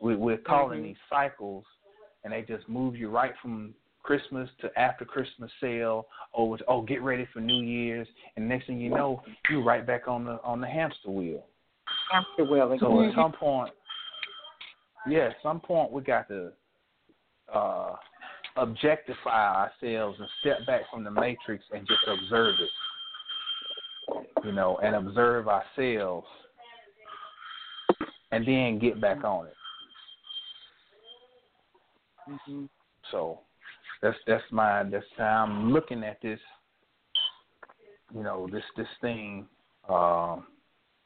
[0.00, 0.84] We, we're calling Mhm.
[0.84, 1.64] these cycles,
[2.22, 6.06] and they just move you right from Christmas to after Christmas sale
[6.36, 8.06] to oh get ready for New Year's,
[8.36, 11.46] and next thing you know, you're right back on the on the hamster wheel.
[12.10, 12.78] Hamster wheel again.
[12.80, 13.72] So at some point,
[15.08, 16.52] yeah, at some point we got to
[17.52, 17.96] uh,
[18.56, 22.70] objectify ourselves and step back from the matrix and just observe it.
[24.44, 26.26] You know, and observe ourselves,
[28.30, 29.54] and then get back on it.
[32.28, 32.68] Mhm.
[33.10, 33.40] So
[34.02, 36.40] that's that's my that's how I'm looking at this.
[38.14, 39.48] You know, this this thing,
[39.88, 40.46] um,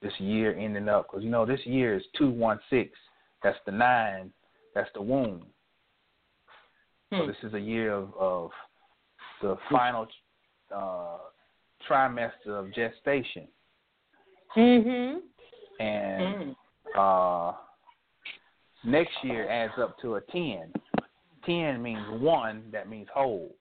[0.03, 2.91] this year ending up because you know this year is two one six.
[3.43, 4.33] That's the nine.
[4.75, 5.47] That's the womb.
[7.11, 7.27] So Hmm.
[7.27, 8.51] this is a year of, of
[9.41, 10.07] the final
[10.71, 11.19] uh,
[11.89, 13.49] trimester of gestation,
[14.55, 15.23] Mhm.
[15.81, 16.57] and Mm.
[16.95, 17.57] uh,
[18.85, 20.73] next year adds up to a 10.
[21.45, 23.57] 10 means one, that means whole.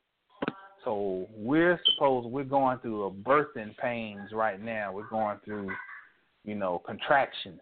[0.84, 4.92] So we're supposed, we're going through a birthing pains right now.
[4.92, 5.74] We're going through,
[6.44, 7.62] you know, contractions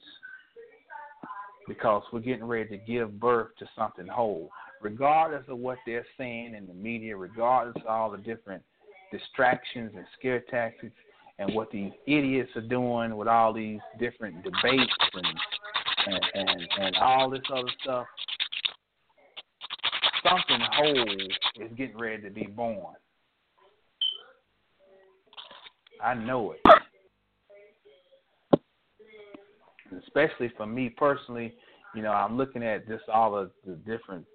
[1.68, 4.50] because we're getting ready to give birth to something whole.
[4.82, 8.64] Regardless of what they're saying in the media, regardless of all the different
[9.12, 10.96] distractions and scare tactics
[11.40, 15.28] and what these idiots are doing with all these different debates and
[16.08, 18.06] and and, and all this other stuff.
[20.24, 21.12] Something whole
[21.60, 22.96] is getting ready to be born.
[26.04, 26.60] I know it.
[30.04, 31.54] Especially for me personally,
[31.96, 34.26] you know, I'm looking at just all of the different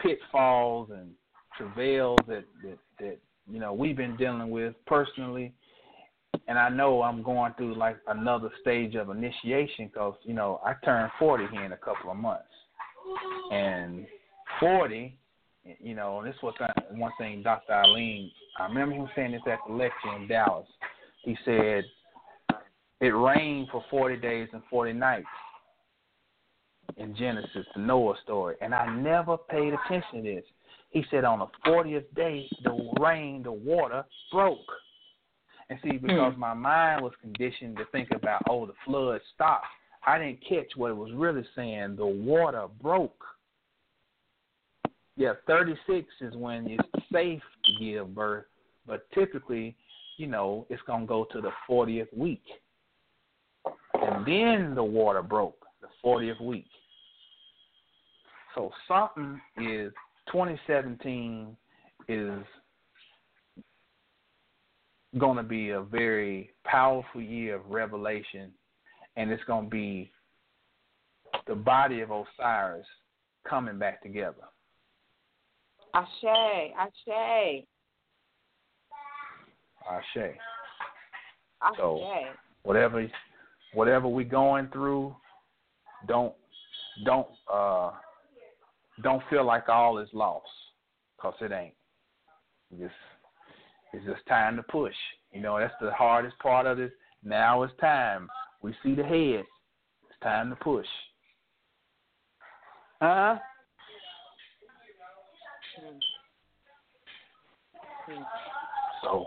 [0.00, 1.10] pitfalls and
[1.56, 5.52] travails that, that, that you know we've been dealing with personally
[6.48, 10.74] and I know I'm going through like another stage of initiation because you know I
[10.84, 12.44] turn 40 here in a couple of months,
[13.50, 14.06] and
[14.60, 15.16] 40,
[15.80, 16.54] you know, and this was
[16.90, 17.72] one thing Dr.
[17.72, 18.30] Alim.
[18.58, 20.66] I remember him saying this at the lecture in Dallas.
[21.24, 21.84] He said
[23.02, 25.26] it rained for 40 days and 40 nights
[26.96, 30.44] in Genesis, the Noah story, and I never paid attention to this.
[30.90, 34.58] He said on the 40th day, the rain, the water broke.
[35.68, 36.06] And see, hmm.
[36.06, 39.66] because my mind was conditioned to think about, oh, the flood stopped,
[40.06, 41.96] I didn't catch what it was really saying.
[41.96, 43.24] The water broke.
[45.16, 48.44] Yeah, 36 is when it's safe to give birth,
[48.86, 49.74] but typically,
[50.18, 52.42] you know, it's going to go to the 40th week.
[54.26, 56.66] Then the water broke, the 40th week.
[58.54, 59.92] So something is
[60.30, 61.56] 2017
[62.08, 62.40] is
[65.18, 68.50] going to be a very powerful year of revelation,
[69.16, 70.10] and it's going to be
[71.46, 72.86] the body of Osiris
[73.48, 74.36] coming back together.
[75.94, 77.64] Ashe, Ashe,
[79.90, 80.16] Ashe.
[81.62, 81.76] Ashe.
[81.76, 81.98] So-
[82.64, 83.08] Whatever,
[83.74, 85.14] whatever we're going through,
[86.06, 86.34] don't,
[87.04, 87.90] don't, uh,
[89.02, 90.46] don't feel like all is lost,
[91.20, 91.74] cause it ain't.
[92.78, 92.92] Just,
[93.92, 94.94] it's just time to push.
[95.32, 96.90] You know, that's the hardest part of this.
[97.24, 98.28] Now it's time.
[98.62, 99.44] We see the head.
[100.10, 100.86] It's time to push.
[103.00, 103.38] Huh?
[109.02, 109.26] So,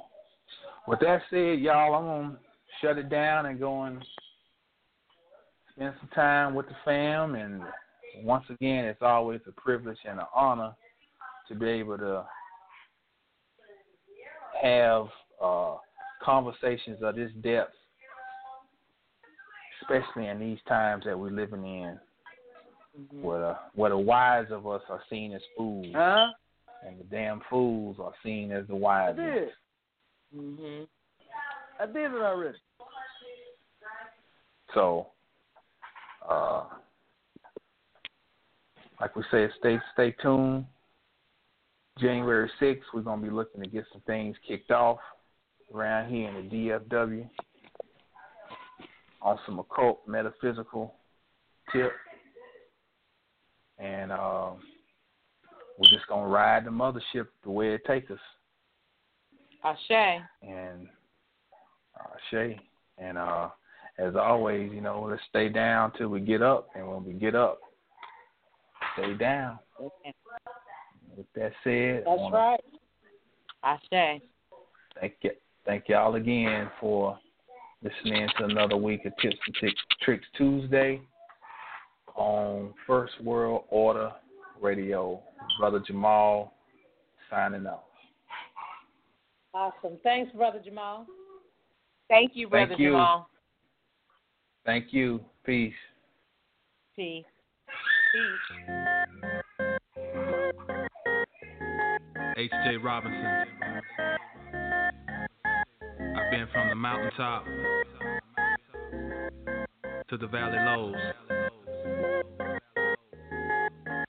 [0.87, 2.37] with that said, y'all, I'm gonna
[2.81, 4.03] shut it down and go and
[5.75, 7.35] spend some time with the fam.
[7.35, 7.63] And
[8.23, 10.73] once again, it's always a privilege and an honor
[11.47, 12.25] to be able to
[14.61, 15.07] have
[15.43, 15.75] uh,
[16.23, 17.73] conversations of this depth,
[19.81, 21.99] especially in these times that we're living in,
[22.97, 23.21] Mhm.
[23.21, 26.31] where the where the wise of us are seen as fools, Huh?
[26.83, 29.15] and the damn fools are seen as the I wise.
[29.17, 29.53] did.
[30.33, 30.87] Mhm.
[31.77, 32.57] I did it already.
[34.73, 35.11] So,
[36.29, 36.63] uh,
[38.99, 40.65] like we said, stay stay tuned.
[41.99, 44.99] January sixth, we're gonna be looking to get some things kicked off
[45.73, 47.29] around here in the DFW
[49.21, 50.93] on some occult metaphysical
[51.71, 51.91] tip,
[53.79, 54.51] and uh,
[55.77, 58.19] we're just gonna ride the mothership the way it takes us.
[59.63, 60.21] Ashe.
[60.43, 60.87] and
[61.99, 62.59] uh, Shay.
[62.97, 63.49] And uh,
[63.97, 67.35] as always, you know, let's stay down till we get up, and when we get
[67.35, 67.59] up,
[68.93, 69.59] stay down.
[69.79, 72.63] With that said, That's wanna right.
[73.63, 74.21] Ashe.
[74.99, 75.31] Thank you,
[75.65, 77.17] thank y'all again for
[77.81, 81.01] listening to another week of Tips and Tricks Tuesday
[82.15, 84.11] on First World Order
[84.61, 85.21] Radio.
[85.59, 86.53] Brother Jamal
[87.29, 87.83] signing off.
[89.53, 89.97] Awesome.
[90.03, 91.05] Thanks, Brother Jamal.
[92.09, 92.89] Thank you, Thank Brother you.
[92.91, 93.29] Jamal.
[94.65, 95.19] Thank you.
[95.45, 95.73] Peace.
[96.95, 97.23] Peace.
[98.11, 98.57] Peace.
[102.37, 102.77] H.J.
[102.77, 103.45] Robinson.
[106.15, 107.45] I've been from the mountaintop
[110.09, 110.95] to the valley lows.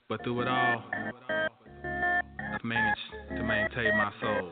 [0.09, 0.83] But through it all,
[1.83, 2.99] I've managed
[3.35, 4.51] to maintain my soul.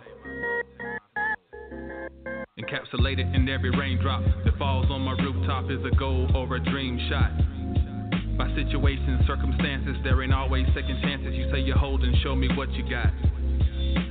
[2.75, 6.99] Encapsulated in every raindrop that falls on my rooftop is a goal or a dream
[7.07, 7.31] shot.
[8.37, 11.35] By situations, circumstances, there ain't always second chances.
[11.35, 13.13] You say you're holding, show me what you got.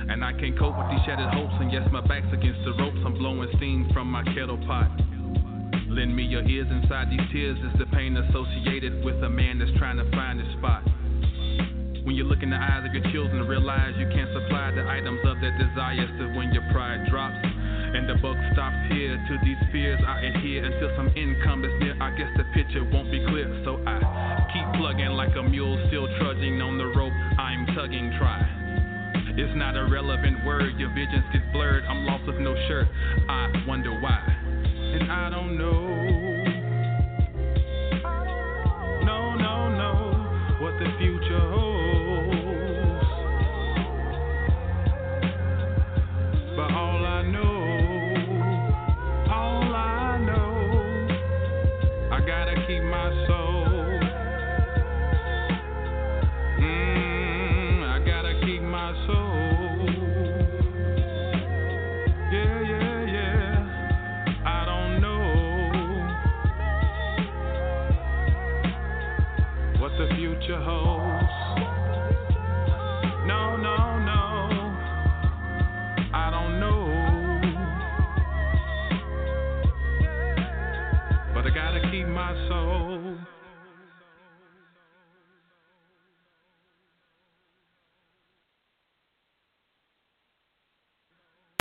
[0.09, 2.97] And I can't cope with these shattered hopes, and yes, my back's against the ropes.
[3.05, 4.89] I'm blowing steam from my kettle pot.
[5.87, 9.77] Lend me your ears inside these tears is the pain associated with a man that's
[9.77, 10.81] trying to find his spot.
[12.01, 15.21] When you look in the eyes of your children realize you can't supply the items
[15.25, 17.54] of their desires to when your pride drops.
[17.95, 19.15] And the buck stops here.
[19.15, 21.95] To these fears I adhere until some income is near.
[22.01, 23.47] I guess the picture won't be clear.
[23.63, 24.03] So I
[24.51, 27.13] keep plugging like a mule still trudging on the rope.
[27.39, 28.43] I'm tugging, try.
[29.37, 30.75] It's not a relevant word.
[30.77, 31.85] Your visions get blurred.
[31.85, 32.87] I'm lost with no shirt.
[33.29, 34.19] I wonder why.
[34.99, 36.24] And I don't know.